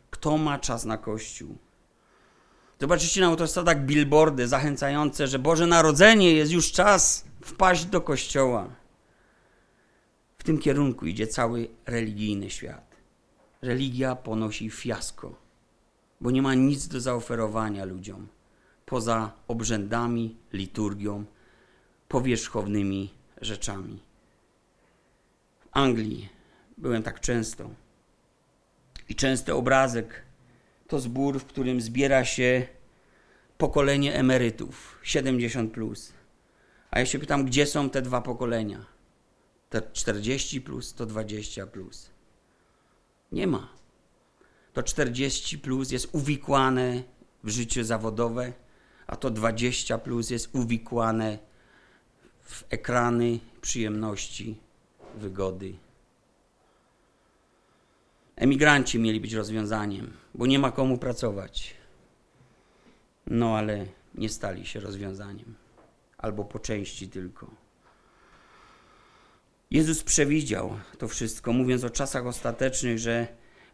Kto 0.10 0.38
ma 0.38 0.60
czas 0.60 0.86
na 0.86 0.98
kościół? 0.98 1.58
Zobaczycie 2.80 3.22
na 3.22 3.28
autostradach 3.28 3.86
billboardy 3.86 4.48
zachęcające, 4.48 5.28
że 5.28 5.40
Boże 5.40 5.68
Narodzenie 5.68 6.34
jest 6.34 6.52
już 6.52 6.72
czas 6.72 7.26
wpaść 7.42 7.86
do 7.86 8.02
kościoła. 8.02 8.70
W 10.38 10.44
tym 10.44 10.58
kierunku 10.58 11.06
idzie 11.06 11.28
cały 11.28 11.68
religijny 11.86 12.50
świat. 12.50 12.96
Religia 13.62 14.16
ponosi 14.16 14.70
fiasko, 14.70 15.36
bo 16.22 16.32
nie 16.32 16.42
ma 16.42 16.54
nic 16.54 16.88
do 16.88 17.02
zaoferowania 17.02 17.86
ludziom 17.86 18.28
poza 18.90 19.32
obrzędami, 19.48 20.38
liturgią, 20.54 21.26
powierzchownymi 22.08 23.14
rzeczami. 23.42 24.00
W 25.60 25.68
Anglii 25.72 26.30
byłem 26.78 27.04
tak 27.04 27.20
często 27.20 27.70
i 29.10 29.16
częsty 29.16 29.56
obrazek 29.56 30.24
to 30.90 31.00
zbór, 31.00 31.40
w 31.40 31.46
którym 31.46 31.82
zbiera 31.82 32.26
się 32.26 32.68
pokolenie 33.58 34.16
emerytów 34.16 35.00
70 35.04 35.74
plus. 35.74 36.14
A 36.92 37.00
ja 37.00 37.06
się 37.06 37.20
pytam, 37.20 37.46
gdzie 37.46 37.66
są 37.66 37.90
te 37.90 38.02
dwa 38.02 38.22
pokolenia? 38.22 38.86
Te 39.70 39.82
40 39.94 40.62
plus, 40.62 40.94
to 40.94 41.06
20 41.06 41.68
plus. 41.68 42.10
Nie 43.32 43.48
ma. 43.48 43.70
To 44.74 44.84
40 44.84 45.60
plus 45.60 45.92
jest 45.92 46.10
uwikłane 46.12 47.04
w 47.44 47.50
życie 47.50 47.86
zawodowe, 47.86 48.54
a 49.08 49.16
to 49.16 49.30
20 49.30 49.98
plus 49.98 50.30
jest 50.30 50.56
uwikłane 50.56 51.38
w 52.42 52.64
ekrany, 52.70 53.40
przyjemności, 53.62 54.58
wygody. 55.16 55.74
Emigranci 58.40 59.00
mieli 59.00 59.20
być 59.22 59.34
rozwiązaniem, 59.34 60.14
bo 60.36 60.46
nie 60.46 60.60
ma 60.60 60.72
komu 60.72 60.98
pracować. 60.98 61.74
No 63.28 63.58
ale 63.58 63.86
nie 64.16 64.30
stali 64.30 64.66
się 64.66 64.80
rozwiązaniem, 64.80 65.56
albo 66.18 66.46
po 66.46 66.60
części 66.60 67.10
tylko. 67.10 67.52
Jezus 69.72 70.04
przewidział 70.04 70.78
to 70.98 71.08
wszystko, 71.08 71.54
mówiąc 71.54 71.84
o 71.84 71.90
czasach 71.90 72.26
ostatecznych, 72.26 73.00
że 73.00 73.28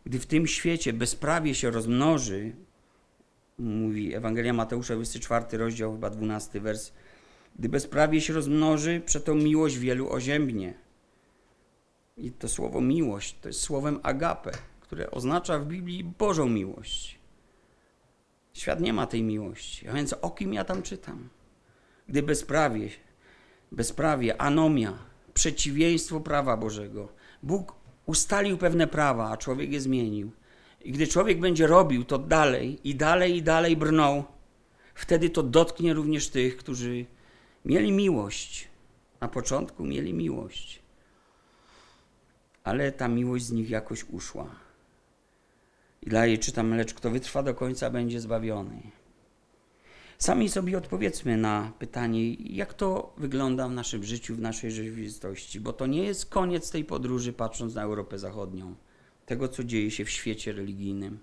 gdy 0.06 0.20
w 0.20 0.26
tym 0.26 0.48
świecie 0.48 0.94
bezprawie 0.94 1.56
się 1.56 1.72
rozmnoży, 1.72 2.56
mówi 3.58 4.16
Ewangelia 4.16 4.54
Mateusza, 4.54 4.96
24 4.96 5.58
rozdział, 5.58 5.92
chyba 5.92 6.10
12 6.10 6.60
wers, 6.60 6.92
gdy 7.60 7.70
bezprawie 7.70 8.22
się 8.22 8.34
rozmnoży, 8.34 9.02
przeto 9.06 9.36
miłość 9.36 9.78
wielu 9.78 10.12
oziębnie. 10.12 10.85
I 12.18 12.32
to 12.32 12.48
słowo 12.48 12.82
miłość 12.82 13.36
to 13.42 13.50
jest 13.50 13.62
słowem 13.62 14.00
agape, 14.04 14.52
które 14.80 15.12
oznacza 15.12 15.60
w 15.60 15.66
Biblii 15.66 16.04
Bożą 16.04 16.50
miłość. 16.50 17.20
Świat 18.54 18.80
nie 18.80 18.94
ma 18.94 19.08
tej 19.08 19.24
miłości, 19.24 19.88
a 19.88 19.94
więc 19.94 20.14
o 20.14 20.30
kim 20.30 20.54
ja 20.54 20.64
tam 20.64 20.82
czytam? 20.82 21.30
Gdy 22.08 22.24
bezprawie, 22.24 22.90
bezprawie, 23.72 24.42
anomia, 24.42 24.98
przeciwieństwo 25.34 26.20
prawa 26.20 26.58
Bożego. 26.58 27.10
Bóg 27.44 27.76
ustalił 28.06 28.58
pewne 28.58 28.88
prawa, 28.88 29.30
a 29.30 29.38
człowiek 29.38 29.72
je 29.72 29.82
zmienił. 29.82 30.32
I 30.82 30.92
gdy 30.92 31.08
człowiek 31.08 31.40
będzie 31.40 31.68
robił 31.68 32.04
to 32.04 32.18
dalej 32.18 32.90
i 32.90 32.96
dalej 32.96 33.36
i 33.36 33.44
dalej 33.44 33.78
brnął, 33.78 34.24
wtedy 34.96 35.30
to 35.30 35.44
dotknie 35.44 35.94
również 35.94 36.30
tych, 36.30 36.58
którzy 36.58 37.06
mieli 37.66 37.92
miłość. 37.92 38.68
Na 39.22 39.28
początku 39.28 39.86
mieli 39.86 40.14
miłość. 40.14 40.85
Ale 42.66 42.92
ta 42.92 43.08
miłość 43.08 43.46
z 43.46 43.52
nich 43.52 43.70
jakoś 43.70 44.04
uszła. 44.04 44.56
I 46.02 46.10
dalej 46.10 46.40
czytam, 46.40 46.78
lecz 46.78 46.94
kto 46.94 47.10
wytrwa 47.10 47.44
do 47.44 47.54
końca, 47.54 47.90
będzie 47.90 48.22
zbawiony. 48.22 48.82
Sami 50.18 50.50
sobie 50.50 50.78
odpowiedzmy 50.78 51.38
na 51.38 51.72
pytanie, 51.80 52.34
jak 52.34 52.74
to 52.74 53.14
wygląda 53.18 53.68
w 53.68 53.72
naszym 53.72 54.04
życiu, 54.04 54.36
w 54.36 54.40
naszej 54.40 54.72
rzeczywistości, 54.72 55.60
bo 55.60 55.74
to 55.74 55.86
nie 55.86 56.04
jest 56.04 56.26
koniec 56.26 56.72
tej 56.72 56.86
podróży, 56.86 57.34
patrząc 57.34 57.76
na 57.76 57.82
Europę 57.82 58.20
Zachodnią, 58.20 58.76
tego, 59.26 59.48
co 59.48 59.64
dzieje 59.64 59.92
się 59.92 60.06
w 60.06 60.10
świecie 60.10 60.54
religijnym. 60.54 61.20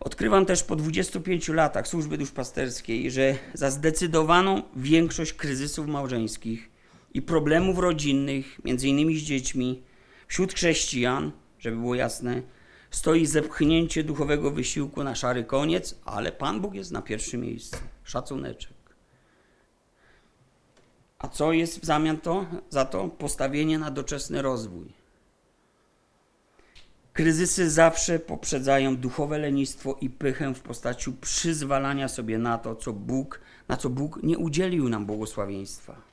Odkrywam 0.00 0.46
też 0.46 0.62
po 0.62 0.76
25 0.76 1.48
latach 1.48 1.88
służby 1.88 2.18
duszpasterskiej, 2.18 3.10
że 3.10 3.38
za 3.54 3.70
zdecydowaną 3.70 4.62
większość 4.76 5.32
kryzysów 5.32 5.86
małżeńskich 5.86 6.70
i 7.14 7.22
problemów 7.22 7.78
rodzinnych, 7.78 8.64
między 8.64 8.88
innymi 8.88 9.18
z 9.18 9.22
dziećmi, 9.22 9.82
wśród 10.26 10.54
chrześcijan, 10.54 11.32
żeby 11.58 11.76
było 11.76 11.94
jasne, 11.94 12.42
stoi 12.90 13.26
zepchnięcie 13.26 14.04
duchowego 14.04 14.50
wysiłku 14.50 15.04
na 15.04 15.14
szary 15.14 15.44
koniec, 15.44 15.94
ale 16.04 16.32
Pan 16.32 16.60
Bóg 16.60 16.74
jest 16.74 16.92
na 16.92 17.02
pierwszym 17.02 17.40
miejscu. 17.40 17.76
Szacuneczek. 18.04 18.72
A 21.18 21.28
co 21.28 21.52
jest 21.52 21.80
w 21.80 21.84
zamian 21.84 22.18
to, 22.18 22.46
za 22.70 22.84
to? 22.84 23.08
Postawienie 23.08 23.78
na 23.78 23.90
doczesny 23.90 24.42
rozwój. 24.42 24.92
Kryzysy 27.12 27.70
zawsze 27.70 28.18
poprzedzają 28.18 28.96
duchowe 28.96 29.38
lenistwo 29.38 29.96
i 30.00 30.10
pychę 30.10 30.54
w 30.54 30.60
postaci 30.60 31.12
przyzwalania 31.12 32.08
sobie 32.08 32.38
na 32.38 32.58
to, 32.58 32.76
co 32.76 32.92
Bóg, 32.92 33.40
na 33.68 33.76
co 33.76 33.90
Bóg 33.90 34.22
nie 34.22 34.38
udzielił 34.38 34.88
nam 34.88 35.06
błogosławieństwa 35.06 36.05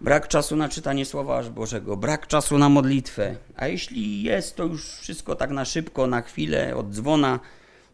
brak 0.00 0.28
czasu 0.28 0.56
na 0.56 0.68
czytanie 0.68 1.04
Słowa 1.04 1.42
Bożego, 1.42 1.96
brak 1.96 2.26
czasu 2.26 2.58
na 2.58 2.68
modlitwę. 2.68 3.36
A 3.56 3.66
jeśli 3.66 4.22
jest 4.22 4.56
to 4.56 4.64
już 4.64 4.90
wszystko 4.90 5.34
tak 5.34 5.50
na 5.50 5.64
szybko, 5.64 6.06
na 6.06 6.22
chwilę, 6.22 6.76
od 6.76 6.90
dzwona, 6.90 7.40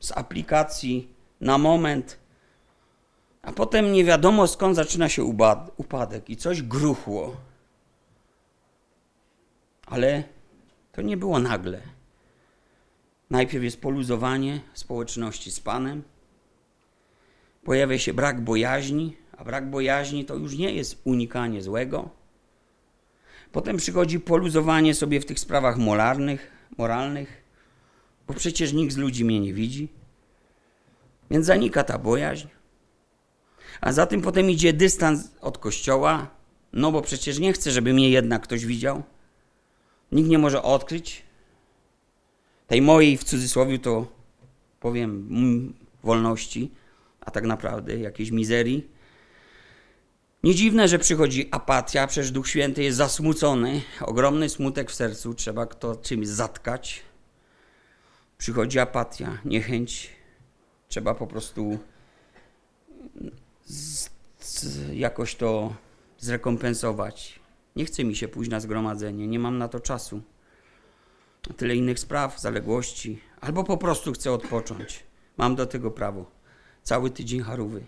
z 0.01 0.13
aplikacji, 0.13 1.09
na 1.41 1.59
moment, 1.59 2.19
a 3.43 3.53
potem 3.53 3.93
nie 3.93 4.05
wiadomo 4.05 4.47
skąd 4.47 4.77
zaczyna 4.77 5.09
się 5.09 5.25
upadek 5.77 6.31
i 6.31 6.37
coś 6.37 6.63
gruchło. 6.63 7.37
Ale 9.87 10.25
to 10.93 11.03
nie 11.03 11.17
było 11.17 11.39
nagle. 11.39 11.81
Najpierw 13.31 13.65
jest 13.65 13.81
poluzowanie 13.81 14.61
społeczności 14.75 15.51
z 15.51 15.61
Panem, 15.61 16.03
pojawia 17.65 17.99
się 17.99 18.15
brak 18.15 18.41
bojaźni, 18.41 19.17
a 19.43 19.45
brak 19.45 19.71
bojaźni 19.71 20.25
to 20.25 20.37
już 20.37 20.59
nie 20.59 20.75
jest 20.75 21.01
unikanie 21.05 21.63
złego. 21.63 22.11
Potem 23.53 23.77
przychodzi 23.77 24.21
poluzowanie 24.21 24.95
sobie 24.95 25.21
w 25.21 25.27
tych 25.27 25.41
sprawach 25.41 25.79
moralnych, 25.79 26.51
moralnych, 26.79 27.43
bo 28.27 28.35
przecież 28.35 28.73
nikt 28.73 28.95
z 28.95 28.97
ludzi 28.97 29.25
mnie 29.25 29.41
nie 29.41 29.55
widzi. 29.55 29.89
Więc 31.31 31.47
zanika 31.47 31.85
ta 31.85 31.99
bojaźń. 31.99 32.47
A 33.81 33.93
za 33.93 34.07
tym 34.07 34.23
potem 34.23 34.51
idzie 34.51 34.73
dystans 34.73 35.31
od 35.41 35.59
kościoła, 35.59 36.31
no 36.73 36.93
bo 36.93 37.03
przecież 37.03 37.39
nie 37.39 37.53
chcę, 37.53 37.71
żeby 37.71 37.93
mnie 37.93 38.11
jednak 38.11 38.43
ktoś 38.43 38.67
widział. 38.67 39.03
Nikt 40.13 40.29
nie 40.29 40.39
może 40.39 40.63
odkryć 40.63 41.23
tej 42.67 42.83
mojej, 42.83 43.17
w 43.17 43.25
cudzysłowie 43.25 43.79
to 43.79 44.07
powiem, 44.81 45.75
wolności, 46.03 46.71
a 47.21 47.31
tak 47.31 47.45
naprawdę 47.45 47.99
jakiejś 47.99 48.31
mizerii. 48.31 49.02
Nie 50.43 50.55
dziwne, 50.55 50.89
że 50.89 50.99
przychodzi 50.99 51.49
apatia, 51.51 52.07
przecież 52.07 52.31
Duch 52.31 52.49
Święty 52.49 52.83
jest 52.83 52.97
zasmucony, 52.97 53.83
ogromny 54.01 54.49
smutek 54.49 54.91
w 54.91 54.95
sercu, 54.95 55.35
trzeba 55.35 55.67
to 55.67 55.97
czymś 55.97 56.29
zatkać. 56.29 57.03
Przychodzi 58.39 58.79
apatia, 58.79 59.39
niechęć, 59.45 60.11
trzeba 60.89 61.15
po 61.15 61.27
prostu 61.27 61.79
z, 63.65 64.11
jakoś 64.93 65.35
to 65.35 65.75
zrekompensować. 66.19 67.41
Nie 67.77 67.85
chce 67.85 68.05
mi 68.05 68.17
się 68.17 68.29
pójść 68.29 68.51
na 68.51 68.61
zgromadzenie, 68.61 69.29
nie 69.29 69.39
mam 69.39 69.59
na 69.59 69.69
to 69.69 69.81
czasu. 69.81 70.23
Tyle 71.57 71.77
innych 71.77 71.99
spraw, 71.99 72.41
zaległości, 72.41 73.21
albo 73.41 73.65
po 73.65 73.77
prostu 73.77 74.13
chcę 74.13 74.33
odpocząć. 74.33 75.05
Mam 75.37 75.57
do 75.57 75.67
tego 75.67 75.91
prawo. 75.91 76.31
Cały 76.83 77.11
tydzień 77.11 77.41
harówy. 77.41 77.85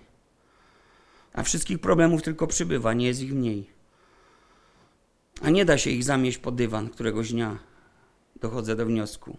A 1.35 1.43
wszystkich 1.43 1.79
problemów 1.79 2.23
tylko 2.23 2.47
przybywa, 2.47 2.95
nie 2.95 3.07
jest 3.07 3.23
ich 3.23 3.35
mniej. 3.35 3.71
A 5.43 5.51
nie 5.51 5.65
da 5.65 5.79
się 5.79 5.91
ich 5.91 6.05
zamieść 6.05 6.39
pod 6.39 6.55
dywan 6.55 6.91
któregoś 6.91 7.33
dnia. 7.33 7.59
Dochodzę 8.41 8.77
do 8.77 8.87
wniosku. 8.87 9.39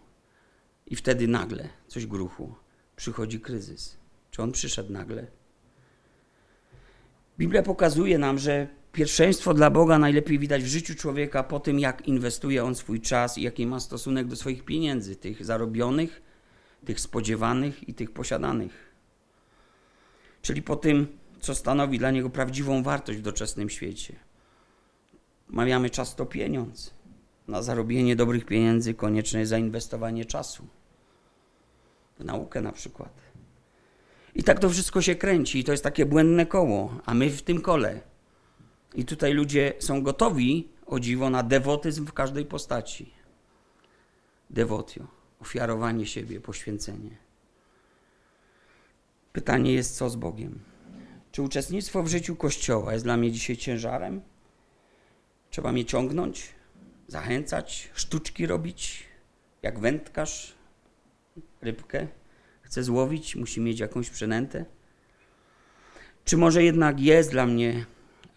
I 0.87 0.95
wtedy 0.95 1.27
nagle 1.27 1.69
coś 1.87 2.05
gruchu. 2.05 2.55
Przychodzi 2.95 3.39
kryzys. 3.39 3.97
Czy 4.31 4.41
on 4.41 4.51
przyszedł 4.51 4.93
nagle? 4.93 5.27
Biblia 7.37 7.63
pokazuje 7.63 8.17
nam, 8.17 8.39
że 8.39 8.67
pierwszeństwo 8.91 9.53
dla 9.53 9.69
Boga 9.69 9.99
najlepiej 9.99 10.39
widać 10.39 10.63
w 10.63 10.67
życiu 10.67 10.95
człowieka 10.95 11.43
po 11.43 11.59
tym, 11.59 11.79
jak 11.79 12.07
inwestuje 12.07 12.63
on 12.63 12.75
swój 12.75 13.01
czas 13.01 13.37
i 13.37 13.41
jaki 13.41 13.67
ma 13.67 13.79
stosunek 13.79 14.27
do 14.27 14.35
swoich 14.35 14.65
pieniędzy, 14.65 15.15
tych 15.15 15.45
zarobionych, 15.45 16.21
tych 16.85 16.99
spodziewanych 16.99 17.89
i 17.89 17.93
tych 17.93 18.11
posiadanych. 18.11 18.95
Czyli 20.41 20.61
po 20.61 20.75
tym, 20.75 21.07
co 21.45 21.55
stanowi 21.55 21.99
dla 21.99 22.11
niego 22.11 22.29
prawdziwą 22.29 22.83
wartość 22.83 23.19
w 23.19 23.21
doczesnym 23.21 23.69
świecie. 23.69 24.15
Mawiamy 25.47 25.89
czas 25.89 26.15
to 26.15 26.25
pieniądz. 26.25 26.93
Na 27.47 27.61
zarobienie 27.61 28.15
dobrych 28.15 28.45
pieniędzy 28.45 28.93
konieczne 28.93 29.39
jest 29.39 29.49
zainwestowanie 29.49 30.25
czasu. 30.25 30.67
W 32.19 32.25
naukę 32.25 32.61
na 32.61 32.71
przykład. 32.71 33.21
I 34.35 34.43
tak 34.43 34.59
to 34.59 34.69
wszystko 34.69 35.01
się 35.01 35.15
kręci, 35.15 35.59
i 35.59 35.63
to 35.63 35.71
jest 35.71 35.83
takie 35.83 36.05
błędne 36.05 36.45
koło, 36.45 36.99
a 37.05 37.13
my 37.13 37.29
w 37.29 37.41
tym 37.41 37.61
kole. 37.61 38.01
I 38.95 39.05
tutaj 39.05 39.33
ludzie 39.33 39.73
są 39.79 40.03
gotowi, 40.03 40.69
o 40.85 40.99
dziwo, 40.99 41.29
na 41.29 41.43
dewotyzm 41.43 42.05
w 42.05 42.13
każdej 42.13 42.45
postaci. 42.45 43.13
Devotio, 44.49 45.07
ofiarowanie 45.39 46.05
siebie, 46.05 46.41
poświęcenie. 46.41 47.17
Pytanie 49.33 49.73
jest, 49.73 49.97
co 49.97 50.09
z 50.09 50.15
Bogiem? 50.15 50.74
Czy 51.35 51.41
uczestnictwo 51.41 52.03
w 52.03 52.07
życiu 52.07 52.35
Kościoła 52.35 52.93
jest 52.93 53.05
dla 53.05 53.17
mnie 53.17 53.31
dzisiaj 53.31 53.57
ciężarem? 53.57 54.21
Trzeba 55.49 55.71
mnie 55.71 55.85
ciągnąć, 55.85 56.49
zachęcać, 57.07 57.89
sztuczki 57.93 58.47
robić, 58.47 59.03
jak 59.61 59.79
wędkarz, 59.79 60.55
rybkę 61.61 62.07
chce 62.61 62.83
złowić, 62.83 63.35
musi 63.35 63.61
mieć 63.61 63.79
jakąś 63.79 64.09
przynętę? 64.09 64.65
Czy 66.25 66.37
może 66.37 66.63
jednak 66.63 66.99
jest 66.99 67.31
dla 67.31 67.45
mnie 67.45 67.85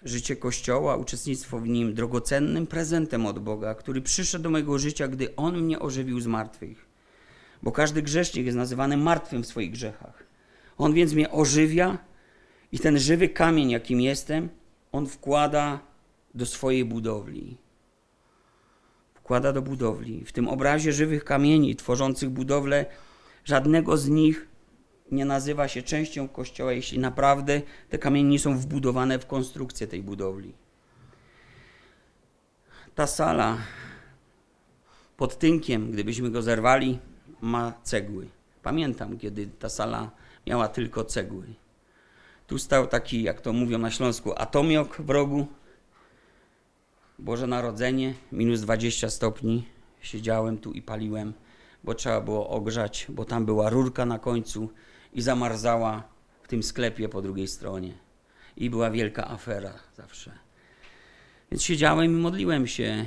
życie 0.02 0.36
Kościoła, 0.36 0.96
uczestnictwo 0.96 1.58
w 1.58 1.68
nim 1.68 1.94
drogocennym 1.94 2.66
prezentem 2.66 3.26
od 3.26 3.38
Boga, 3.38 3.74
który 3.74 4.02
przyszedł 4.02 4.42
do 4.42 4.50
mojego 4.50 4.78
życia, 4.78 5.08
gdy 5.08 5.36
On 5.36 5.60
mnie 5.60 5.78
ożywił 5.78 6.20
z 6.20 6.26
martwych? 6.26 6.86
Bo 7.62 7.72
każdy 7.72 8.02
grzesznik 8.02 8.46
jest 8.46 8.58
nazywany 8.58 8.96
martwym 8.96 9.42
w 9.42 9.46
swoich 9.46 9.70
grzechach. 9.70 10.26
On 10.78 10.94
więc 10.94 11.12
mnie 11.12 11.30
ożywia 11.30 12.07
i 12.72 12.78
ten 12.78 12.98
żywy 12.98 13.28
kamień, 13.28 13.70
jakim 13.70 14.00
jestem, 14.00 14.48
On 14.92 15.06
wkłada 15.06 15.80
do 16.34 16.46
swojej 16.46 16.84
budowli. 16.84 17.56
Wkłada 19.14 19.52
do 19.52 19.62
budowli. 19.62 20.24
W 20.24 20.32
tym 20.32 20.48
obrazie 20.48 20.92
żywych 20.92 21.24
kamieni 21.24 21.76
tworzących 21.76 22.30
budowlę 22.30 22.86
Żadnego 23.48 23.96
z 23.96 24.08
nich 24.08 24.48
nie 25.12 25.24
nazywa 25.24 25.68
się 25.68 25.82
częścią 25.82 26.28
kościoła, 26.28 26.72
jeśli 26.72 26.98
naprawdę 26.98 27.62
te 27.88 27.98
kamienie 27.98 28.28
nie 28.28 28.38
są 28.38 28.58
wbudowane 28.58 29.18
w 29.18 29.26
konstrukcję 29.26 29.86
tej 29.86 30.02
budowli. 30.02 30.52
Ta 32.94 33.06
sala 33.06 33.58
pod 35.16 35.38
tynkiem, 35.38 35.90
gdybyśmy 35.90 36.30
go 36.30 36.42
zerwali, 36.42 36.98
ma 37.40 37.72
cegły. 37.82 38.28
Pamiętam, 38.62 39.18
kiedy 39.18 39.46
ta 39.46 39.68
sala 39.68 40.10
miała 40.46 40.68
tylko 40.68 41.04
cegły. 41.04 41.46
Tu 42.48 42.58
stał 42.58 42.86
taki, 42.86 43.22
jak 43.22 43.40
to 43.40 43.52
mówią 43.52 43.78
na 43.78 43.90
Śląsku, 43.90 44.32
atomiok 44.36 45.00
w 45.00 45.10
rogu. 45.10 45.46
Boże 47.18 47.46
Narodzenie, 47.46 48.14
minus 48.32 48.60
20 48.60 49.10
stopni. 49.10 49.68
Siedziałem 50.00 50.58
tu 50.58 50.72
i 50.72 50.82
paliłem 50.82 51.32
bo 51.84 51.94
trzeba 51.94 52.20
było 52.20 52.48
ogrzać, 52.48 53.06
bo 53.08 53.24
tam 53.24 53.46
była 53.46 53.70
rurka 53.70 54.06
na 54.06 54.18
końcu 54.18 54.70
i 55.12 55.22
zamarzała 55.22 56.08
w 56.42 56.48
tym 56.48 56.62
sklepie 56.62 57.08
po 57.08 57.22
drugiej 57.22 57.48
stronie. 57.48 57.94
I 58.56 58.70
była 58.70 58.90
wielka 58.90 59.30
afera 59.30 59.74
zawsze. 59.96 60.32
Więc 61.50 61.62
siedziałem 61.62 62.06
i 62.06 62.08
modliłem 62.08 62.66
się, 62.66 63.04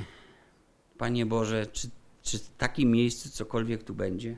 Panie 0.98 1.26
Boże, 1.26 1.66
czy, 1.66 1.90
czy 2.22 2.38
w 2.38 2.50
takim 2.56 2.90
miejscu 2.90 3.30
cokolwiek 3.30 3.84
tu 3.84 3.94
będzie? 3.94 4.36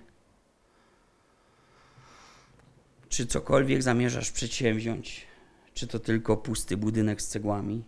Czy 3.08 3.26
cokolwiek 3.26 3.82
zamierzasz 3.82 4.30
przedsięwziąć? 4.30 5.26
Czy 5.74 5.86
to 5.86 5.98
tylko 5.98 6.36
pusty 6.36 6.76
budynek 6.76 7.22
z 7.22 7.28
cegłami? 7.28 7.84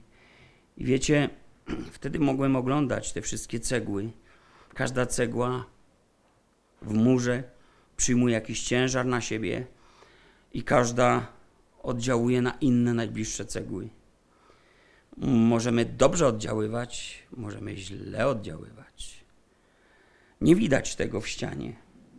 I 0.77 0.85
wiecie, 0.85 1.31
wtedy 1.93 2.19
mogłem 2.19 2.57
oglądać 2.57 3.13
te 3.13 3.23
wszystkie 3.23 3.61
cegły. 3.61 4.11
Każda 4.75 5.07
cegła 5.07 5.67
w 6.83 6.95
murze, 6.95 7.45
przyjmuje 7.97 8.35
jakiś 8.35 8.63
ciężar 8.63 9.07
na 9.07 9.21
siebie 9.21 9.67
i 10.53 10.63
każda 10.63 11.27
oddziałuje 11.83 12.43
na 12.43 12.51
inne 12.61 12.95
najbliższe 12.95 13.45
cegły. 13.45 13.89
Możemy 15.27 15.85
dobrze 15.85 16.27
oddziaływać, 16.27 17.23
możemy 17.37 17.77
źle 17.77 18.27
oddziaływać. 18.27 19.25
Nie 20.41 20.57
widać 20.57 20.97
tego 20.97 21.21
w 21.21 21.29
ścianie, 21.29 21.77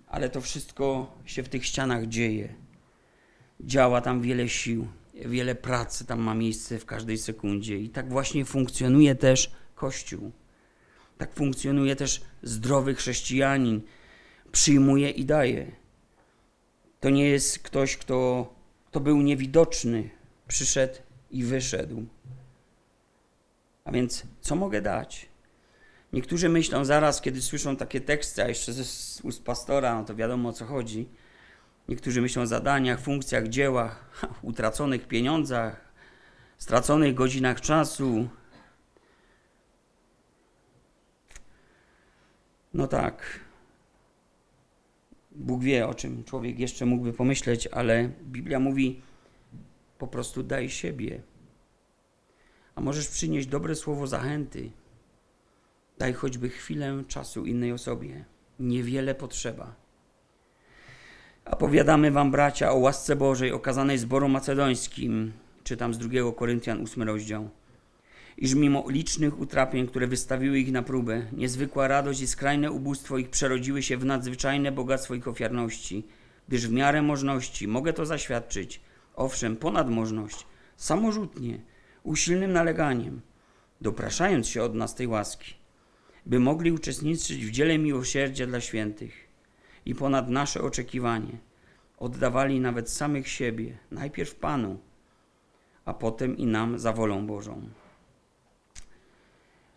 ale 0.07 0.29
to 0.29 0.41
wszystko 0.41 1.15
się 1.25 1.43
w 1.43 1.49
tych 1.49 1.65
ścianach 1.65 2.07
dzieje. 2.07 2.55
Działa 3.59 4.01
tam 4.01 4.21
wiele 4.21 4.49
sił, 4.49 4.87
wiele 5.13 5.55
pracy 5.55 6.05
tam 6.05 6.19
ma 6.19 6.33
miejsce 6.33 6.79
w 6.79 6.85
każdej 6.85 7.17
sekundzie 7.17 7.77
i 7.77 7.89
tak 7.89 8.09
właśnie 8.09 8.45
funkcjonuje 8.45 9.15
też 9.15 9.51
Kościół. 9.75 10.31
Tak 11.17 11.33
funkcjonuje 11.33 11.95
też 11.95 12.21
zdrowy 12.43 12.95
chrześcijanin, 12.95 13.81
przyjmuje 14.51 15.09
i 15.09 15.25
daje. 15.25 15.71
To 16.99 17.09
nie 17.09 17.29
jest 17.29 17.59
ktoś, 17.59 17.97
kto, 17.97 18.53
kto 18.85 18.99
był 18.99 19.21
niewidoczny, 19.21 20.09
przyszedł 20.47 20.95
i 21.31 21.43
wyszedł. 21.43 22.05
A 23.83 23.91
więc 23.91 24.23
co 24.41 24.55
mogę 24.55 24.81
dać? 24.81 25.29
Niektórzy 26.13 26.49
myślą 26.49 26.85
zaraz, 26.85 27.21
kiedy 27.21 27.41
słyszą 27.41 27.75
takie 27.75 28.01
teksty, 28.01 28.43
a 28.43 28.47
jeszcze 28.47 28.73
z 28.73 29.21
ust 29.23 29.43
pastora, 29.43 29.95
no 29.95 30.05
to 30.05 30.15
wiadomo 30.15 30.49
o 30.49 30.53
co 30.53 30.65
chodzi. 30.65 31.07
Niektórzy 31.89 32.21
myślą 32.21 32.41
o 32.41 32.47
zadaniach, 32.47 33.01
funkcjach, 33.01 33.47
dziełach, 33.47 34.21
utraconych 34.41 35.07
pieniądzach, 35.07 35.93
straconych 36.57 37.13
godzinach 37.13 37.61
czasu. 37.61 38.29
No 42.73 42.87
tak, 42.87 43.39
Bóg 45.31 45.63
wie, 45.63 45.87
o 45.87 45.93
czym 45.93 46.23
człowiek 46.23 46.59
jeszcze 46.59 46.85
mógłby 46.85 47.13
pomyśleć, 47.13 47.67
ale 47.67 48.09
Biblia 48.23 48.59
mówi 48.59 49.01
po 49.97 50.07
prostu 50.07 50.43
daj 50.43 50.69
siebie. 50.69 51.21
A 52.75 52.81
możesz 52.81 53.07
przynieść 53.07 53.47
dobre 53.47 53.75
słowo 53.75 54.07
zachęty. 54.07 54.71
Daj 55.97 56.13
choćby 56.13 56.49
chwilę 56.49 57.03
czasu 57.07 57.45
innej 57.45 57.71
osobie. 57.71 58.25
Niewiele 58.59 59.15
potrzeba. 59.15 59.86
A 61.51 61.55
powiadamy 61.55 62.11
wam, 62.11 62.31
bracia, 62.31 62.71
o 62.71 62.77
łasce 62.77 63.15
Bożej 63.15 63.51
okazanej 63.51 63.97
zboru 63.97 64.29
macedońskim. 64.29 65.31
Czytam 65.63 65.93
z 65.93 65.97
2 65.97 66.09
Koryntian 66.35 66.83
8 66.83 67.03
rozdział. 67.03 67.49
Iż 68.37 68.53
mimo 68.53 68.85
licznych 68.89 69.39
utrapień, 69.39 69.87
które 69.87 70.07
wystawiły 70.07 70.59
ich 70.59 70.71
na 70.71 70.83
próbę, 70.83 71.25
niezwykła 71.33 71.87
radość 71.87 72.21
i 72.21 72.27
skrajne 72.27 72.71
ubóstwo 72.71 73.17
ich 73.17 73.29
przerodziły 73.29 73.83
się 73.83 73.97
w 73.97 74.05
nadzwyczajne 74.05 74.71
bogactwo 74.71 75.15
ich 75.15 75.27
ofiarności, 75.27 76.07
gdyż 76.47 76.67
w 76.67 76.71
miarę 76.71 77.01
możności, 77.01 77.67
mogę 77.67 77.93
to 77.93 78.05
zaświadczyć, 78.05 78.81
owszem, 79.15 79.55
ponad 79.55 79.89
możność, 79.89 80.45
samorzutnie, 80.77 81.59
usilnym 82.03 82.53
naleganiem, 82.53 83.21
dopraszając 83.81 84.47
się 84.47 84.63
od 84.63 84.75
nas 84.75 84.95
tej 84.95 85.07
łaski, 85.07 85.53
by 86.25 86.39
mogli 86.39 86.71
uczestniczyć 86.71 87.45
w 87.45 87.51
dziele 87.51 87.77
miłosierdzia 87.77 88.47
dla 88.47 88.61
świętych 88.61 89.26
i 89.87 89.95
ponad 89.95 90.29
nasze 90.29 90.61
oczekiwanie 90.61 91.37
oddawali 91.97 92.59
nawet 92.59 92.89
samych 92.89 93.27
siebie, 93.27 93.77
najpierw 93.91 94.35
Panu, 94.35 94.79
a 95.85 95.93
potem 95.93 96.37
i 96.37 96.45
nam 96.45 96.79
za 96.79 96.93
wolą 96.93 97.27
Bożą. 97.27 97.61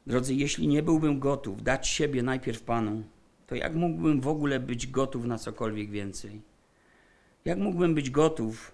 Drodzy, 0.06 0.34
jeśli 0.34 0.68
nie 0.68 0.82
byłbym 0.82 1.18
gotów 1.18 1.62
dać 1.62 1.88
siebie 1.88 2.22
najpierw 2.22 2.62
Panu, 2.62 3.02
to 3.46 3.54
jak 3.54 3.74
mógłbym 3.74 4.20
w 4.20 4.28
ogóle 4.28 4.60
być 4.60 4.86
gotów 4.86 5.24
na 5.24 5.38
cokolwiek 5.38 5.90
więcej? 5.90 6.40
Jak 7.44 7.58
mógłbym 7.58 7.94
być 7.94 8.10
gotów, 8.10 8.72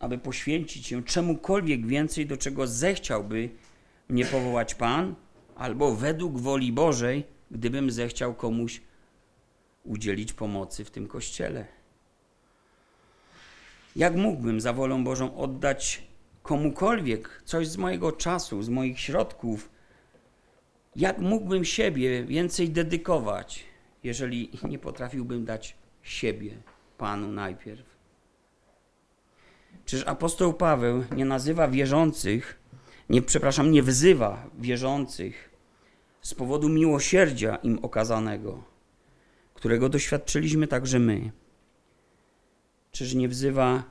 aby 0.00 0.18
poświęcić 0.18 0.86
się 0.86 1.02
czemukolwiek 1.02 1.86
więcej, 1.86 2.26
do 2.26 2.36
czego 2.36 2.66
zechciałby 2.66 3.50
mnie 4.08 4.24
powołać 4.24 4.74
Pan, 4.74 5.14
albo 5.56 5.94
według 5.96 6.38
woli 6.38 6.72
Bożej, 6.72 7.24
gdybym 7.50 7.90
zechciał 7.90 8.34
komuś 8.34 8.80
udzielić 9.84 10.32
pomocy 10.32 10.84
w 10.84 10.90
tym 10.90 11.08
kościele. 11.08 11.66
Jak 13.96 14.16
mógłbym 14.16 14.60
za 14.60 14.72
wolą 14.72 15.04
Bożą 15.04 15.36
oddać 15.36 16.02
komukolwiek 16.42 17.42
coś 17.44 17.68
z 17.68 17.76
mojego 17.76 18.12
czasu, 18.12 18.62
z 18.62 18.68
moich 18.68 19.00
środków? 19.00 19.70
Jak 20.96 21.18
mógłbym 21.18 21.64
siebie 21.64 22.24
więcej 22.24 22.70
dedykować, 22.70 23.64
jeżeli 24.04 24.50
nie 24.64 24.78
potrafiłbym 24.78 25.44
dać 25.44 25.76
siebie 26.02 26.56
Panu 26.98 27.28
najpierw? 27.28 27.92
Czyż 29.84 30.04
apostoł 30.06 30.54
Paweł 30.54 31.04
nie 31.16 31.24
nazywa 31.24 31.68
wierzących, 31.68 32.58
nie, 33.08 33.22
przepraszam, 33.22 33.70
nie 33.72 33.82
wzywa 33.82 34.50
wierzących 34.58 35.50
z 36.22 36.34
powodu 36.34 36.68
miłosierdzia 36.68 37.56
im 37.56 37.78
okazanego, 37.82 38.71
którego 39.62 39.88
doświadczyliśmy 39.88 40.66
także 40.66 40.98
my? 40.98 41.30
Czyż 42.92 43.14
nie 43.14 43.28
wzywa 43.28 43.84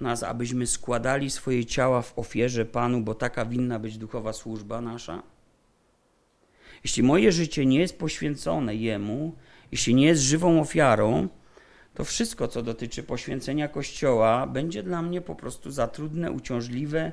nas, 0.00 0.22
abyśmy 0.22 0.66
składali 0.66 1.30
swoje 1.30 1.64
ciała 1.64 2.02
w 2.02 2.18
ofierze 2.18 2.64
Panu, 2.64 3.00
bo 3.00 3.14
taka 3.14 3.44
winna 3.44 3.78
być 3.78 3.98
duchowa 3.98 4.32
służba 4.32 4.80
nasza? 4.80 5.22
Jeśli 6.84 7.02
moje 7.02 7.32
życie 7.32 7.66
nie 7.66 7.78
jest 7.78 7.98
poświęcone 7.98 8.76
Jemu, 8.76 9.34
jeśli 9.72 9.94
nie 9.94 10.06
jest 10.06 10.22
żywą 10.22 10.60
ofiarą, 10.60 11.28
to 11.94 12.04
wszystko, 12.04 12.48
co 12.48 12.62
dotyczy 12.62 13.02
poświęcenia 13.02 13.68
Kościoła, 13.68 14.46
będzie 14.46 14.82
dla 14.82 15.02
mnie 15.02 15.20
po 15.20 15.34
prostu 15.34 15.70
za 15.70 15.88
trudne, 15.88 16.32
uciążliwe, 16.32 17.12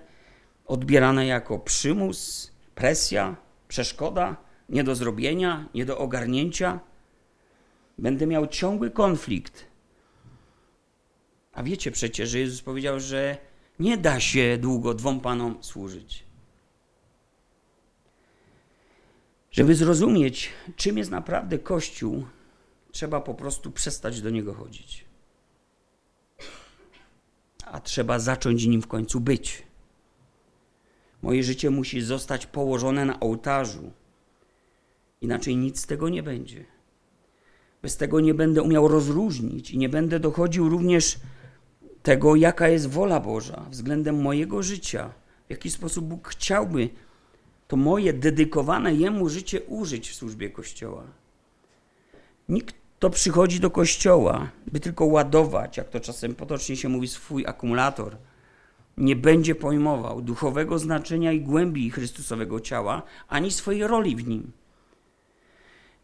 odbierane 0.65 1.25
jako 1.27 1.59
przymus, 1.59 2.51
presja, 2.75 3.35
przeszkoda, 3.67 4.37
nie 4.69 4.83
do 4.83 4.95
zrobienia, 4.95 5.69
nie 5.73 5.85
do 5.85 5.97
ogarnięcia. 5.97 6.90
Będę 7.97 8.27
miał 8.27 8.47
ciągły 8.47 8.91
konflikt. 8.91 9.65
A 11.53 11.63
wiecie 11.63 11.91
przecież, 11.91 12.29
że 12.29 12.39
Jezus 12.39 12.61
powiedział, 12.61 12.99
że 12.99 13.37
nie 13.79 13.97
da 13.97 14.19
się 14.19 14.57
długo 14.57 14.93
dwom 14.93 15.19
panom 15.19 15.63
służyć. 15.63 16.23
Żeby 19.51 19.75
zrozumieć, 19.75 20.49
czym 20.75 20.97
jest 20.97 21.11
naprawdę 21.11 21.59
Kościół, 21.59 22.25
trzeba 22.91 23.21
po 23.21 23.33
prostu 23.33 23.71
przestać 23.71 24.21
do 24.21 24.29
niego 24.29 24.53
chodzić. 24.53 25.05
A 27.65 27.79
trzeba 27.79 28.19
zacząć 28.19 28.65
nim 28.65 28.81
w 28.81 28.87
końcu 28.87 29.19
być. 29.19 29.63
Moje 31.21 31.43
życie 31.43 31.69
musi 31.69 32.01
zostać 32.01 32.45
położone 32.45 33.05
na 33.05 33.19
ołtarzu. 33.19 33.91
Inaczej 35.21 35.57
nic 35.57 35.81
z 35.81 35.87
tego 35.87 36.09
nie 36.09 36.23
będzie. 36.23 36.65
Bez 37.81 37.97
tego 37.97 38.19
nie 38.19 38.33
będę 38.33 38.61
umiał 38.61 38.87
rozróżnić 38.87 39.71
i 39.71 39.77
nie 39.77 39.89
będę 39.89 40.19
dochodził 40.19 40.69
również 40.69 41.19
tego, 42.03 42.35
jaka 42.35 42.67
jest 42.67 42.89
wola 42.89 43.19
Boża 43.19 43.65
względem 43.69 44.21
mojego 44.21 44.63
życia, 44.63 45.09
w 45.47 45.49
jaki 45.49 45.71
sposób 45.71 46.05
Bóg 46.05 46.27
chciałby 46.27 46.89
to 47.67 47.77
moje 47.77 48.13
dedykowane 48.13 48.93
Jemu 48.93 49.29
życie 49.29 49.61
użyć 49.61 50.09
w 50.09 50.15
służbie 50.15 50.49
Kościoła. 50.49 51.03
Nikt, 52.49 52.75
kto 52.97 53.09
przychodzi 53.09 53.59
do 53.59 53.71
Kościoła, 53.71 54.49
by 54.71 54.79
tylko 54.79 55.05
ładować, 55.05 55.77
jak 55.77 55.89
to 55.89 55.99
czasem 55.99 56.35
potocznie 56.35 56.77
się 56.77 56.89
mówi, 56.89 57.07
swój 57.07 57.45
akumulator, 57.45 58.17
nie 58.97 59.15
będzie 59.15 59.55
pojmował 59.55 60.21
duchowego 60.21 60.79
znaczenia 60.79 61.31
i 61.31 61.41
głębi 61.41 61.89
Chrystusowego 61.89 62.59
ciała, 62.59 63.03
ani 63.27 63.51
swojej 63.51 63.87
roli 63.87 64.15
w 64.15 64.27
nim. 64.27 64.51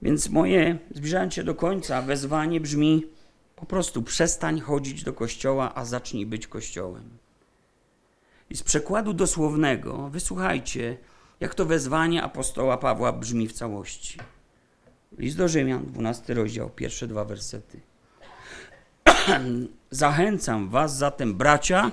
Więc 0.01 0.29
moje, 0.29 0.77
zbliżając 0.95 1.33
się 1.33 1.43
do 1.43 1.55
końca, 1.55 2.01
wezwanie 2.01 2.61
brzmi 2.61 3.05
po 3.55 3.65
prostu 3.65 4.01
przestań 4.03 4.59
chodzić 4.59 5.03
do 5.03 5.13
kościoła, 5.13 5.75
a 5.75 5.85
zacznij 5.85 6.25
być 6.25 6.47
kościołem. 6.47 7.09
I 8.49 8.57
z 8.57 8.63
przekładu 8.63 9.13
dosłownego 9.13 10.09
wysłuchajcie, 10.09 10.97
jak 11.39 11.55
to 11.55 11.65
wezwanie 11.65 12.23
apostoła 12.23 12.77
Pawła 12.77 13.13
brzmi 13.13 13.47
w 13.47 13.53
całości. 13.53 14.19
List 15.17 15.37
do 15.37 15.47
Rzymian, 15.47 15.85
12 15.85 16.33
rozdział, 16.33 16.69
pierwsze 16.69 17.07
dwa 17.07 17.25
wersety. 17.25 17.79
Zachęcam 19.91 20.69
was 20.69 20.97
zatem, 20.97 21.35
bracia, 21.35 21.91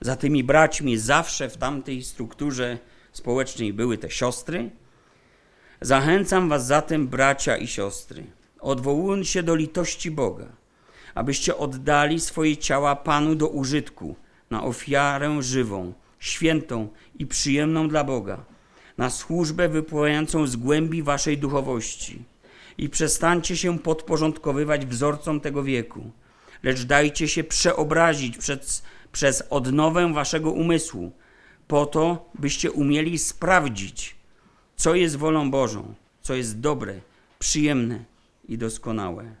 za 0.00 0.16
tymi 0.16 0.44
braćmi 0.44 0.98
zawsze 0.98 1.48
w 1.48 1.56
tamtej 1.56 2.04
strukturze 2.04 2.78
społecznej 3.12 3.72
były 3.72 3.98
te 3.98 4.10
siostry. 4.10 4.70
Zachęcam 5.80 6.48
was 6.48 6.66
zatem, 6.66 7.08
bracia 7.08 7.56
i 7.56 7.66
siostry, 7.66 8.24
odwołując 8.60 9.28
się 9.28 9.42
do 9.42 9.54
litości 9.54 10.10
Boga, 10.10 10.46
abyście 11.14 11.56
oddali 11.56 12.20
swoje 12.20 12.56
ciała 12.56 12.96
Panu 12.96 13.34
do 13.34 13.48
użytku, 13.48 14.16
na 14.50 14.64
ofiarę 14.64 15.42
żywą, 15.42 15.92
świętą 16.18 16.88
i 17.18 17.26
przyjemną 17.26 17.88
dla 17.88 18.04
Boga, 18.04 18.44
na 18.98 19.10
służbę 19.10 19.68
wypływającą 19.68 20.46
z 20.46 20.56
głębi 20.56 21.02
waszej 21.02 21.38
duchowości. 21.38 22.22
I 22.78 22.88
przestańcie 22.88 23.56
się 23.56 23.78
podporządkowywać 23.78 24.86
wzorcom 24.86 25.40
tego 25.40 25.62
wieku, 25.62 26.10
lecz 26.62 26.82
dajcie 26.82 27.28
się 27.28 27.44
przeobrazić 27.44 28.38
przez, 28.38 28.82
przez 29.12 29.42
odnowę 29.50 30.12
waszego 30.12 30.50
umysłu, 30.50 31.12
po 31.68 31.86
to, 31.86 32.30
byście 32.38 32.72
umieli 32.72 33.18
sprawdzić, 33.18 34.16
co 34.76 34.94
jest 34.94 35.16
wolą 35.16 35.50
Bożą, 35.50 35.94
co 36.22 36.34
jest 36.34 36.60
dobre, 36.60 37.00
przyjemne 37.38 38.04
i 38.48 38.58
doskonałe. 38.58 39.34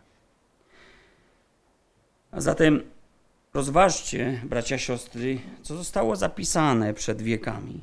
A 2.30 2.40
zatem 2.40 2.82
rozważcie, 3.54 4.40
bracia, 4.44 4.78
siostry, 4.78 5.38
co 5.62 5.76
zostało 5.76 6.16
zapisane 6.16 6.94
przed 6.94 7.22
wiekami. 7.22 7.80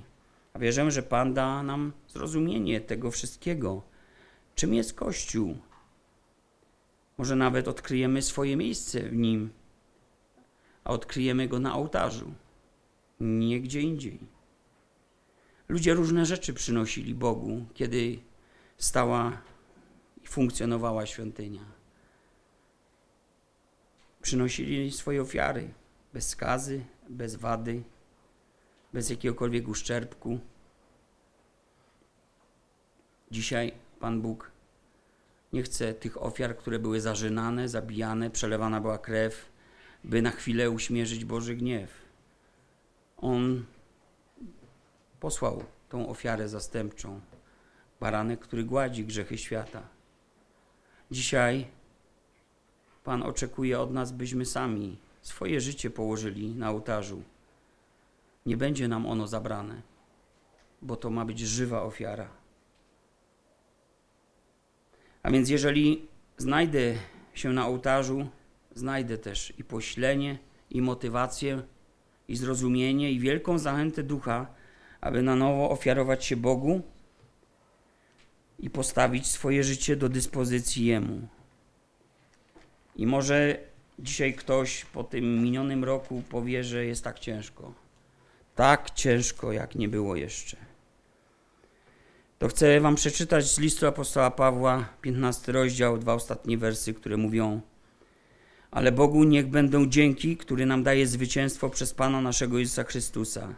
A 0.54 0.60
wierzę, 0.60 0.91
że 0.91 1.04
Pan 1.04 1.34
da 1.34 1.64
nam 1.64 1.91
zrozumienie 2.08 2.82
tego 2.82 3.12
wszystkiego. 3.12 3.82
Czym 4.56 4.74
jest 4.74 4.93
Kościół? 4.93 5.58
Może 7.18 7.36
nawet 7.36 7.68
odkryjemy 7.68 8.22
swoje 8.22 8.58
miejsce 8.58 8.99
w 9.01 9.16
nim, 9.16 9.49
a 10.84 10.89
odkryjemy 10.89 11.47
go 11.47 11.60
na 11.60 11.76
ołtarzu, 11.76 12.34
nie 13.20 13.62
gdzie 13.62 13.82
indziej. 13.82 14.33
Ludzie 15.74 15.94
różne 15.94 16.26
rzeczy 16.26 16.54
przynosili 16.54 17.16
Bogu, 17.16 17.66
kiedy 17.74 18.20
stała 18.78 19.42
i 20.24 20.28
funkcjonowała 20.28 21.06
świątynia. 21.06 21.66
Przynosili 24.22 24.92
swoje 24.92 25.22
ofiary 25.22 25.74
bez 26.14 26.30
skazy, 26.30 26.86
bez 27.10 27.36
wady, 27.36 27.84
bez 28.94 29.10
jakiegokolwiek 29.10 29.68
uszczerbku. 29.68 30.40
Dzisiaj 33.32 33.74
Pan 34.00 34.22
Bóg 34.22 34.52
nie 35.54 35.64
chce 35.64 35.94
tych 35.94 36.22
ofiar, 36.22 36.58
które 36.58 36.80
były 36.80 37.02
zażynane, 37.02 37.70
zabijane, 37.70 38.30
przelewana 38.30 38.82
była 38.82 38.98
krew, 38.98 39.46
by 40.04 40.22
na 40.22 40.32
chwilę 40.32 40.72
uśmierzyć 40.72 41.26
Boży 41.26 41.56
gniew. 41.56 41.92
On 43.18 43.66
posłał 45.24 45.64
tą 45.90 46.10
ofiarę 46.10 46.50
zastępczą, 46.50 47.20
baranek, 48.00 48.40
który 48.40 48.64
gładzi 48.64 49.06
grzechy 49.06 49.38
świata. 49.38 49.82
Dzisiaj 51.12 51.68
Pan 53.04 53.24
oczekuje 53.24 53.80
od 53.80 53.92
nas, 53.92 54.12
byśmy 54.12 54.46
sami 54.46 54.98
swoje 55.22 55.62
życie 55.62 55.90
położyli 55.90 56.56
na 56.56 56.72
ołtarzu. 56.72 57.24
Nie 58.46 58.58
będzie 58.58 58.88
nam 58.88 59.06
ono 59.06 59.28
zabrane, 59.28 59.82
bo 60.82 60.96
to 60.96 61.10
ma 61.10 61.26
być 61.26 61.40
żywa 61.40 61.84
ofiara. 61.84 62.30
A 65.24 65.32
więc 65.32 65.50
jeżeli 65.50 66.08
znajdę 66.38 66.96
się 67.34 67.54
na 67.54 67.68
ołtarzu, 67.68 68.28
znajdę 68.76 69.18
też 69.18 69.54
i 69.58 69.64
poślenie, 69.64 70.38
i 70.70 70.82
motywację, 70.82 71.64
i 72.28 72.36
zrozumienie, 72.36 73.12
i 73.12 73.20
wielką 73.20 73.60
zachętę 73.60 74.04
ducha, 74.04 74.62
aby 75.04 75.22
na 75.22 75.36
nowo 75.36 75.70
ofiarować 75.70 76.26
się 76.26 76.36
Bogu 76.36 76.82
i 78.60 78.70
postawić 78.70 79.28
swoje 79.28 79.64
życie 79.64 79.95
do 79.95 80.10
dyspozycji 80.10 80.86
Jemu. 80.86 81.28
I 82.95 83.08
może 83.08 83.58
dzisiaj 83.99 84.34
ktoś 84.34 84.86
po 84.86 85.04
tym 85.04 85.43
minionym 85.43 85.84
roku 85.84 86.24
powie, 86.30 86.64
że 86.64 86.86
jest 86.86 87.04
tak 87.04 87.20
ciężko. 87.20 87.74
Tak 88.56 88.91
ciężko, 88.91 89.51
jak 89.51 89.76
nie 89.76 89.89
było 89.89 90.16
jeszcze. 90.16 90.58
To 92.39 92.47
chcę 92.47 92.80
Wam 92.80 92.95
przeczytać 92.95 93.45
z 93.45 93.60
listu 93.60 93.88
apostoła 93.88 94.32
Pawła, 94.32 94.86
15 95.01 95.51
rozdział, 95.51 95.97
dwa 95.97 96.14
ostatnie 96.14 96.58
wersy, 96.58 96.93
które 96.93 97.18
mówią: 97.18 97.62
Ale 98.72 98.91
Bogu 98.91 99.24
niech 99.24 99.47
będą 99.47 99.86
dzięki, 99.86 100.38
który 100.38 100.66
nam 100.66 100.84
daje 100.84 101.08
zwycięstwo 101.08 101.70
przez 101.70 101.93
Pana 101.93 102.22
naszego 102.22 102.60
Jezusa 102.60 102.84
Chrystusa. 102.84 103.56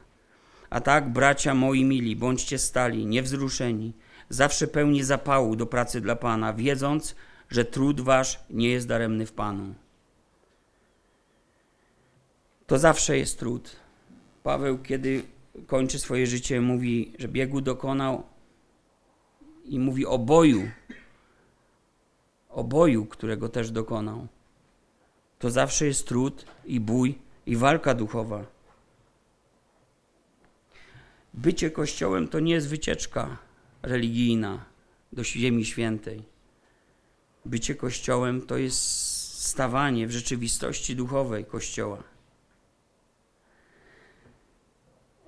A 0.70 0.82
tak, 0.82 1.14
bracia 1.14 1.54
moi 1.54 1.84
mili, 1.84 2.16
bądźcie 2.16 2.58
stali, 2.58 3.06
niewzruszeni, 3.06 3.94
zawsze 4.30 4.68
pełni 4.68 5.04
zapału 5.04 5.56
do 5.56 5.66
pracy 5.66 6.02
dla 6.02 6.16
Pana, 6.16 6.54
wiedząc, 6.54 7.16
że 7.50 7.66
trud 7.66 8.02
wasz 8.02 8.40
nie 8.50 8.70
jest 8.70 8.88
daremny 8.88 9.26
w 9.26 9.32
Panu. 9.32 9.76
To 12.68 12.80
zawsze 12.80 13.18
jest 13.18 13.40
trud. 13.40 13.76
Paweł, 14.44 14.78
kiedy 14.78 15.24
kończy 15.68 16.00
swoje 16.00 16.28
życie, 16.28 16.62
mówi, 16.62 17.14
że 17.20 17.28
biegu 17.28 17.62
dokonał 17.62 18.24
i 19.66 19.80
mówi 19.80 20.06
o 20.06 20.18
boju, 20.18 20.70
o 22.50 22.64
boju, 22.64 23.06
którego 23.06 23.50
też 23.50 23.72
dokonał. 23.72 24.28
To 25.40 25.50
zawsze 25.50 25.86
jest 25.86 26.08
trud 26.08 26.46
i 26.66 26.80
bój 26.80 27.16
i 27.46 27.56
walka 27.56 27.94
duchowa. 27.94 28.55
Bycie 31.38 31.72
kościołem 31.72 32.28
to 32.28 32.40
nie 32.40 32.54
jest 32.54 32.70
wycieczka 32.70 33.38
religijna 33.82 34.66
do 35.14 35.24
Ziemi 35.24 35.66
Świętej. 35.66 36.24
Bycie 37.46 37.76
kościołem 37.76 38.42
to 38.42 38.58
jest 38.58 38.80
stawanie 39.42 40.08
w 40.08 40.12
rzeczywistości 40.12 40.96
duchowej 40.96 41.46
kościoła. 41.46 42.04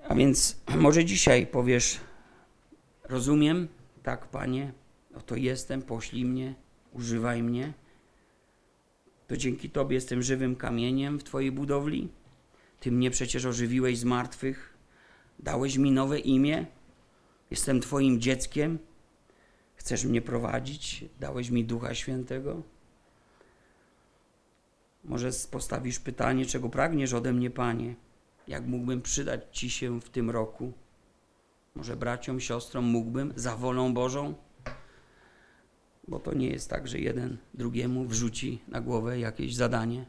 A 0.08 0.14
więc 0.14 0.60
może 0.86 1.04
dzisiaj 1.04 1.46
powiesz: 1.46 2.00
Rozumiem, 3.04 3.68
tak, 4.02 4.26
panie, 4.26 4.72
oto 5.14 5.36
jestem, 5.36 5.82
poślij 5.82 6.24
mnie, 6.24 6.54
używaj 6.92 7.42
mnie. 7.42 7.72
To 9.26 9.36
dzięki 9.36 9.70
Tobie 9.70 9.94
jestem 9.94 10.22
żywym 10.22 10.56
kamieniem 10.56 11.18
w 11.18 11.24
Twojej 11.24 11.52
budowli. 11.52 12.08
Ty 12.80 12.92
mnie 12.92 13.10
przecież 13.10 13.44
ożywiłeś 13.44 13.98
z 13.98 14.04
martwych, 14.04 14.77
dałeś 15.38 15.76
mi 15.76 15.92
nowe 15.92 16.18
imię, 16.18 16.66
jestem 17.50 17.80
Twoim 17.80 18.20
dzieckiem. 18.20 18.78
Chcesz 19.74 20.04
mnie 20.04 20.22
prowadzić, 20.22 21.04
dałeś 21.20 21.50
mi 21.50 21.64
Ducha 21.64 21.94
Świętego. 21.94 22.62
Może 25.04 25.30
postawisz 25.50 25.98
pytanie, 25.98 26.46
czego 26.46 26.68
pragniesz 26.68 27.12
ode 27.12 27.32
mnie, 27.32 27.50
Panie? 27.50 27.94
Jak 28.48 28.66
mógłbym 28.66 29.02
przydać 29.02 29.40
Ci 29.52 29.70
się 29.70 30.00
w 30.00 30.10
tym 30.10 30.30
roku? 30.30 30.72
Może 31.74 31.96
braciom, 31.96 32.40
siostrom 32.40 32.84
mógłbym 32.84 33.32
za 33.36 33.56
wolą 33.56 33.94
Bożą? 33.94 34.34
Bo 36.08 36.18
to 36.18 36.34
nie 36.34 36.48
jest 36.48 36.70
tak, 36.70 36.88
że 36.88 36.98
jeden 36.98 37.36
drugiemu 37.54 38.04
wrzuci 38.04 38.62
na 38.68 38.80
głowę 38.80 39.18
jakieś 39.18 39.54
zadanie, 39.54 40.06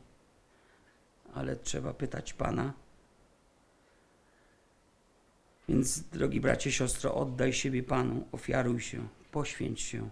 ale 1.34 1.56
trzeba 1.56 1.94
pytać 1.94 2.34
Pana. 2.34 2.74
Więc, 5.70 6.00
drogi 6.00 6.42
bracie, 6.42 6.72
siostro, 6.72 7.16
oddaj 7.16 7.54
siebie 7.54 7.84
Panu, 7.84 8.28
ofiaruj 8.32 8.82
się, 8.82 9.08
poświęć 9.32 9.82
się 9.82 10.10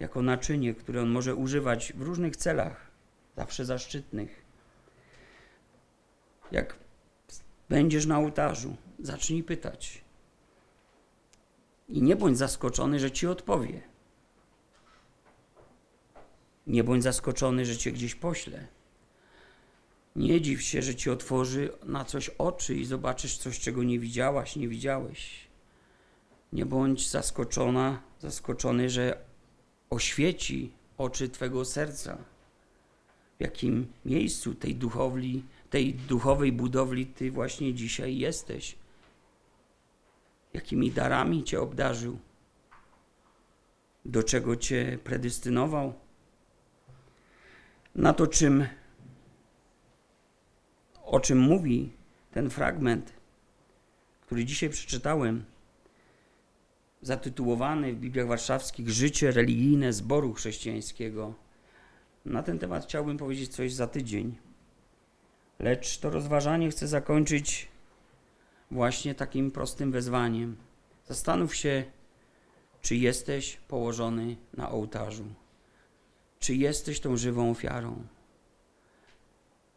jako 0.00 0.22
naczynie, 0.22 0.74
które 0.74 1.02
On 1.02 1.08
może 1.08 1.34
używać 1.34 1.92
w 1.92 2.02
różnych 2.02 2.36
celach, 2.36 2.90
zawsze 3.36 3.64
zaszczytnych. 3.64 4.42
Jak 6.52 6.76
będziesz 7.68 8.06
na 8.06 8.18
ołtarzu, 8.18 8.76
zacznij 8.98 9.42
pytać. 9.42 10.04
I 11.88 12.02
nie 12.02 12.16
bądź 12.16 12.38
zaskoczony, 12.38 12.98
że 12.98 13.10
ci 13.10 13.26
odpowie. 13.26 13.80
Nie 16.66 16.84
bądź 16.84 17.02
zaskoczony, 17.02 17.64
że 17.64 17.76
cię 17.76 17.92
gdzieś 17.92 18.14
pośle. 18.14 18.66
Nie 20.16 20.40
dziw 20.40 20.62
się, 20.62 20.82
że 20.82 20.94
ci 20.94 21.10
otworzy 21.10 21.72
na 21.84 22.04
coś 22.04 22.28
oczy 22.28 22.74
i 22.74 22.84
zobaczysz 22.84 23.36
coś, 23.36 23.60
czego 23.60 23.82
nie 23.82 23.98
widziałaś, 23.98 24.56
nie 24.56 24.68
widziałeś. 24.68 25.48
Nie 26.52 26.66
bądź 26.66 27.10
zaskoczona, 27.10 28.02
zaskoczony, 28.20 28.90
że 28.90 29.24
oświeci 29.90 30.72
oczy 30.98 31.28
Twego 31.28 31.64
serca. 31.64 32.18
W 33.38 33.40
jakim 33.40 33.86
miejscu 34.04 34.54
tej 34.54 34.74
duchowli, 34.74 35.42
tej 35.70 35.94
duchowej 35.94 36.52
budowli 36.52 37.06
Ty 37.06 37.30
właśnie 37.30 37.74
dzisiaj 37.74 38.18
jesteś. 38.18 38.76
Jakimi 40.52 40.90
darami 40.90 41.44
Cię 41.44 41.60
obdarzył. 41.60 42.18
Do 44.04 44.22
czego 44.22 44.56
Cię 44.56 44.98
predystynował. 45.04 45.94
Na 47.94 48.12
to, 48.12 48.26
czym, 48.26 48.66
o 51.04 51.20
czym 51.20 51.38
mówi 51.38 51.92
ten 52.30 52.50
fragment, 52.50 53.12
który 54.20 54.44
dzisiaj 54.44 54.70
przeczytałem, 54.70 55.44
zatytułowany 57.02 57.92
w 57.92 57.98
Bibliach 57.98 58.26
Warszawskich 58.26 58.90
Życie 58.90 59.30
religijne 59.30 59.92
zboru 59.92 60.32
chrześcijańskiego. 60.32 61.34
Na 62.24 62.42
ten 62.42 62.58
temat 62.58 62.84
chciałbym 62.84 63.16
powiedzieć 63.16 63.50
coś 63.50 63.72
za 63.72 63.86
tydzień. 63.86 64.36
Lecz 65.58 65.98
to 65.98 66.10
rozważanie 66.10 66.70
chcę 66.70 66.88
zakończyć 66.88 67.68
właśnie 68.70 69.14
takim 69.14 69.50
prostym 69.50 69.92
wezwaniem. 69.92 70.56
Zastanów 71.06 71.54
się, 71.54 71.84
czy 72.82 72.96
jesteś 72.96 73.56
położony 73.56 74.36
na 74.56 74.70
ołtarzu. 74.70 75.24
Czy 76.38 76.54
jesteś 76.54 77.00
tą 77.00 77.16
żywą 77.16 77.50
ofiarą? 77.50 78.06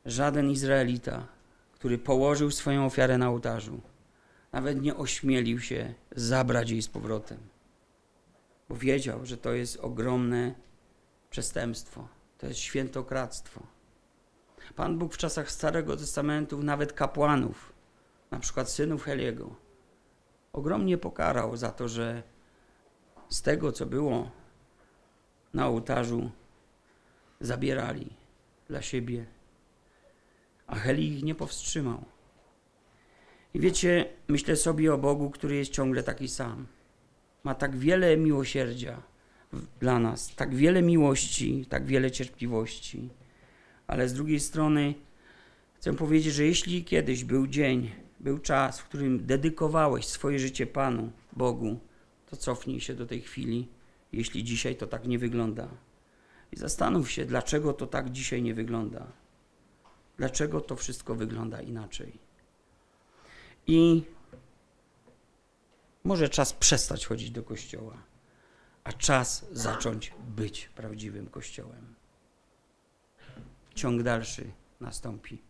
Żaden 0.07 0.51
Izraelita, 0.51 1.27
który 1.71 1.97
położył 1.97 2.51
swoją 2.51 2.85
ofiarę 2.85 3.17
na 3.17 3.29
ołtarzu, 3.29 3.81
nawet 4.51 4.81
nie 4.81 4.95
ośmielił 4.95 5.59
się 5.59 5.93
zabrać 6.15 6.69
jej 6.69 6.81
z 6.81 6.87
powrotem, 6.87 7.37
bo 8.69 8.75
wiedział, 8.75 9.25
że 9.25 9.37
to 9.37 9.53
jest 9.53 9.79
ogromne 9.79 10.55
przestępstwo, 11.29 12.07
to 12.37 12.47
jest 12.47 12.59
świętokradztwo. 12.59 13.63
Pan 14.75 14.97
Bóg 14.97 15.13
w 15.13 15.17
czasach 15.17 15.51
Starego 15.51 15.97
Testamentu 15.97 16.63
nawet 16.63 16.93
kapłanów, 16.93 17.73
na 18.31 18.39
przykład 18.39 18.69
synów 18.69 19.03
Heliego, 19.03 19.55
ogromnie 20.53 20.97
pokarał 20.97 21.57
za 21.57 21.71
to, 21.71 21.87
że 21.87 22.23
z 23.29 23.41
tego, 23.41 23.71
co 23.71 23.85
było 23.85 24.31
na 25.53 25.67
ołtarzu, 25.67 26.31
zabierali 27.41 28.13
dla 28.67 28.81
siebie, 28.81 29.36
a 30.67 30.75
Heli 30.75 31.13
ich 31.13 31.23
nie 31.23 31.35
powstrzymał. 31.35 32.05
I 33.53 33.59
wiecie, 33.59 34.05
myślę 34.27 34.55
sobie 34.55 34.93
o 34.93 34.97
Bogu, 34.97 35.29
który 35.29 35.55
jest 35.55 35.71
ciągle 35.71 36.03
taki 36.03 36.27
sam. 36.27 36.67
Ma 37.43 37.55
tak 37.55 37.75
wiele 37.75 38.17
miłosierdzia 38.17 39.01
dla 39.79 39.99
nas, 39.99 40.35
tak 40.35 40.55
wiele 40.55 40.81
miłości, 40.81 41.65
tak 41.69 41.85
wiele 41.85 42.11
cierpliwości. 42.11 43.09
Ale 43.87 44.09
z 44.09 44.13
drugiej 44.13 44.39
strony 44.39 44.93
chcę 45.75 45.93
powiedzieć, 45.93 46.33
że 46.33 46.43
jeśli 46.43 46.83
kiedyś 46.83 47.23
był 47.23 47.47
dzień, 47.47 47.91
był 48.19 48.39
czas, 48.39 48.79
w 48.79 48.83
którym 48.83 49.25
dedykowałeś 49.25 50.05
swoje 50.05 50.39
życie 50.39 50.67
Panu, 50.67 51.11
Bogu, 51.33 51.79
to 52.29 52.37
cofnij 52.37 52.81
się 52.81 52.93
do 52.95 53.05
tej 53.05 53.21
chwili, 53.21 53.67
jeśli 54.11 54.43
dzisiaj 54.43 54.75
to 54.75 54.87
tak 54.87 55.07
nie 55.07 55.19
wygląda. 55.19 55.67
I 56.51 56.57
zastanów 56.57 57.11
się, 57.11 57.25
dlaczego 57.25 57.73
to 57.73 57.87
tak 57.87 58.11
dzisiaj 58.11 58.41
nie 58.41 58.53
wygląda. 58.53 59.07
Dlaczego 60.17 60.61
to 60.61 60.75
wszystko 60.75 61.15
wygląda 61.15 61.61
inaczej. 61.61 62.19
I 63.67 64.03
może 66.03 66.29
czas 66.29 66.53
przestać 66.53 67.05
chodzić 67.05 67.31
do 67.31 67.43
kościoła, 67.43 67.97
a 68.83 68.93
czas 68.93 69.45
zacząć 69.51 70.13
być 70.35 70.69
prawdziwym 70.75 71.29
kościołem. 71.29 71.95
Ciąg 73.75 74.03
dalszy 74.03 74.51
nastąpi. 74.79 75.46